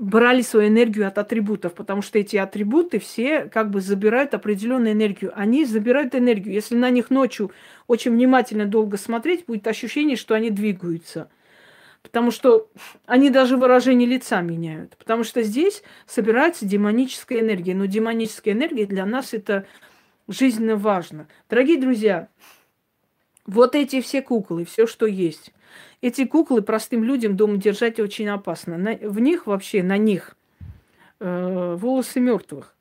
брали 0.00 0.40
свою 0.40 0.68
энергию 0.68 1.06
от 1.06 1.18
атрибутов, 1.18 1.74
потому 1.74 2.00
что 2.00 2.18
эти 2.18 2.36
атрибуты 2.36 2.98
все 2.98 3.44
как 3.44 3.70
бы 3.70 3.82
забирают 3.82 4.32
определенную 4.32 4.92
энергию. 4.92 5.30
Они 5.34 5.66
забирают 5.66 6.14
энергию. 6.14 6.54
Если 6.54 6.74
на 6.74 6.88
них 6.88 7.10
ночью 7.10 7.52
очень 7.86 8.12
внимательно 8.12 8.64
долго 8.64 8.96
смотреть, 8.96 9.44
будет 9.44 9.66
ощущение, 9.66 10.16
что 10.16 10.34
они 10.34 10.48
двигаются. 10.50 11.30
Потому 12.02 12.30
что 12.30 12.70
они 13.04 13.28
даже 13.28 13.58
выражение 13.58 14.08
лица 14.08 14.40
меняют. 14.40 14.96
Потому 14.96 15.22
что 15.22 15.42
здесь 15.42 15.82
собирается 16.06 16.64
демоническая 16.64 17.40
энергия. 17.40 17.74
Но 17.74 17.84
демоническая 17.84 18.54
энергия 18.54 18.86
для 18.86 19.04
нас 19.04 19.34
это 19.34 19.66
жизненно 20.28 20.76
важно. 20.76 21.28
Дорогие 21.50 21.78
друзья, 21.78 22.28
вот 23.44 23.74
эти 23.74 24.00
все 24.00 24.22
куклы, 24.22 24.64
все, 24.64 24.86
что 24.86 25.04
есть, 25.04 25.52
эти 26.00 26.24
куклы 26.24 26.62
простым 26.62 27.04
людям 27.04 27.36
дома 27.36 27.56
держать 27.56 28.00
очень 28.00 28.28
опасно. 28.28 28.78
На, 28.78 28.94
в 28.94 29.20
них 29.20 29.46
вообще, 29.46 29.82
на 29.82 29.98
них 29.98 30.36
э, 31.18 31.76
волосы 31.78 32.20
мертвых. 32.20 32.74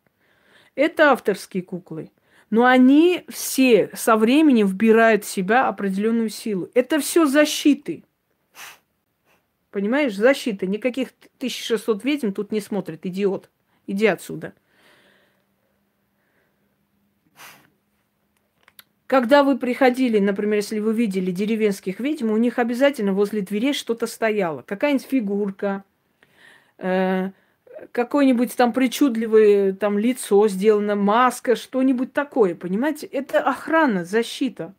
Это 0.76 1.12
авторские 1.12 1.64
куклы. 1.64 2.12
Но 2.50 2.66
они 2.66 3.26
все 3.30 3.92
со 3.94 4.16
временем 4.16 4.68
вбирают 4.68 5.24
в 5.24 5.30
себя 5.30 5.68
определенную 5.68 6.30
силу. 6.30 6.70
Это 6.74 7.00
все 7.00 7.26
защиты. 7.26 8.04
Понимаешь, 9.70 10.16
защита. 10.16 10.66
Никаких 10.66 11.10
1600 11.38 12.04
ведьм 12.04 12.32
тут 12.32 12.52
не 12.52 12.60
смотрит, 12.60 13.06
идиот. 13.06 13.50
Иди 13.86 14.08
отсюда. 14.08 14.54
Когда 19.10 19.42
вы 19.42 19.58
приходили, 19.58 20.20
например, 20.20 20.58
если 20.58 20.78
вы 20.78 20.94
видели 20.94 21.32
деревенских 21.32 22.00
ведьм, 22.00 22.30
у 22.30 22.38
них 22.38 22.60
обязательно 22.60 23.12
возле 23.12 23.42
дверей 23.42 23.74
что-то 23.74 24.06
стояло. 24.06 24.62
Какая-нибудь 24.62 25.08
фигурка, 25.08 25.84
э, 26.78 27.32
какое-нибудь 27.92 28.56
там 28.56 28.72
причудливое 28.72 29.74
там 29.74 29.98
лицо 29.98 30.48
сделано, 30.48 30.96
маска, 30.96 31.56
что-нибудь 31.56 32.14
такое, 32.14 32.54
понимаете? 32.54 33.08
Это 33.08 33.40
охрана, 33.40 34.06
защита. 34.06 34.76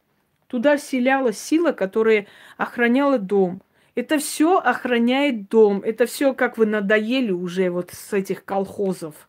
Туда 0.46 0.78
селялась 0.78 1.36
сила, 1.36 1.72
которая 1.72 2.28
охраняла 2.56 3.18
дом. 3.18 3.60
Это 3.96 4.18
все 4.18 4.58
охраняет 4.58 5.48
дом. 5.48 5.82
Это 5.84 6.06
все, 6.06 6.34
как 6.34 6.56
вы 6.56 6.66
надоели 6.66 7.32
уже 7.32 7.68
вот 7.70 7.90
с 7.90 8.12
этих 8.12 8.44
колхозов. 8.44 9.28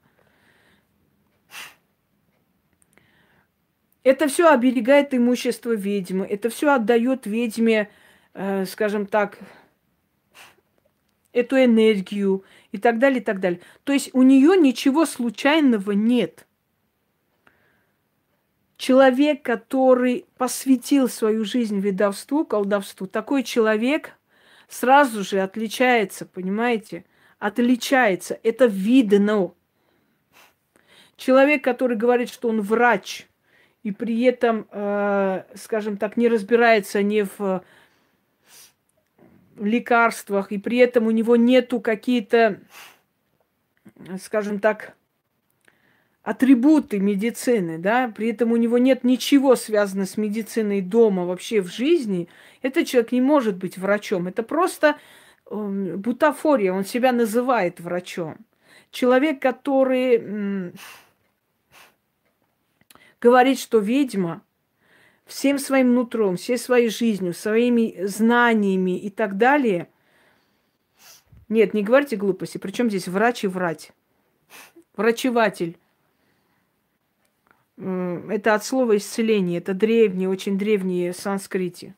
Это 4.03 4.27
все 4.27 4.49
оберегает 4.49 5.13
имущество 5.13 5.73
ведьмы, 5.73 6.25
это 6.25 6.49
все 6.49 6.73
отдает 6.73 7.27
ведьме, 7.27 7.89
э, 8.33 8.65
скажем 8.65 9.05
так, 9.05 9.37
эту 11.33 11.57
энергию 11.57 12.43
и 12.71 12.77
так 12.77 12.99
далее, 12.99 13.21
и 13.21 13.23
так 13.23 13.39
далее. 13.39 13.61
То 13.83 13.93
есть 13.93 14.09
у 14.13 14.23
нее 14.23 14.57
ничего 14.57 15.05
случайного 15.05 15.91
нет. 15.91 16.47
Человек, 18.77 19.43
который 19.43 20.25
посвятил 20.37 21.07
свою 21.07 21.45
жизнь 21.45 21.79
ведовству, 21.79 22.43
колдовству, 22.43 23.05
такой 23.05 23.43
человек 23.43 24.17
сразу 24.67 25.23
же 25.23 25.39
отличается, 25.39 26.25
понимаете? 26.25 27.05
Отличается. 27.37 28.39
Это 28.41 28.65
видно. 28.65 29.53
Человек, 31.15 31.63
который 31.63 31.95
говорит, 31.95 32.29
что 32.29 32.49
он 32.49 32.61
врач, 32.61 33.27
и 33.83 33.91
при 33.91 34.21
этом, 34.23 34.67
э, 34.71 35.43
скажем 35.55 35.97
так, 35.97 36.17
не 36.17 36.27
разбирается 36.27 37.01
ни 37.01 37.25
в 37.37 37.63
лекарствах, 39.57 40.51
и 40.51 40.57
при 40.57 40.77
этом 40.77 41.07
у 41.07 41.11
него 41.11 41.35
нету 41.35 41.79
какие-то, 41.79 42.59
скажем 44.19 44.59
так, 44.59 44.95
атрибуты 46.23 46.99
медицины, 46.99 47.79
да, 47.79 48.11
при 48.15 48.29
этом 48.29 48.51
у 48.51 48.55
него 48.55 48.77
нет 48.77 49.03
ничего 49.03 49.55
связанного 49.55 50.05
с 50.05 50.17
медициной 50.17 50.81
дома 50.81 51.25
вообще 51.25 51.61
в 51.61 51.67
жизни, 51.67 52.27
этот 52.61 52.87
человек 52.87 53.11
не 53.11 53.21
может 53.21 53.57
быть 53.57 53.77
врачом. 53.77 54.27
Это 54.27 54.43
просто 54.43 54.97
э, 55.49 55.95
бутафория, 55.97 56.73
он 56.73 56.85
себя 56.85 57.11
называет 57.11 57.79
врачом. 57.79 58.37
Человек, 58.91 59.41
который 59.41 60.73
говорит, 63.21 63.59
что 63.59 63.77
ведьма 63.77 64.41
всем 65.25 65.59
своим 65.59 65.93
нутром, 65.93 66.35
всей 66.35 66.57
своей 66.57 66.89
жизнью, 66.89 67.33
своими 67.33 68.05
знаниями 68.05 68.99
и 68.99 69.09
так 69.09 69.37
далее. 69.37 69.87
Нет, 71.47 71.73
не 71.73 71.83
говорите 71.83 72.17
глупости. 72.17 72.57
Причем 72.57 72.89
здесь 72.89 73.07
врач 73.07 73.43
и 73.43 73.47
врать? 73.47 73.91
Врачеватель. 74.97 75.77
Это 77.77 78.55
от 78.55 78.65
слова 78.65 78.97
исцеление. 78.97 79.59
Это 79.59 79.73
древние, 79.73 80.27
очень 80.27 80.57
древние 80.57 81.13
санскрите. 81.13 81.95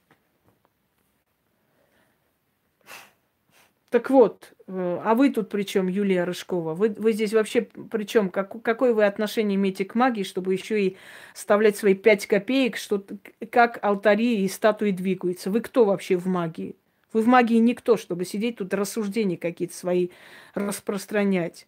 Так 3.89 4.09
вот, 4.09 4.53
а 4.75 5.13
вы 5.15 5.29
тут 5.29 5.49
при 5.49 5.63
чем, 5.63 5.87
Юлия 5.87 6.23
Рыжкова? 6.23 6.73
Вы, 6.73 6.89
вы 6.89 7.13
здесь 7.13 7.33
вообще 7.33 7.61
при 7.61 8.05
чем? 8.05 8.29
Как, 8.29 8.61
какое 8.61 8.93
вы 8.93 9.05
отношение 9.05 9.55
имеете 9.55 9.85
к 9.85 9.95
магии, 9.95 10.23
чтобы 10.23 10.53
еще 10.53 10.81
и 10.81 10.97
вставлять 11.33 11.77
свои 11.77 11.93
пять 11.93 12.25
копеек, 12.25 12.77
что, 12.77 13.03
как 13.51 13.79
алтари 13.83 14.43
и 14.43 14.47
статуи 14.47 14.91
двигаются? 14.91 15.51
Вы 15.51 15.61
кто 15.61 15.85
вообще 15.85 16.17
в 16.17 16.27
магии? 16.27 16.75
Вы 17.11 17.21
в 17.21 17.27
магии 17.27 17.57
никто, 17.57 17.97
чтобы 17.97 18.25
сидеть 18.25 18.57
тут 18.57 18.73
рассуждения 18.73 19.37
какие-то 19.37 19.75
свои 19.75 20.09
распространять. 20.55 21.67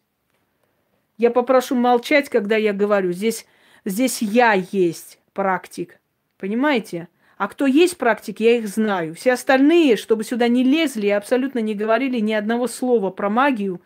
Я 1.18 1.30
попрошу 1.30 1.76
молчать, 1.76 2.28
когда 2.28 2.56
я 2.56 2.72
говорю. 2.72 3.12
Здесь, 3.12 3.46
здесь 3.84 4.20
я 4.20 4.52
есть 4.52 5.20
практик. 5.32 6.00
Понимаете? 6.38 7.08
А 7.36 7.48
кто 7.48 7.66
есть 7.66 7.98
практик, 7.98 8.40
я 8.40 8.56
их 8.56 8.68
знаю. 8.68 9.14
Все 9.14 9.34
остальные, 9.34 9.96
чтобы 9.96 10.24
сюда 10.24 10.48
не 10.48 10.64
лезли 10.64 11.08
и 11.08 11.10
абсолютно 11.10 11.58
не 11.58 11.74
говорили 11.74 12.18
ни 12.18 12.32
одного 12.32 12.66
слова 12.66 13.10
про 13.10 13.28
магию, 13.28 13.82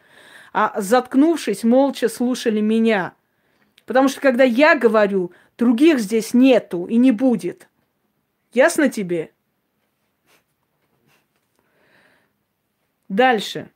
а 0.52 0.80
заткнувшись, 0.80 1.64
молча 1.64 2.08
слушали 2.08 2.60
меня. 2.60 3.14
Потому 3.86 4.08
что 4.08 4.20
когда 4.20 4.44
я 4.44 4.76
говорю, 4.76 5.32
других 5.58 5.98
здесь 5.98 6.32
нету 6.32 6.86
и 6.86 6.96
не 6.96 7.10
будет. 7.10 7.68
Ясно 8.52 8.88
тебе? 8.88 9.32
Дальше. 13.08 13.68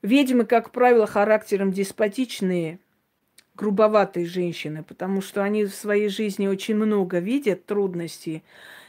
Ведьмы, 0.00 0.46
как 0.46 0.70
правило, 0.70 1.06
характером 1.06 1.72
деспотичные– 1.72 2.78
грубоватые 3.60 4.24
женщины, 4.24 4.82
потому 4.82 5.20
что 5.20 5.42
они 5.44 5.64
в 5.64 5.74
своей 5.74 6.08
жизни 6.08 6.46
очень 6.46 6.76
много 6.76 7.18
видят 7.18 7.66
трудностей, 7.66 8.42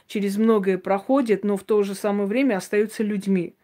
через 0.06 0.38
многое 0.38 0.78
проходят, 0.78 1.44
но 1.44 1.58
в 1.58 1.62
то 1.62 1.82
же 1.82 1.94
самое 1.94 2.26
время 2.26 2.56
остаются 2.56 3.02
людьми. 3.02 3.54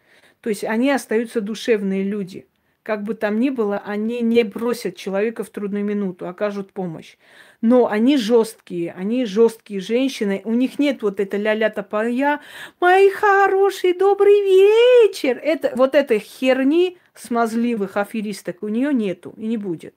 То 0.43 0.51
есть 0.51 0.65
они 0.65 0.91
остаются 0.91 1.41
душевные 1.41 2.03
люди. 2.03 2.47
Как 2.83 3.05
бы 3.05 3.15
там 3.15 3.41
ни 3.41 3.51
было, 3.51 3.83
они 3.85 4.21
не 4.21 4.45
бросят 4.45 4.97
человека 4.97 5.45
в 5.45 5.51
трудную 5.51 5.85
минуту, 5.85 6.29
окажут 6.29 6.73
помощь. 6.73 7.17
Но 7.61 7.87
они 7.87 8.17
жесткие, 8.17 8.93
они 8.93 9.25
жесткие 9.25 9.81
женщины. 9.81 10.43
У 10.45 10.53
них 10.53 10.79
нет 10.79 11.03
вот 11.03 11.21
этой 11.21 11.41
ля-ля 11.41 11.71
топая, 11.71 12.41
мои 12.81 13.11
хорошие, 13.11 13.95
добрый 13.95 14.41
вечер. 14.41 15.39
Это, 15.43 15.73
вот 15.75 15.95
этой 15.95 16.19
херни 16.19 16.99
смазливых 17.15 17.97
аферисток 17.97 18.63
у 18.63 18.69
нее 18.69 18.93
нету 18.95 19.35
и 19.37 19.47
не 19.47 19.57
будет. 19.57 19.95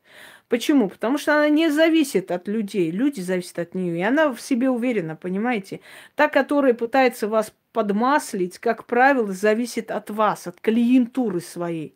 Почему? 0.52 0.89
Потому 0.89 1.18
что 1.18 1.34
она 1.34 1.47
не 1.47 1.70
зависит 1.70 2.30
от 2.30 2.49
людей. 2.49 2.91
Люди 2.91 3.22
зависят 3.22 3.58
от 3.58 3.74
нее. 3.74 3.99
И 3.99 4.02
она 4.02 4.34
в 4.34 4.41
себе 4.41 4.70
уверена, 4.70 5.16
понимаете? 5.16 5.80
Та, 6.16 6.28
которая 6.28 6.74
пытается 6.74 7.30
вас 7.30 7.54
подмаслить, 7.72 8.60
как 8.60 8.86
правило, 8.86 9.32
зависит 9.32 9.89
от 9.91 10.10
вас, 10.10 10.47
от 10.47 10.60
клиентуры 10.60 11.39
своей. 11.39 11.95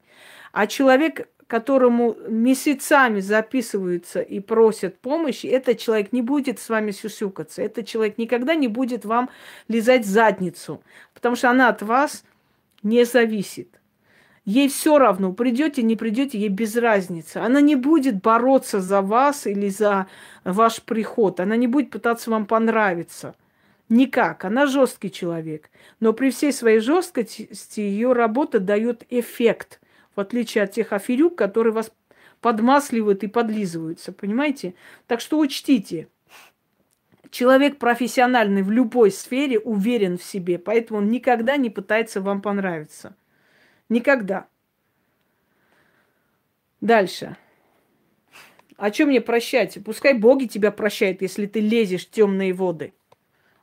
А 0.54 0.68
человек, 0.68 1.28
которому 1.48 2.16
месяцами 2.30 3.20
записываются 3.20 4.22
и 4.22 4.40
просят 4.40 5.00
помощи, 5.00 5.48
этот 5.48 5.78
человек 5.78 6.14
не 6.14 6.22
будет 6.22 6.58
с 6.58 6.70
вами 6.70 6.92
сюсюкаться. 6.92 7.62
Этот 7.62 7.86
человек 7.86 8.18
никогда 8.18 8.56
не 8.56 8.70
будет 8.70 9.04
вам 9.04 9.30
лизать 9.68 10.06
задницу, 10.06 10.82
потому 11.14 11.36
что 11.36 11.50
она 11.50 11.68
от 11.68 11.82
вас 11.82 12.24
не 12.84 13.04
зависит. 13.04 13.82
Ей 14.46 14.70
все 14.70 15.00
равно, 15.00 15.34
придете, 15.34 15.82
не 15.82 15.96
придете, 15.96 16.38
ей 16.38 16.50
без 16.50 16.76
разницы. 16.76 17.38
Она 17.38 17.62
не 17.62 17.76
будет 17.76 18.22
бороться 18.22 18.80
за 18.80 19.02
вас 19.02 19.48
или 19.48 19.70
за 19.70 20.06
ваш 20.44 20.84
приход. 20.84 21.40
Она 21.40 21.56
не 21.56 21.66
будет 21.66 21.90
пытаться 21.90 22.30
вам 22.30 22.46
понравиться. 22.46 23.36
Никак. 23.90 24.46
Она 24.46 24.68
жесткий 24.68 25.12
человек. 25.12 25.72
Но 26.00 26.14
при 26.14 26.30
всей 26.30 26.54
своей 26.54 26.80
жесткости 26.80 27.80
ее 27.80 28.14
работа 28.14 28.60
дает 28.60 29.04
эффект. 29.10 29.82
В 30.16 30.20
отличие 30.20 30.64
от 30.64 30.72
тех 30.72 30.94
аферюк, 30.94 31.36
которые 31.36 31.74
вас 31.74 31.92
подмасливают 32.40 33.24
и 33.24 33.28
подлизываются. 33.28 34.12
Понимаете? 34.12 34.76
Так 35.08 35.22
что 35.22 35.40
учтите. 35.40 36.08
Человек 37.32 37.80
профессиональный 37.80 38.62
в 38.62 38.70
любой 38.70 39.10
сфере 39.10 39.58
уверен 39.58 40.20
в 40.20 40.24
себе, 40.24 40.60
поэтому 40.60 41.00
он 41.00 41.10
никогда 41.10 41.58
не 41.58 41.72
пытается 41.72 42.22
вам 42.22 42.42
понравиться. 42.42 43.16
Никогда. 43.90 44.48
Дальше. 46.82 47.38
О 48.78 48.92
чем 48.92 49.10
мне 49.10 49.22
прощать? 49.22 49.78
Пускай 49.86 50.14
боги 50.14 50.46
тебя 50.46 50.72
прощают, 50.72 51.22
если 51.22 51.46
ты 51.46 51.62
лезешь 51.62 52.08
в 52.08 52.12
темные 52.12 52.54
воды. 52.54 52.94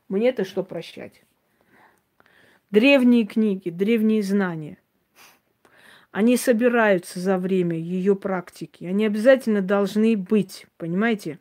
Мне-то 0.07 0.43
что 0.43 0.63
прощать? 0.63 1.23
Древние 2.71 3.25
книги, 3.25 3.69
древние 3.69 4.23
знания. 4.23 4.77
Они 6.11 6.37
собираются 6.37 7.19
за 7.19 7.37
время 7.37 7.77
ее 7.77 8.15
практики. 8.15 8.85
Они 8.85 9.05
обязательно 9.05 9.61
должны 9.61 10.17
быть, 10.17 10.67
понимаете? 10.77 11.39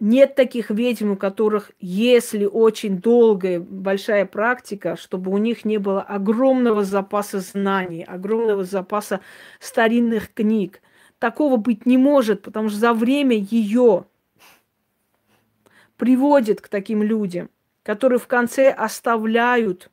Нет 0.00 0.34
таких 0.34 0.70
ведьм, 0.70 1.12
у 1.12 1.16
которых, 1.16 1.70
если 1.78 2.44
очень 2.46 2.98
долгая, 2.98 3.60
большая 3.60 4.26
практика, 4.26 4.96
чтобы 4.96 5.30
у 5.30 5.38
них 5.38 5.64
не 5.64 5.78
было 5.78 6.02
огромного 6.02 6.84
запаса 6.84 7.38
знаний, 7.40 8.02
огромного 8.02 8.64
запаса 8.64 9.20
старинных 9.60 10.34
книг. 10.34 10.82
Такого 11.18 11.56
быть 11.56 11.86
не 11.86 11.96
может, 11.96 12.42
потому 12.42 12.68
что 12.68 12.78
за 12.78 12.92
время 12.92 13.36
ее 13.36 14.04
приводит 15.96 16.60
к 16.60 16.68
таким 16.68 17.02
людям, 17.02 17.48
которые 17.82 18.18
в 18.18 18.26
конце 18.26 18.70
оставляют 18.70 19.90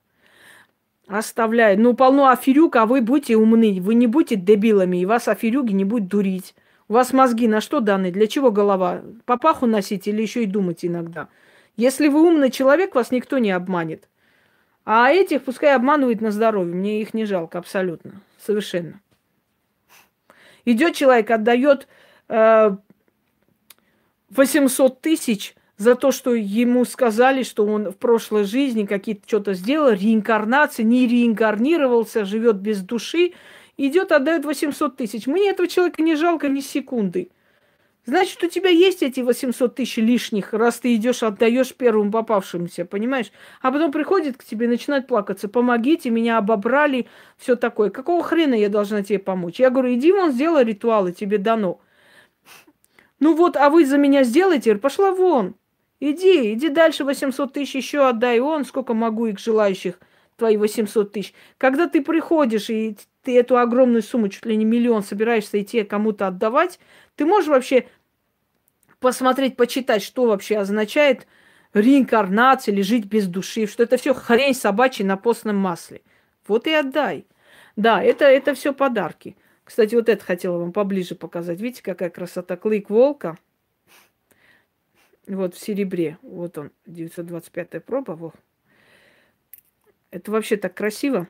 оставляют. 1.07 1.79
Ну, 1.79 1.93
полно 1.93 2.29
аферюк, 2.29 2.75
а 2.77 2.85
вы 2.85 3.01
будете 3.01 3.35
умны, 3.35 3.79
вы 3.81 3.95
не 3.95 4.07
будете 4.07 4.35
дебилами, 4.35 4.97
и 4.97 5.05
вас 5.05 5.27
аферюги 5.27 5.73
не 5.73 5.83
будут 5.83 6.07
дурить. 6.07 6.55
У 6.91 6.93
вас 6.93 7.13
мозги 7.13 7.47
на 7.47 7.61
что 7.61 7.79
даны? 7.79 8.11
Для 8.11 8.27
чего 8.27 8.51
голова? 8.51 9.01
Папаху 9.23 9.65
носить 9.65 10.09
или 10.09 10.21
еще 10.21 10.43
и 10.43 10.45
думать 10.45 10.83
иногда? 10.83 11.29
Если 11.77 12.09
вы 12.09 12.21
умный 12.21 12.51
человек, 12.51 12.95
вас 12.95 13.11
никто 13.11 13.37
не 13.37 13.51
обманет. 13.51 14.09
А 14.83 15.09
этих 15.09 15.43
пускай 15.43 15.73
обманывают 15.73 16.19
на 16.19 16.31
здоровье. 16.31 16.75
Мне 16.75 17.01
их 17.01 17.13
не 17.13 17.23
жалко 17.23 17.59
абсолютно. 17.59 18.19
Совершенно. 18.37 18.99
Идет 20.65 20.93
человек, 20.93 21.31
отдает 21.31 21.87
э, 22.27 22.75
800 24.31 24.99
тысяч 24.99 25.55
за 25.77 25.95
то, 25.95 26.11
что 26.11 26.35
ему 26.35 26.83
сказали, 26.83 27.43
что 27.43 27.65
он 27.65 27.91
в 27.91 27.95
прошлой 27.95 28.43
жизни 28.43 28.85
какие-то 28.85 29.25
что-то 29.25 29.53
сделал, 29.53 29.91
реинкарнация, 29.91 30.83
не 30.83 31.07
реинкарнировался, 31.07 32.25
живет 32.25 32.57
без 32.57 32.81
души, 32.81 33.31
идет, 33.87 34.11
отдает 34.11 34.45
800 34.45 34.97
тысяч. 34.97 35.27
Мне 35.27 35.49
этого 35.49 35.67
человека 35.67 36.01
не 36.01 36.15
жалко 36.15 36.49
ни 36.49 36.59
секунды. 36.59 37.29
Значит, 38.05 38.43
у 38.43 38.47
тебя 38.47 38.69
есть 38.69 39.03
эти 39.03 39.19
800 39.19 39.75
тысяч 39.75 39.97
лишних, 39.97 40.53
раз 40.53 40.79
ты 40.79 40.95
идешь, 40.95 41.21
отдаешь 41.21 41.75
первому 41.75 42.11
попавшемуся, 42.11 42.83
понимаешь? 42.83 43.31
А 43.61 43.71
потом 43.71 43.91
приходит 43.91 44.37
к 44.37 44.43
тебе, 44.43 44.67
начинает 44.67 45.05
плакаться. 45.05 45.47
Помогите, 45.47 46.09
меня 46.09 46.39
обобрали, 46.39 47.07
все 47.37 47.55
такое. 47.55 47.91
Какого 47.91 48.23
хрена 48.23 48.55
я 48.55 48.69
должна 48.69 49.03
тебе 49.03 49.19
помочь? 49.19 49.59
Я 49.59 49.69
говорю, 49.69 49.93
иди 49.93 50.11
вон, 50.11 50.31
сделай 50.31 50.63
ритуалы, 50.63 51.11
тебе 51.11 51.37
дано. 51.37 51.79
Ну 53.19 53.35
вот, 53.35 53.55
а 53.55 53.69
вы 53.69 53.85
за 53.85 53.99
меня 53.99 54.23
сделаете? 54.23 54.75
Пошла 54.77 55.11
вон. 55.11 55.53
Иди, 55.99 56.53
иди 56.53 56.69
дальше 56.69 57.03
800 57.03 57.53
тысяч 57.53 57.75
еще 57.75 58.07
отдай. 58.07 58.39
Он, 58.39 58.65
сколько 58.65 58.95
могу 58.95 59.27
их 59.27 59.37
желающих, 59.37 59.99
твои 60.37 60.57
800 60.57 61.11
тысяч. 61.11 61.35
Когда 61.59 61.87
ты 61.87 62.01
приходишь 62.01 62.71
и 62.71 62.97
ты 63.23 63.37
эту 63.37 63.57
огромную 63.57 64.01
сумму, 64.01 64.29
чуть 64.29 64.45
ли 64.45 64.57
не 64.57 64.65
миллион, 64.65 65.03
собираешься 65.03 65.61
идти 65.61 65.83
кому-то 65.83 66.27
отдавать, 66.27 66.79
ты 67.15 67.25
можешь 67.25 67.49
вообще 67.49 67.87
посмотреть, 68.99 69.55
почитать, 69.55 70.01
что 70.01 70.25
вообще 70.25 70.57
означает 70.57 71.27
реинкарнация 71.73 72.73
или 72.73 72.81
жить 72.81 73.05
без 73.05 73.27
души, 73.27 73.67
что 73.67 73.83
это 73.83 73.97
все 73.97 74.13
хрень 74.13 74.53
собачья 74.53 75.05
на 75.05 75.17
постном 75.17 75.57
масле. 75.57 76.01
Вот 76.47 76.67
и 76.67 76.71
отдай. 76.71 77.25
Да, 77.75 78.01
это, 78.03 78.25
это 78.25 78.53
все 78.53 78.73
подарки. 78.73 79.37
Кстати, 79.63 79.95
вот 79.95 80.09
это 80.09 80.23
хотела 80.23 80.57
вам 80.57 80.73
поближе 80.73 81.15
показать. 81.15 81.61
Видите, 81.61 81.83
какая 81.83 82.09
красота. 82.09 82.57
Клык 82.57 82.89
волка. 82.89 83.37
Вот 85.27 85.55
в 85.55 85.59
серебре. 85.59 86.17
Вот 86.21 86.57
он, 86.57 86.71
925-я 86.87 87.79
проба. 87.79 88.11
Вот. 88.11 88.35
Это 90.09 90.29
вообще 90.31 90.57
так 90.57 90.73
красиво 90.73 91.27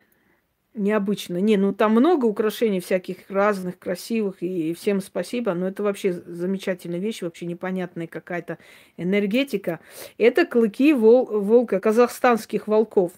необычно. 0.73 1.37
Не, 1.37 1.57
ну 1.57 1.73
там 1.73 1.91
много 1.91 2.25
украшений 2.25 2.79
всяких 2.79 3.29
разных, 3.29 3.77
красивых, 3.77 4.41
и 4.41 4.73
всем 4.73 5.01
спасибо, 5.01 5.53
но 5.53 5.67
это 5.67 5.83
вообще 5.83 6.13
замечательная 6.13 6.99
вещь, 6.99 7.21
вообще 7.21 7.45
непонятная 7.45 8.07
какая-то 8.07 8.57
энергетика. 8.97 9.79
Это 10.17 10.45
клыки 10.45 10.93
вол 10.93 11.25
волка, 11.41 11.79
казахстанских 11.79 12.67
волков. 12.67 13.11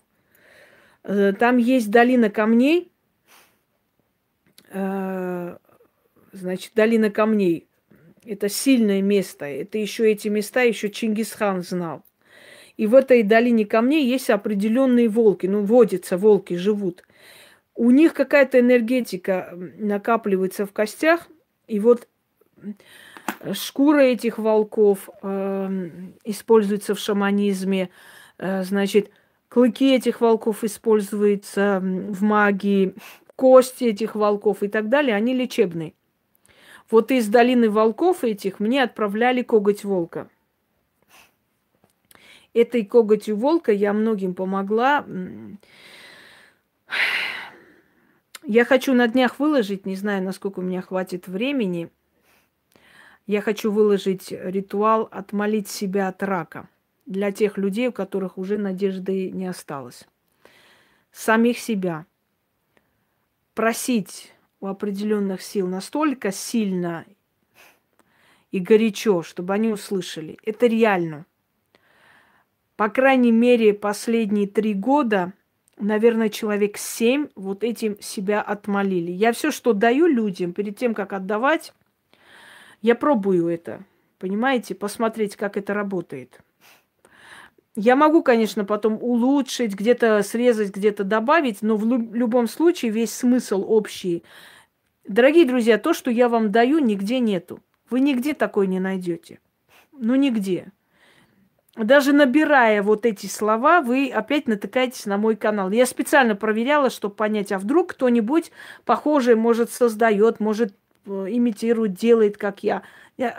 Э, 1.04 1.34
там 1.38 1.58
есть 1.58 1.92
долина 1.92 2.30
камней, 2.30 2.92
э, 4.72 5.58
значит, 6.32 6.72
долина 6.74 7.12
камней. 7.12 7.68
Это 8.26 8.50
сильное 8.50 9.02
место. 9.02 9.46
Это 9.46 9.78
еще 9.78 10.10
эти 10.10 10.30
места 10.30 10.62
еще 10.62 10.90
Чингисхан 10.90 11.62
знал. 11.62 12.04
И 12.78 12.88
в 12.88 12.96
этой 12.96 13.22
долине 13.22 13.66
камней 13.66 14.08
есть 14.08 14.30
определенные 14.30 15.10
волки. 15.10 15.46
Ну, 15.46 15.64
водятся 15.64 16.18
волки, 16.18 16.56
живут 16.56 17.04
у 17.76 17.92
них 17.92 18.14
какая-то 18.14 18.60
энергетика 18.60 19.54
накапливается 19.78 20.66
в 20.66 20.74
костях, 20.74 21.28
и 21.68 21.80
вот 21.80 22.08
шкура 23.54 24.00
этих 24.00 24.38
волков 24.38 25.10
э, 25.22 25.90
используется 26.24 26.96
в 26.96 27.00
шаманизме, 27.00 27.90
э, 28.38 28.64
значит, 28.64 29.12
клыки 29.50 29.96
этих 29.96 30.22
волков 30.22 30.64
используются 30.64 31.80
в 31.82 32.22
магии, 32.22 32.96
кости 33.36 33.86
этих 33.86 34.16
волков 34.16 34.64
и 34.64 34.68
так 34.68 34.90
далее, 34.90 35.16
они 35.16 35.34
лечебные. 35.34 35.94
Вот 36.92 37.12
из 37.12 37.28
долины 37.28 37.70
волков 37.70 38.24
этих 38.24 38.60
мне 38.60 38.84
отправляли 38.84 39.42
коготь 39.42 39.84
волка. 39.84 40.30
Этой 42.54 42.86
коготью 42.86 43.36
волка 43.36 43.72
я 43.72 43.94
многим 43.94 44.36
помогла. 44.36 45.06
Я 48.46 48.66
хочу 48.66 48.94
на 48.94 49.08
днях 49.08 49.40
выложить, 49.40 49.86
не 49.86 49.96
знаю, 49.96 50.22
насколько 50.22 50.60
у 50.60 50.64
меня 50.64 50.82
хватит 50.82 51.30
времени. 51.30 51.90
Я 53.26 53.42
хочу 53.42 53.72
выложить 53.72 54.32
ритуал 54.32 55.08
«Отмолить 55.12 55.70
себя 55.70 56.10
от 56.10 56.22
рака» 56.24 56.68
для 57.06 57.32
тех 57.32 57.58
людей, 57.58 57.88
у 57.88 57.94
которых 57.94 58.38
уже 58.38 58.58
надежды 58.58 59.32
не 59.32 59.48
осталось. 59.48 60.06
Самих 61.14 61.58
себя. 61.58 62.06
Просить 63.54 64.34
у 64.60 64.68
определенных 64.68 65.42
сил 65.42 65.68
настолько 65.68 66.34
сильно 66.34 67.06
и 68.52 68.60
горячо, 68.60 69.24
чтобы 69.24 69.54
они 69.54 69.70
услышали. 69.70 70.38
Это 70.44 70.68
реально. 70.68 71.26
По 72.76 72.90
крайней 72.90 73.32
мере, 73.32 73.74
последние 73.74 74.48
три 74.48 74.74
года– 74.74 75.32
наверное, 75.78 76.30
человек 76.30 76.78
семь 76.78 77.28
вот 77.36 77.64
этим 77.64 78.00
себя 78.00 78.42
отмолили. 78.42 79.12
Я 79.12 79.32
все, 79.34 79.52
что 79.52 79.74
даю 79.74 80.08
людям, 80.08 80.54
перед 80.54 80.78
тем, 80.78 80.94
как 80.94 81.14
отдавать, 81.14 81.74
я 82.82 82.96
пробую 82.96 83.48
это, 83.48 83.84
понимаете, 84.20 84.76
посмотреть, 84.76 85.36
как 85.36 85.58
это 85.58 85.74
работает. 85.74 86.40
Я 87.76 87.96
могу, 87.96 88.22
конечно, 88.22 88.66
потом 88.66 89.02
улучшить, 89.02 89.74
где-то 89.74 90.22
срезать, 90.22 90.76
где-то 90.76 91.04
добавить, 91.04 91.62
но 91.64 91.76
в 91.76 91.86
любом 91.88 92.48
случае 92.48 92.92
весь 92.92 93.14
смысл 93.14 93.66
общий. 93.68 94.24
Дорогие 95.08 95.46
друзья, 95.46 95.80
то, 95.80 95.94
что 95.94 96.12
я 96.12 96.30
вам 96.30 96.52
даю, 96.52 96.80
нигде 96.80 97.20
нету. 97.20 97.60
Вы 97.90 98.00
нигде 98.02 98.34
такой 98.34 98.68
не 98.68 98.80
найдете. 98.80 99.40
Ну, 99.92 100.16
нигде 100.16 100.72
даже 101.76 102.14
набирая 102.14 102.84
вот 102.84 103.06
эти 103.06 103.26
слова, 103.26 103.82
вы 103.82 104.10
опять 104.10 104.48
натыкаетесь 104.48 105.06
на 105.08 105.18
мой 105.18 105.36
канал. 105.36 105.72
Я 105.72 105.88
специально 105.88 106.36
проверяла, 106.36 106.92
чтобы 106.92 107.16
понять, 107.16 107.52
а 107.52 107.58
вдруг 107.58 107.94
кто-нибудь 107.94 108.52
похожий, 108.86 109.36
может, 109.36 109.72
создает, 109.72 110.40
может, 110.40 110.76
э, 111.08 111.26
имитирует, 111.30 111.94
делает, 111.94 112.38
как 112.38 112.62
я. 112.62 112.84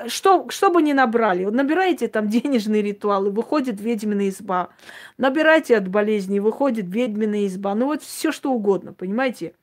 Что, 0.08 0.48
что 0.50 0.70
бы 0.70 0.82
ни 0.82 0.92
набрали, 0.92 1.44
набираете 1.44 2.08
там 2.08 2.28
денежные 2.28 2.82
ритуалы, 2.82 3.30
выходит 3.30 3.80
ведьминая 3.80 4.30
изба. 4.30 4.70
Набирайте 5.16 5.76
от 5.76 5.86
болезни, 5.86 6.40
выходит 6.40 6.86
ведьминая 6.88 7.46
изба. 7.46 7.74
Ну 7.76 7.86
вот 7.86 8.02
все 8.02 8.32
что 8.32 8.52
угодно, 8.52 8.92
понимаете? 8.92 9.54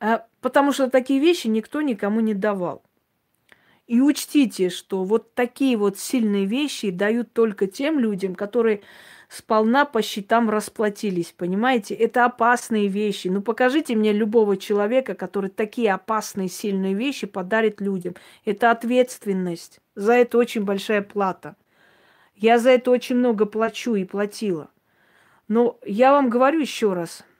Э, 0.00 0.18
потому 0.40 0.72
что 0.72 0.90
такие 0.90 1.20
вещи 1.20 1.46
никто 1.46 1.80
никому 1.80 2.18
не 2.18 2.34
давал. 2.34 2.82
И 3.86 4.00
учтите, 4.00 4.68
что 4.68 5.04
вот 5.04 5.34
такие 5.34 5.76
вот 5.76 5.98
сильные 5.98 6.44
вещи 6.44 6.90
дают 6.90 7.32
только 7.32 7.68
тем 7.68 8.00
людям, 8.00 8.34
которые 8.34 8.82
сполна 9.28 9.84
по 9.84 10.02
счетам 10.02 10.50
расплатились, 10.50 11.32
понимаете? 11.36 11.94
Это 11.94 12.24
опасные 12.24 12.88
вещи. 12.88 13.28
Ну 13.28 13.42
покажите 13.42 13.94
мне 13.94 14.12
любого 14.12 14.56
человека, 14.56 15.14
который 15.14 15.50
такие 15.50 15.92
опасные, 15.92 16.48
сильные 16.48 16.94
вещи 16.94 17.26
подарит 17.26 17.80
людям. 17.80 18.14
Это 18.44 18.72
ответственность. 18.72 19.80
За 19.94 20.14
это 20.14 20.38
очень 20.38 20.64
большая 20.64 21.02
плата. 21.02 21.56
Я 22.34 22.58
за 22.58 22.70
это 22.70 22.90
очень 22.90 23.16
много 23.16 23.46
плачу 23.46 23.94
и 23.94 24.04
платила. 24.04 24.68
Но 25.46 25.78
я 25.86 26.12
вам 26.12 26.28
говорю 26.28 26.60
еще 26.60 26.92
раз– 26.92 27.24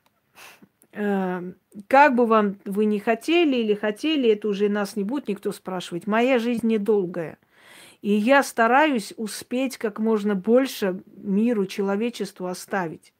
как 0.96 2.14
бы 2.14 2.26
вам 2.26 2.58
вы 2.64 2.86
не 2.86 2.98
хотели 3.00 3.56
или 3.56 3.74
хотели, 3.74 4.30
это 4.30 4.48
уже 4.48 4.68
нас 4.68 4.96
не 4.96 5.04
будет 5.04 5.28
никто 5.28 5.52
спрашивать. 5.52 6.06
Моя 6.06 6.38
жизнь 6.38 6.66
недолгая. 6.66 7.38
И 8.00 8.12
я 8.12 8.42
стараюсь 8.42 9.12
успеть 9.16 9.76
как 9.76 9.98
можно 9.98 10.34
больше 10.34 11.02
миру, 11.16 11.66
человечеству 11.66 12.46
оставить. 12.46 13.12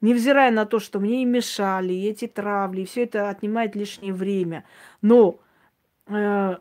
Невзирая 0.00 0.50
на 0.50 0.66
то, 0.66 0.78
что 0.78 0.98
мне 1.00 1.22
и 1.22 1.26
мешали, 1.26 1.92
и 1.92 2.08
эти 2.08 2.26
травли, 2.26 2.82
и 2.82 2.86
все 2.86 3.04
это 3.04 3.28
отнимает 3.28 3.76
лишнее 3.76 4.12
время. 4.12 4.64
Но 5.00 5.38
э, 6.06 6.56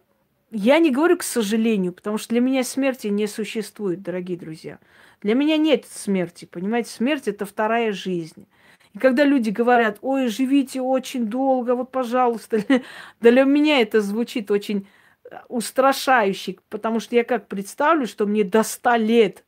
я 0.52 0.80
не 0.80 0.92
говорю 0.92 1.18
к 1.18 1.24
сожалению, 1.24 1.94
потому 1.94 2.18
что 2.18 2.30
для 2.30 2.42
меня 2.42 2.64
смерти 2.64 3.08
не 3.08 3.28
существует, 3.28 4.02
дорогие 4.02 4.38
друзья. 4.38 4.80
Для 5.22 5.36
меня 5.36 5.58
нет 5.58 5.86
смерти, 5.86 6.46
понимаете? 6.46 6.92
Смерть– 6.92 7.24
это 7.28 7.46
вторая 7.46 7.92
жизнь. 7.94 8.46
И 8.94 8.98
когда 8.98 9.24
люди 9.24 9.50
говорят, 9.50 10.00
ой, 10.02 10.28
живите 10.28 10.82
очень 10.82 11.28
долго, 11.28 11.76
вот, 11.76 11.92
пожалуйста, 11.92 12.64
для 13.20 13.44
меня 13.44 13.82
это 13.82 14.02
звучит 14.02 14.50
очень 14.50 14.88
э, 15.30 15.38
устрашающе, 15.48 16.58
потому 16.70 17.00
что 17.00 17.16
я 17.16 17.24
как 17.24 17.48
представлю, 17.48 18.08
что 18.08 18.26
мне 18.26 18.44
до 18.44 18.64
100 18.64 18.96
лет, 18.96 19.46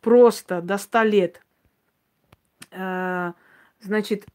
просто 0.00 0.60
до 0.60 0.78
100 0.78 1.02
лет, 1.02 1.40
э, 2.72 3.32
значит, 3.80 4.26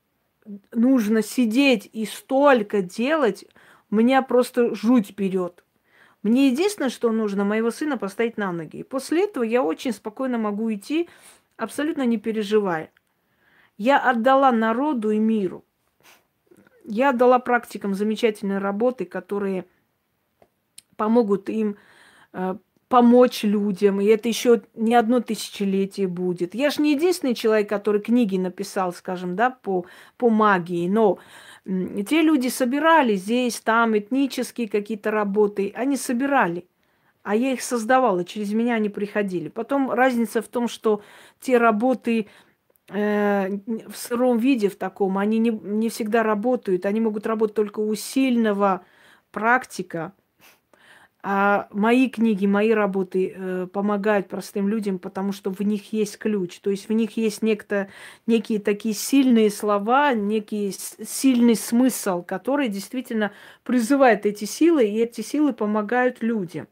нужно 0.71 1.21
сидеть 1.21 1.89
и 1.91 2.05
столько 2.05 2.81
делать, 2.81 3.45
меня 3.91 4.21
просто 4.21 4.73
жуть 4.73 5.15
берет. 5.15 5.63
Мне 6.21 6.49
единственное, 6.49 6.89
что 6.89 7.11
нужно, 7.11 7.45
моего 7.45 7.71
сына 7.71 7.97
поставить 7.97 8.37
на 8.37 8.51
ноги. 8.51 8.77
И 8.77 8.83
после 8.83 9.23
этого 9.25 9.43
я 9.43 9.63
очень 9.63 9.93
спокойно 9.93 10.37
могу 10.37 10.71
идти, 10.73 11.09
абсолютно 11.55 12.05
не 12.05 12.17
переживая. 12.17 12.91
Я 13.79 13.97
отдала 13.97 14.51
народу 14.51 15.09
и 15.11 15.19
миру. 15.19 15.63
Я 16.83 17.11
отдала 17.11 17.39
практикам 17.39 17.93
замечательные 17.93 18.59
работы, 18.59 19.05
которые 19.05 19.65
помогут 20.97 21.49
им 21.49 21.77
э, 22.33 22.55
помочь 22.89 23.43
людям. 23.43 24.01
И 24.01 24.05
это 24.05 24.27
еще 24.27 24.63
не 24.75 24.95
одно 24.95 25.21
тысячелетие 25.21 26.09
будет. 26.09 26.55
Я 26.55 26.71
же 26.71 26.81
не 26.81 26.91
единственный 26.91 27.33
человек, 27.33 27.69
который 27.69 28.01
книги 28.01 28.35
написал, 28.35 28.91
скажем, 28.91 29.37
да, 29.37 29.49
по, 29.49 29.85
по 30.17 30.29
магии. 30.29 30.89
Но 30.89 31.19
те 31.65 32.21
люди 32.21 32.49
собирали 32.49 33.15
здесь, 33.15 33.61
там, 33.61 33.97
этнические 33.97 34.67
какие-то 34.67 35.09
работы. 35.09 35.71
Они 35.73 35.95
собирали. 35.95 36.67
А 37.23 37.33
я 37.33 37.53
их 37.53 37.61
создавала, 37.61 38.25
через 38.25 38.51
меня 38.51 38.73
они 38.73 38.89
приходили. 38.89 39.47
Потом 39.47 39.89
разница 39.89 40.41
в 40.41 40.49
том, 40.49 40.67
что 40.67 41.01
те 41.39 41.57
работы 41.57 42.27
в 42.89 43.93
сыром 43.93 44.37
виде, 44.39 44.69
в 44.69 44.75
таком, 44.75 45.17
они 45.17 45.37
не, 45.39 45.51
не 45.51 45.89
всегда 45.89 46.23
работают. 46.23 46.85
Они 46.85 46.99
могут 46.99 47.27
работать 47.27 47.55
только 47.55 47.79
у 47.79 47.93
сильного 47.95 48.83
практика. 49.31 50.13
А 51.21 51.67
мои 51.71 52.09
книги, 52.09 52.45
мои 52.45 52.71
работы 52.71 53.33
э, 53.35 53.67
помогают 53.67 54.29
простым 54.29 54.69
людям, 54.69 54.99
потому 54.99 55.33
что 55.33 55.51
в 55.51 55.59
них 55.59 55.91
есть 55.91 56.17
ключ. 56.17 56.59
То 56.61 56.69
есть 56.69 56.87
в 56.87 56.93
них 56.93 57.17
есть 57.17 57.41
некто, 57.41 57.89
некие 58.25 58.59
такие 58.59 58.95
сильные 58.95 59.49
слова, 59.49 60.13
некий 60.13 60.71
сильный 60.71 61.55
смысл, 61.55 62.23
который 62.23 62.69
действительно 62.69 63.33
призывает 63.63 64.25
эти 64.25 64.45
силы, 64.45 64.85
и 64.85 64.97
эти 64.99 65.19
силы 65.19 65.51
помогают 65.51 66.23
людям. 66.23 66.67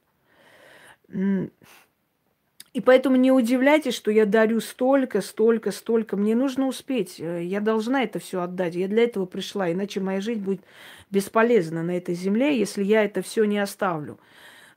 И 2.78 2.80
поэтому 2.80 3.15
не 3.15 3.32
удивляйтесь, 3.32 3.95
что 3.95 4.11
я 4.11 4.28
дарю 4.28 4.59
столько, 4.59 5.21
столько, 5.21 5.71
столько. 5.71 6.15
Мне 6.15 6.36
нужно 6.36 6.67
успеть. 6.67 7.19
Э, 7.19 7.43
я 7.43 7.59
должна 7.59 8.03
это 8.03 8.19
все 8.19 8.41
отдать. 8.41 8.75
Я 8.75 8.88
для 8.88 9.01
этого 9.05 9.25
пришла. 9.25 9.71
Иначе 9.71 9.99
моя 9.99 10.21
жизнь 10.21 10.41
будет 10.41 10.61
бесполезна 11.09 11.82
на 11.82 11.97
этой 11.97 12.13
земле, 12.13 12.55
если 12.55 12.84
я 12.84 13.03
это 13.03 13.23
все 13.23 13.45
не 13.45 13.57
оставлю. 13.57 14.19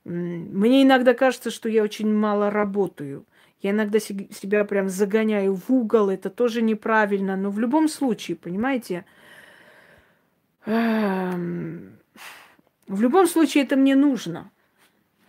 Мне 0.03 0.81
иногда 0.81 1.13
кажется, 1.13 1.51
что 1.51 1.69
я 1.69 1.83
очень 1.83 2.11
мало 2.11 2.49
работаю. 2.49 3.23
Я 3.61 3.69
иногда 3.69 3.99
себя 3.99 4.65
прям 4.65 4.89
загоняю 4.89 5.53
в 5.53 5.69
угол. 5.69 6.09
Это 6.09 6.31
тоже 6.31 6.63
неправильно. 6.63 7.35
Но 7.35 7.51
в 7.51 7.59
любом 7.59 7.87
случае, 7.87 8.35
понимаете, 8.35 9.05
эм, 10.65 11.99
в 12.87 12.99
любом 12.99 13.27
случае 13.27 13.63
это 13.63 13.75
мне 13.75 13.95
нужно, 13.95 14.49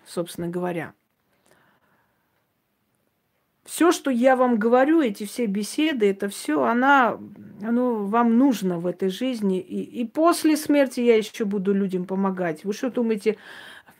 собственно 0.06 0.48
говоря. 0.48 0.94
Все, 3.64 3.92
что 3.92 4.10
я 4.10 4.34
вам 4.34 4.58
говорю, 4.58 5.00
эти 5.00 5.24
все 5.24 5.46
беседы, 5.46 6.10
это 6.10 6.28
все, 6.28 6.64
она, 6.64 7.18
оно 7.62 8.06
вам 8.06 8.36
нужно 8.36 8.78
в 8.78 8.86
этой 8.86 9.08
жизни. 9.08 9.60
И, 9.60 9.82
и 9.82 10.04
после 10.04 10.56
смерти 10.56 11.00
я 11.00 11.16
еще 11.16 11.44
буду 11.44 11.72
людям 11.72 12.04
помогать. 12.04 12.64
Вы 12.64 12.72
что 12.72 12.90
думаете, 12.90 13.36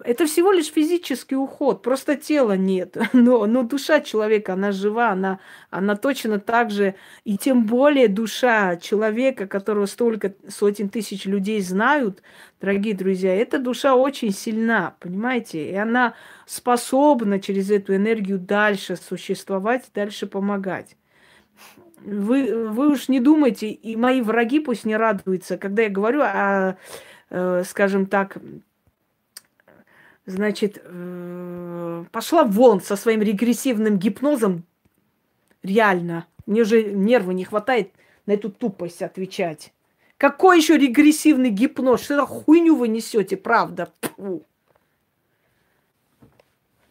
это 0.05 0.26
всего 0.26 0.53
лишь 0.53 0.70
физический 0.70 1.36
уход, 1.36 1.82
просто 1.82 2.16
тела 2.16 2.57
нет. 2.57 2.96
Но, 3.12 3.46
но 3.46 3.62
душа 3.62 4.00
человека, 4.00 4.55
она 4.55 4.72
жива, 4.72 5.11
она, 5.11 5.38
она 5.70 5.96
точно 5.96 6.38
так 6.38 6.70
же, 6.70 6.94
и 7.24 7.36
тем 7.36 7.66
более 7.66 8.09
душа 8.09 8.76
человека, 8.76 9.46
которого 9.46 9.86
столько 9.86 10.34
сотен 10.48 10.88
тысяч 10.88 11.24
людей 11.26 11.61
знают, 11.61 12.22
дорогие 12.61 12.94
друзья, 12.94 13.34
эта 13.34 13.59
душа 13.59 13.94
очень 13.94 14.32
сильна, 14.32 14.94
понимаете? 15.00 15.70
И 15.70 15.74
она 15.74 16.14
способна 16.46 17.40
через 17.40 17.70
эту 17.70 17.94
энергию 17.94 18.38
дальше 18.38 18.96
существовать, 18.96 19.90
дальше 19.94 20.26
помогать. 20.26 20.96
Вы, 22.05 22.68
вы 22.68 22.90
уж 22.90 23.09
не 23.09 23.20
думайте, 23.20 23.68
и 23.68 23.96
мои 23.96 24.20
враги 24.22 24.61
пусть 24.61 24.84
не 24.84 24.96
радуются, 24.96 25.57
когда 25.57 25.82
я 25.82 25.88
говорю 25.88 26.22
о, 26.22 26.76
э, 27.30 27.62
скажем 27.64 28.07
так, 28.07 28.38
значит, 30.26 30.80
э, 30.84 32.04
пошла 32.10 32.44
вон 32.44 32.80
со 32.80 32.96
своим 32.96 33.22
регрессивным 33.22 33.98
гипнозом. 33.98 34.64
Реально. 35.62 36.26
Мне 36.46 36.62
уже 36.62 36.82
нервы 36.82 37.34
не 37.34 37.44
хватает 37.44 37.92
на 38.26 38.32
эту 38.32 38.50
тупость 38.50 39.02
отвечать. 39.02 39.72
Какой 40.16 40.58
еще 40.58 40.76
регрессивный 40.76 41.50
гипноз? 41.50 42.02
Что 42.02 42.16
за 42.16 42.26
хуйню 42.26 42.76
вы 42.76 42.88
несете, 42.88 43.36
правда? 43.36 43.92
Фу. 44.16 44.44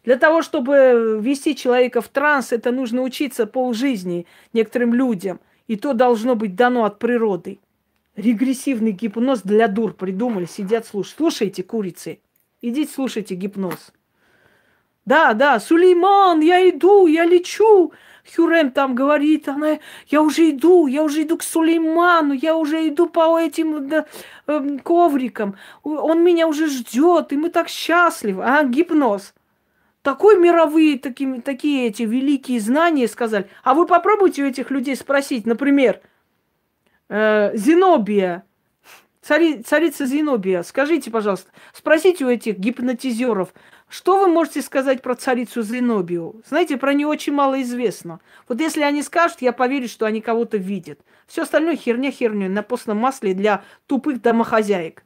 Для 0.03 0.17
того, 0.17 0.41
чтобы 0.41 1.19
ввести 1.21 1.55
человека 1.55 2.01
в 2.01 2.09
транс, 2.09 2.51
это 2.51 2.71
нужно 2.71 3.03
учиться 3.03 3.45
полжизни 3.45 4.25
некоторым 4.51 4.93
людям. 4.93 5.39
И 5.67 5.75
то 5.75 5.93
должно 5.93 6.35
быть 6.35 6.55
дано 6.55 6.83
от 6.83 6.99
природы. 6.99 7.59
Регрессивный 8.15 8.91
гипноз 8.91 9.41
для 9.41 9.67
дур 9.67 9.93
придумали, 9.93 10.45
сидят, 10.45 10.85
слушают. 10.85 11.15
Слушайте, 11.17 11.63
курицы. 11.63 12.19
Идите 12.61 12.93
слушайте 12.93 13.35
гипноз. 13.35 13.91
Да, 15.05 15.33
да, 15.33 15.59
Сулейман, 15.59 16.41
я 16.41 16.69
иду, 16.69 17.07
я 17.07 17.25
лечу. 17.25 17.91
Хюрем 18.35 18.71
там 18.71 18.93
говорит, 18.93 19.47
она, 19.47 19.79
я 20.07 20.21
уже 20.21 20.51
иду, 20.51 20.85
я 20.85 21.01
уже 21.03 21.23
иду 21.23 21.37
к 21.37 21.43
Сулейману, 21.43 22.33
я 22.33 22.55
уже 22.55 22.87
иду 22.87 23.07
по 23.07 23.39
этим 23.39 23.89
да, 23.89 24.05
э, 24.45 24.77
коврикам. 24.83 25.55
Он 25.83 26.23
меня 26.23 26.47
уже 26.47 26.67
ждет, 26.67 27.33
и 27.33 27.37
мы 27.37 27.49
так 27.49 27.67
счастливы. 27.67 28.43
А, 28.45 28.63
гипноз. 28.63 29.33
Такой 30.03 30.37
мировые 30.37 30.99
такие, 30.99 31.41
такие 31.41 31.87
эти 31.87 32.03
великие 32.03 32.59
знания 32.59 33.07
сказали. 33.07 33.49
А 33.63 33.73
вы 33.73 33.87
попробуйте 33.87 34.43
у 34.43 34.47
этих 34.47 34.69
людей 34.69 34.95
спросить, 34.95 35.47
например, 35.47 35.99
э, 37.09 37.55
Зенобия, 37.55 38.43
Цари, 39.31 39.63
царица 39.63 40.05
Зенобия, 40.05 40.61
скажите, 40.61 41.09
пожалуйста, 41.09 41.53
спросите 41.73 42.25
у 42.25 42.29
этих 42.29 42.57
гипнотизеров, 42.57 43.53
что 43.87 44.19
вы 44.19 44.27
можете 44.27 44.61
сказать 44.61 45.01
про 45.01 45.15
царицу 45.15 45.61
Зенобию? 45.61 46.41
Знаете, 46.45 46.75
про 46.75 46.93
нее 46.93 47.07
очень 47.07 47.31
мало 47.31 47.61
известно. 47.61 48.19
Вот 48.49 48.59
если 48.59 48.81
они 48.81 49.01
скажут, 49.01 49.41
я 49.41 49.53
поверю, 49.53 49.87
что 49.87 50.05
они 50.05 50.19
кого-то 50.19 50.57
видят. 50.57 50.99
Все 51.27 51.43
остальное 51.43 51.77
херня 51.77 52.11
херню 52.11 52.49
на 52.49 52.61
постном 52.61 52.97
масле 52.97 53.33
для 53.33 53.63
тупых 53.87 54.21
домохозяек. 54.21 55.05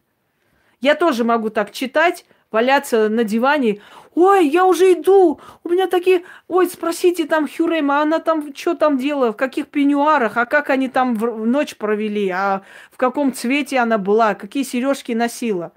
Я 0.82 0.96
тоже 0.96 1.24
могу 1.24 1.52
так 1.52 1.72
читать, 1.72 2.26
валяться 2.56 3.10
на 3.10 3.26
диване. 3.26 3.82
Ой, 4.16 4.48
я 4.48 4.66
уже 4.66 4.94
иду, 4.94 5.42
у 5.66 5.70
меня 5.70 5.88
такие... 5.88 6.24
Ой, 6.48 6.68
спросите 6.68 7.26
там 7.26 7.50
Хюрема, 7.50 8.02
она 8.02 8.20
там 8.20 8.56
что 8.56 8.76
там 8.76 8.98
делала, 8.98 9.34
в 9.34 9.36
каких 9.36 9.68
пеньюарах, 9.68 10.38
а 10.38 10.46
как 10.46 10.70
они 10.70 10.88
там 10.88 11.16
в 11.16 11.46
ночь 11.46 11.76
провели, 11.76 12.30
а 12.30 12.62
в 12.94 12.98
каком 12.98 13.34
цвете 13.34 13.80
она 13.80 13.98
была, 13.98 14.36
какие 14.36 14.64
сережки 14.64 15.12
носила. 15.12 15.74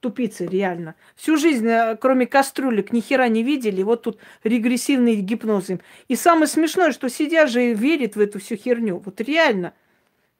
Тупицы, 0.00 0.46
реально. 0.46 0.94
Всю 1.16 1.38
жизнь, 1.38 1.68
э, 1.68 1.96
кроме 1.96 2.26
кастрюлек, 2.26 2.92
ни 2.92 3.00
хера 3.00 3.28
не 3.28 3.42
видели. 3.42 3.82
Вот 3.82 4.02
тут 4.02 4.18
регрессивный 4.44 5.16
гипноз 5.16 5.70
им. 5.70 5.80
И 6.08 6.16
самое 6.16 6.46
смешное, 6.46 6.92
что 6.92 7.08
сидя 7.08 7.46
же 7.46 7.72
верит 7.72 8.16
в 8.16 8.20
эту 8.20 8.38
всю 8.40 8.56
херню. 8.56 9.02
Вот 9.04 9.20
реально. 9.20 9.72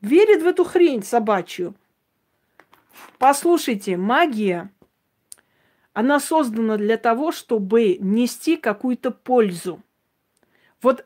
Верит 0.00 0.42
в 0.42 0.46
эту 0.46 0.64
хрень 0.64 1.02
собачью. 1.02 1.74
Послушайте, 3.18 3.96
магия, 3.96 4.70
она 5.92 6.20
создана 6.20 6.76
для 6.76 6.96
того, 6.96 7.32
чтобы 7.32 7.98
нести 8.00 8.56
какую-то 8.56 9.10
пользу. 9.10 9.82
Вот 10.82 11.04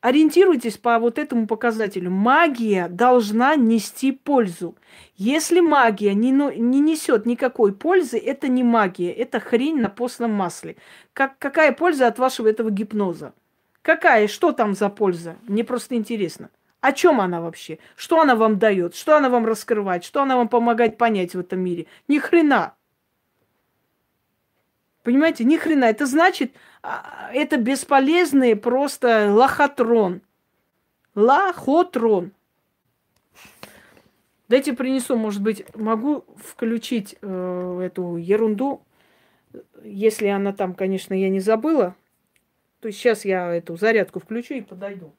ориентируйтесь 0.00 0.78
по 0.78 0.98
вот 0.98 1.18
этому 1.18 1.46
показателю. 1.46 2.10
Магия 2.10 2.88
должна 2.88 3.56
нести 3.56 4.12
пользу. 4.12 4.76
Если 5.16 5.60
магия 5.60 6.14
не, 6.14 6.30
не 6.30 6.80
несет 6.80 7.26
никакой 7.26 7.74
пользы, 7.74 8.18
это 8.18 8.48
не 8.48 8.62
магия, 8.62 9.12
это 9.12 9.40
хрень 9.40 9.80
на 9.80 9.88
постном 9.88 10.32
масле. 10.32 10.76
Как, 11.12 11.38
какая 11.38 11.72
польза 11.72 12.06
от 12.06 12.18
вашего 12.18 12.48
этого 12.48 12.70
гипноза? 12.70 13.32
Какая? 13.82 14.26
Что 14.26 14.52
там 14.52 14.74
за 14.74 14.88
польза? 14.88 15.36
Мне 15.46 15.62
просто 15.62 15.94
интересно. 15.94 16.50
О 16.86 16.92
чем 16.92 17.20
она 17.20 17.40
вообще? 17.40 17.80
Что 17.96 18.20
она 18.20 18.36
вам 18.36 18.60
дает? 18.60 18.94
Что 18.94 19.16
она 19.16 19.28
вам 19.28 19.44
раскрывает? 19.44 20.04
Что 20.04 20.22
она 20.22 20.36
вам 20.36 20.48
помогает 20.48 20.96
понять 20.96 21.34
в 21.34 21.40
этом 21.40 21.58
мире? 21.58 21.86
Ни 22.06 22.20
хрена. 22.20 22.76
Понимаете, 25.02 25.42
ни 25.42 25.56
хрена. 25.56 25.86
Это 25.86 26.06
значит, 26.06 26.52
а, 26.84 27.28
это 27.34 27.56
бесполезный 27.56 28.54
просто 28.54 29.32
лохотрон. 29.34 30.22
Лохотрон. 31.16 32.30
Дайте 34.46 34.72
принесу, 34.72 35.16
может 35.16 35.42
быть, 35.42 35.64
могу 35.74 36.24
включить 36.36 37.16
э, 37.20 37.80
эту 37.82 38.14
ерунду, 38.14 38.80
если 39.82 40.28
она 40.28 40.52
там, 40.52 40.72
конечно, 40.72 41.14
я 41.14 41.30
не 41.30 41.40
забыла. 41.40 41.96
То 42.78 42.86
есть 42.86 43.00
сейчас 43.00 43.24
я 43.24 43.52
эту 43.52 43.76
зарядку 43.76 44.20
включу 44.20 44.54
и 44.54 44.60
подойду. 44.60 45.12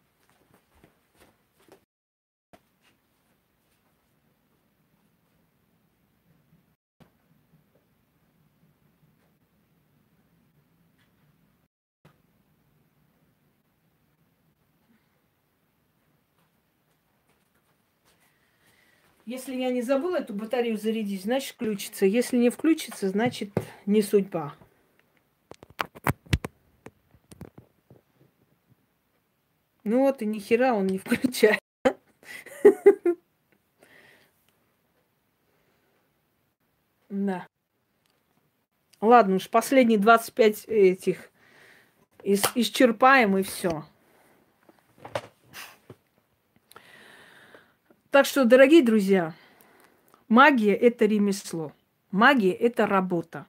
Если 19.28 19.56
я 19.56 19.72
не 19.72 19.82
забыла 19.82 20.20
эту 20.20 20.34
батарею 20.34 20.78
зарядить, 20.78 21.24
значит 21.24 21.54
включится. 21.54 22.06
Если 22.06 22.38
не 22.38 22.50
включится, 22.50 23.10
значит 23.10 23.50
не 23.86 24.02
судьба. 24.02 24.56
Ну 29.84 30.00
вот 30.04 30.22
и 30.22 30.26
ни 30.26 30.40
хера 30.40 30.74
он 30.74 30.88
не 30.88 30.98
включает. 30.98 31.60
Да. 37.10 37.48
Ладно 39.02 39.36
уж, 39.36 39.50
последние 39.50 40.00
25 40.00 40.66
этих 40.70 41.32
исчерпаем 42.24 43.38
и 43.38 43.44
все. 43.44 43.84
Так 48.18 48.26
что, 48.26 48.46
дорогие 48.46 48.82
друзья, 48.82 49.36
магия– 50.28 50.74
это 50.76 51.06
ремесло. 51.06 51.72
Магия– 52.10 52.52
это 52.54 52.88
работа. 52.88 53.46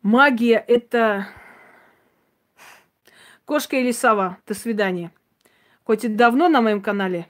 Магия– 0.00 0.56
это 0.68 1.28
кошка 3.44 3.76
или 3.76 3.92
сова. 3.92 4.38
До 4.46 4.54
свидания. 4.54 5.12
Хоть 5.84 6.06
и 6.06 6.08
давно 6.08 6.48
на 6.48 6.62
моем 6.62 6.80
канале, 6.80 7.28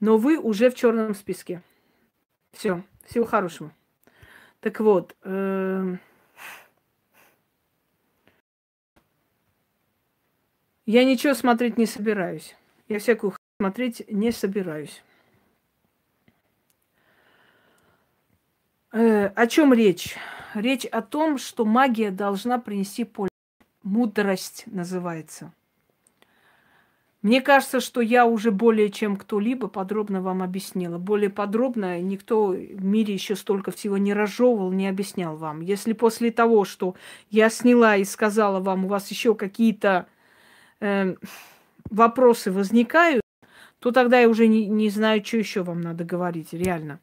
но 0.00 0.18
вы 0.18 0.36
уже 0.36 0.68
в 0.68 0.74
черном 0.74 1.14
списке. 1.14 1.62
Все. 2.52 2.82
Всего 3.06 3.24
хорошего. 3.24 3.72
Так 4.60 4.80
вот. 4.80 5.16
Э- 5.22 5.96
я 10.84 11.06
ничего 11.06 11.32
смотреть 11.32 11.78
не 11.78 11.86
собираюсь. 11.86 12.54
Я 12.86 12.98
всякую 12.98 13.34
смотреть 13.58 14.04
не 14.10 14.30
собираюсь. 14.30 15.02
О 18.92 19.46
чем 19.46 19.72
речь? 19.72 20.16
Речь 20.54 20.84
о 20.84 21.02
том, 21.02 21.38
что 21.38 21.64
магия 21.64 22.10
должна 22.10 22.58
принести 22.58 23.04
пользу. 23.04 23.30
Мудрость 23.82 24.64
называется. 24.66 25.52
Мне 27.22 27.40
кажется, 27.40 27.80
что 27.80 28.00
я 28.00 28.26
уже 28.26 28.50
более 28.50 28.90
чем 28.90 29.16
кто-либо 29.16 29.68
подробно 29.68 30.20
вам 30.20 30.42
объяснила. 30.42 30.98
Более 30.98 31.30
подробно 31.30 32.00
никто 32.00 32.48
в 32.48 32.84
мире 32.84 33.14
еще 33.14 33.36
столько 33.36 33.70
всего 33.70 33.96
не 33.96 34.12
разжевывал, 34.12 34.72
не 34.72 34.88
объяснял 34.88 35.36
вам. 35.36 35.60
Если 35.60 35.92
после 35.92 36.32
того, 36.32 36.64
что 36.64 36.96
я 37.30 37.48
сняла 37.48 37.96
и 37.96 38.04
сказала 38.04 38.58
вам, 38.58 38.84
у 38.84 38.88
вас 38.88 39.08
еще 39.10 39.36
какие-то 39.36 40.06
э, 40.80 41.14
вопросы 41.90 42.50
возникают, 42.50 43.22
то 43.78 43.92
тогда 43.92 44.18
я 44.18 44.28
уже 44.28 44.48
не, 44.48 44.66
не 44.66 44.90
знаю, 44.90 45.24
что 45.24 45.36
еще 45.36 45.62
вам 45.62 45.80
надо 45.80 46.04
говорить, 46.04 46.52
реально. 46.52 46.98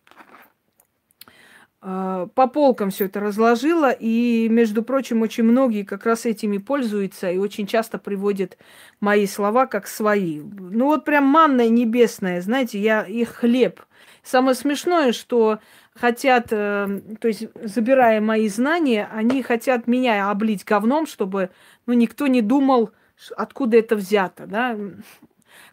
А, 1.82 2.28
по 2.36 2.48
полкам 2.48 2.90
все 2.90 3.06
это 3.06 3.22
разложила, 3.22 3.92
и, 3.92 4.50
между 4.50 4.84
прочим, 4.84 5.22
очень 5.22 5.46
многие 5.46 5.84
как 5.84 6.06
раз 6.06 6.26
этими 6.26 6.58
пользуются 6.58 7.32
и 7.32 7.38
очень 7.38 7.68
часто 7.68 7.98
приводят 7.98 8.58
мои 9.00 9.26
слова 9.26 9.66
как 9.66 9.88
свои. 9.88 10.42
Ну 10.42 10.88
вот 10.88 11.06
прям 11.06 11.24
манная 11.26 11.70
небесная, 11.70 12.42
знаете, 12.42 12.80
я 12.80 13.04
их 13.04 13.30
хлеб. 13.30 13.82
Самое 14.24 14.56
смешное, 14.56 15.14
что 15.14 15.60
хотят, 15.96 16.48
э, 16.52 17.02
то 17.22 17.28
есть 17.30 17.48
забирая 17.64 18.20
мои 18.20 18.50
знания, 18.50 19.08
они 19.14 19.42
хотят 19.42 19.88
меня 19.88 20.30
облить 20.30 20.66
говном, 20.66 21.08
чтобы 21.08 21.50
ну, 21.86 21.94
никто 21.94 22.28
не 22.28 22.42
думал, 22.42 22.92
откуда 23.38 23.78
это 23.78 23.96
взято, 23.96 24.48
да. 24.48 24.78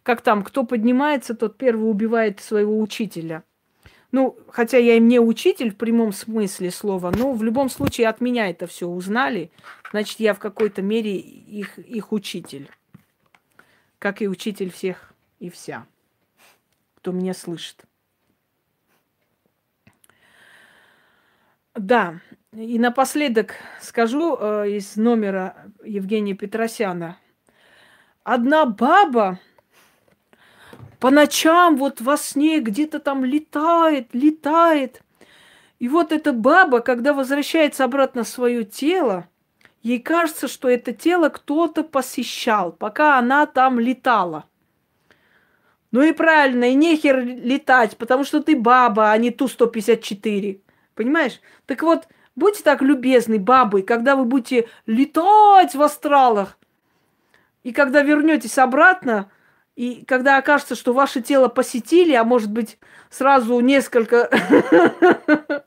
Как 0.04 0.20
там, 0.20 0.44
кто 0.44 0.62
поднимается, 0.62 1.34
тот 1.34 1.59
первый 1.59 1.90
убивает 1.90 2.40
своего 2.40 2.80
учителя– 2.80 3.42
ну, 4.16 4.34
хотя 4.48 4.78
я 4.78 4.96
им 4.96 5.08
не 5.08 5.20
учитель 5.20 5.72
в 5.72 5.76
прямом 5.76 6.10
смысле 6.10 6.70
слова, 6.70 7.12
но 7.14 7.32
в 7.32 7.42
любом 7.42 7.68
случае 7.68 8.08
от 8.08 8.22
меня 8.22 8.48
это 8.48 8.66
все 8.66 8.88
узнали. 8.88 9.50
Значит, 9.90 10.20
я 10.20 10.32
в 10.32 10.38
какой-то 10.38 10.80
мере 10.80 11.18
их, 11.18 11.78
их 11.78 12.12
учитель. 12.12 12.70
Как 13.98 14.22
и 14.22 14.26
учитель 14.26 14.70
всех 14.70 15.12
и 15.38 15.50
вся, 15.50 15.86
кто 16.94 17.12
меня 17.12 17.34
слышит. 17.34 17.84
Да, 21.74 22.22
и 22.52 22.78
напоследок 22.78 23.56
скажу 23.82 24.34
э, 24.40 24.70
из 24.70 24.96
номера 24.96 25.70
Евгения 25.84 26.32
Петросяна. 26.32 27.18
Одна 28.24 28.64
баба 28.64 29.40
по 30.99 31.11
ночам 31.11 31.76
вот 31.76 32.01
во 32.01 32.16
сне 32.16 32.61
где-то 32.61 33.01
там 33.01 33.24
летает, 33.24 34.09
летает. 34.12 35.03
И 35.78 35.88
вот 35.88 36.12
эта 36.12 36.32
баба, 36.32 36.80
когда 36.80 37.12
возвращается 37.12 37.84
обратно 37.84 38.24
в 38.24 38.28
свое 38.28 38.64
тело, 38.64 39.28
ей 39.82 40.01
кажется, 40.01 40.49
что 40.49 40.68
это 40.68 40.92
тело 40.92 41.28
кто-то 41.28 41.84
посещал, 41.84 42.72
пока 42.72 43.18
она 43.18 43.47
там 43.47 43.78
летала. 43.78 44.44
Ну 45.92 46.03
и 46.03 46.12
правильно, 46.12 46.64
и 46.70 46.74
нехер 46.74 47.24
летать, 47.24 47.97
потому 47.97 48.24
что 48.24 48.42
ты 48.42 48.57
баба, 48.57 49.12
а 49.12 49.18
не 49.18 49.30
Ту-154. 49.30 50.61
Понимаешь? 50.94 51.40
Так 51.66 51.82
вот, 51.82 52.09
будьте 52.34 52.62
так 52.62 52.82
любезны, 52.82 53.38
бабы, 53.38 53.82
когда 53.82 54.16
вы 54.16 54.24
будете 54.24 54.68
летать 54.86 55.74
в 55.74 55.82
астралах, 55.82 56.59
и 57.62 57.72
когда 57.72 58.03
вернетесь 58.03 58.59
обратно, 58.59 59.30
и 59.77 60.07
когда 60.07 60.39
окажется, 60.39 60.74
что 60.74 60.95
ваше 60.95 61.20
тело 61.20 61.49
посетили, 61.49 62.14
а 62.14 62.24
может 62.24 62.51
быть 62.51 62.79
сразу 63.11 63.61
несколько, 63.61 64.31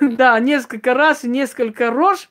да, 0.00 0.38
несколько 0.40 0.94
раз 0.94 1.24
и 1.24 1.28
несколько 1.28 1.90
рож, 1.92 2.28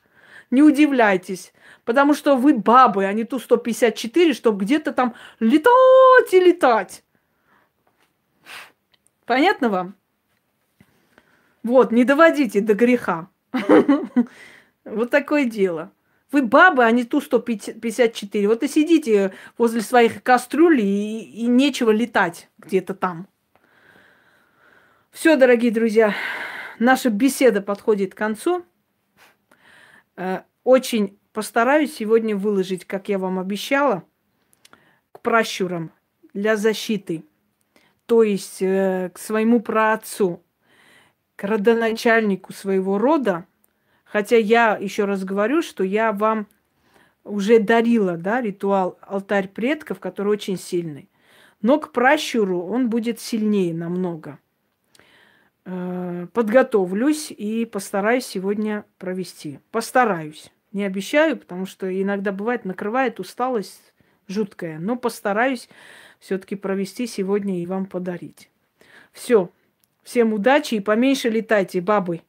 не 0.50 0.62
удивляйтесь. 0.62 1.54
Потому 1.86 2.12
что 2.12 2.36
вы 2.36 2.54
бабы, 2.54 3.06
а 3.06 3.12
не 3.14 3.24
ту 3.24 3.38
154, 3.38 4.34
чтобы 4.34 4.64
где-то 4.64 4.92
там 4.92 5.14
летать 5.40 6.32
и 6.32 6.40
летать. 6.40 7.02
Понятно 9.24 9.70
вам? 9.70 9.94
Вот, 11.62 11.92
не 11.92 12.04
доводите 12.04 12.60
до 12.60 12.74
греха. 12.74 13.28
Вот 14.84 15.10
такое 15.10 15.46
дело. 15.46 15.90
Вы 16.32 16.42
бабы, 16.42 16.84
а 16.84 16.90
не 16.90 17.04
Ту-154. 17.04 18.48
Вот 18.48 18.62
и 18.62 18.68
сидите 18.68 19.32
возле 19.56 19.80
своих 19.80 20.22
кастрюль 20.22 20.80
и, 20.80 21.20
и 21.20 21.46
нечего 21.46 21.90
летать 21.90 22.48
где-то 22.58 22.94
там. 22.94 23.28
Все, 25.12 25.36
дорогие 25.36 25.70
друзья, 25.70 26.14
наша 26.78 27.10
беседа 27.10 27.62
подходит 27.62 28.14
к 28.14 28.18
концу. 28.18 28.64
Э, 30.16 30.40
очень 30.64 31.16
постараюсь 31.32 31.94
сегодня 31.94 32.36
выложить, 32.36 32.84
как 32.84 33.08
я 33.08 33.18
вам 33.18 33.38
обещала, 33.38 34.02
к 35.12 35.20
пращурам 35.20 35.92
для 36.34 36.56
защиты. 36.56 37.24
То 38.06 38.24
есть 38.24 38.60
э, 38.60 39.10
к 39.14 39.18
своему 39.18 39.60
праотцу, 39.60 40.42
к 41.36 41.44
родоначальнику 41.44 42.52
своего 42.52 42.98
рода– 42.98 43.46
Хотя 44.16 44.38
я 44.38 44.78
еще 44.80 45.04
раз 45.04 45.24
говорю, 45.24 45.60
что 45.60 45.84
я 45.84 46.10
вам 46.10 46.46
уже 47.22 47.58
дарила, 47.58 48.16
да, 48.16 48.40
ритуал 48.40 48.98
алтарь 49.02 49.46
предков, 49.46 50.00
который 50.00 50.28
очень 50.28 50.56
сильный. 50.56 51.10
Но 51.60 51.78
к 51.78 51.92
пращуру 51.92 52.62
он 52.62 52.88
будет 52.88 53.20
сильнее 53.20 53.74
намного. 53.74 54.38
Э, 55.66 56.28
подготовлюсь 56.32 57.30
и 57.30 57.66
постараюсь 57.66 58.24
сегодня 58.24 58.86
провести. 58.96 59.60
Постараюсь. 59.70 60.50
Не 60.72 60.84
обещаю, 60.84 61.36
потому 61.36 61.66
что 61.66 61.86
иногда 61.86 62.32
бывает 62.32 62.64
накрывает 62.64 63.20
усталость 63.20 63.92
жуткая. 64.28 64.78
Но 64.78 64.96
постараюсь 64.96 65.68
все-таки 66.20 66.56
провести 66.56 67.06
сегодня 67.06 67.60
и 67.60 67.66
вам 67.66 67.84
подарить. 67.84 68.48
Все. 69.12 69.50
Всем 70.02 70.32
удачи 70.32 70.76
и 70.76 70.80
поменьше 70.80 71.28
летайте, 71.28 71.82
бабы. 71.82 72.22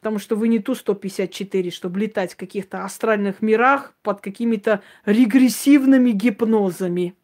Потому 0.00 0.18
что 0.18 0.34
вы 0.34 0.48
не 0.48 0.58
ту 0.60 0.74
154, 0.74 1.70
чтобы 1.70 2.00
летать 2.00 2.32
в 2.32 2.36
каких-то 2.36 2.84
астральных 2.84 3.42
мирах 3.42 3.94
под 4.02 4.22
какими-то 4.22 4.82
регрессивными 5.04 6.10
гипнозами. 6.10 7.14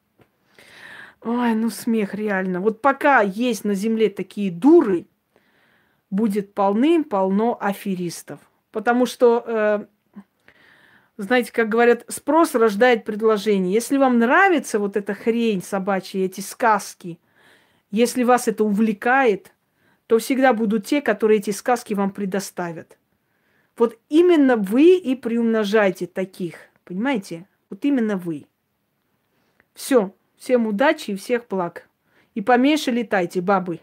Ой, 1.22 1.54
ну 1.54 1.70
смех 1.70 2.14
реально. 2.14 2.60
Вот 2.60 2.82
пока 2.82 3.22
есть 3.22 3.64
на 3.64 3.74
Земле 3.74 4.10
такие 4.10 4.50
дуры, 4.50 5.06
будет 6.10 6.52
полным-полно 6.52 7.56
аферистов. 7.58 8.40
Потому 8.70 9.06
что, 9.06 9.42
э, 9.46 9.86
знаете, 11.16 11.52
как 11.52 11.70
говорят, 11.70 12.04
спрос 12.08 12.54
рождает 12.54 13.04
предложение. 13.04 13.72
Если 13.72 13.96
вам 13.96 14.18
нравится 14.18 14.78
вот 14.78 14.98
эта 14.98 15.14
хрень 15.14 15.62
собачья, 15.62 16.24
эти 16.24 16.42
сказки, 16.42 17.18
если 17.90 18.22
вас 18.22 18.48
это 18.48 18.64
увлекает, 18.64 19.52
то 20.06 20.18
всегда 20.18 20.52
будут 20.52 20.86
те, 20.86 21.00
которые 21.00 21.38
эти 21.38 21.50
сказки 21.50 21.94
вам 21.94 22.10
предоставят. 22.10 22.98
Вот 23.76 23.98
именно 24.08 24.56
вы 24.56 24.96
и 24.96 25.14
приумножайте 25.14 26.06
таких, 26.06 26.56
понимаете? 26.84 27.46
Вот 27.68 27.84
именно 27.84 28.16
вы. 28.16 28.46
Все. 29.74 30.14
Всем 30.36 30.66
удачи 30.66 31.12
и 31.12 31.16
всех 31.16 31.48
благ. 31.48 31.88
И 32.34 32.40
поменьше 32.40 32.90
летайте, 32.90 33.40
бабы. 33.40 33.80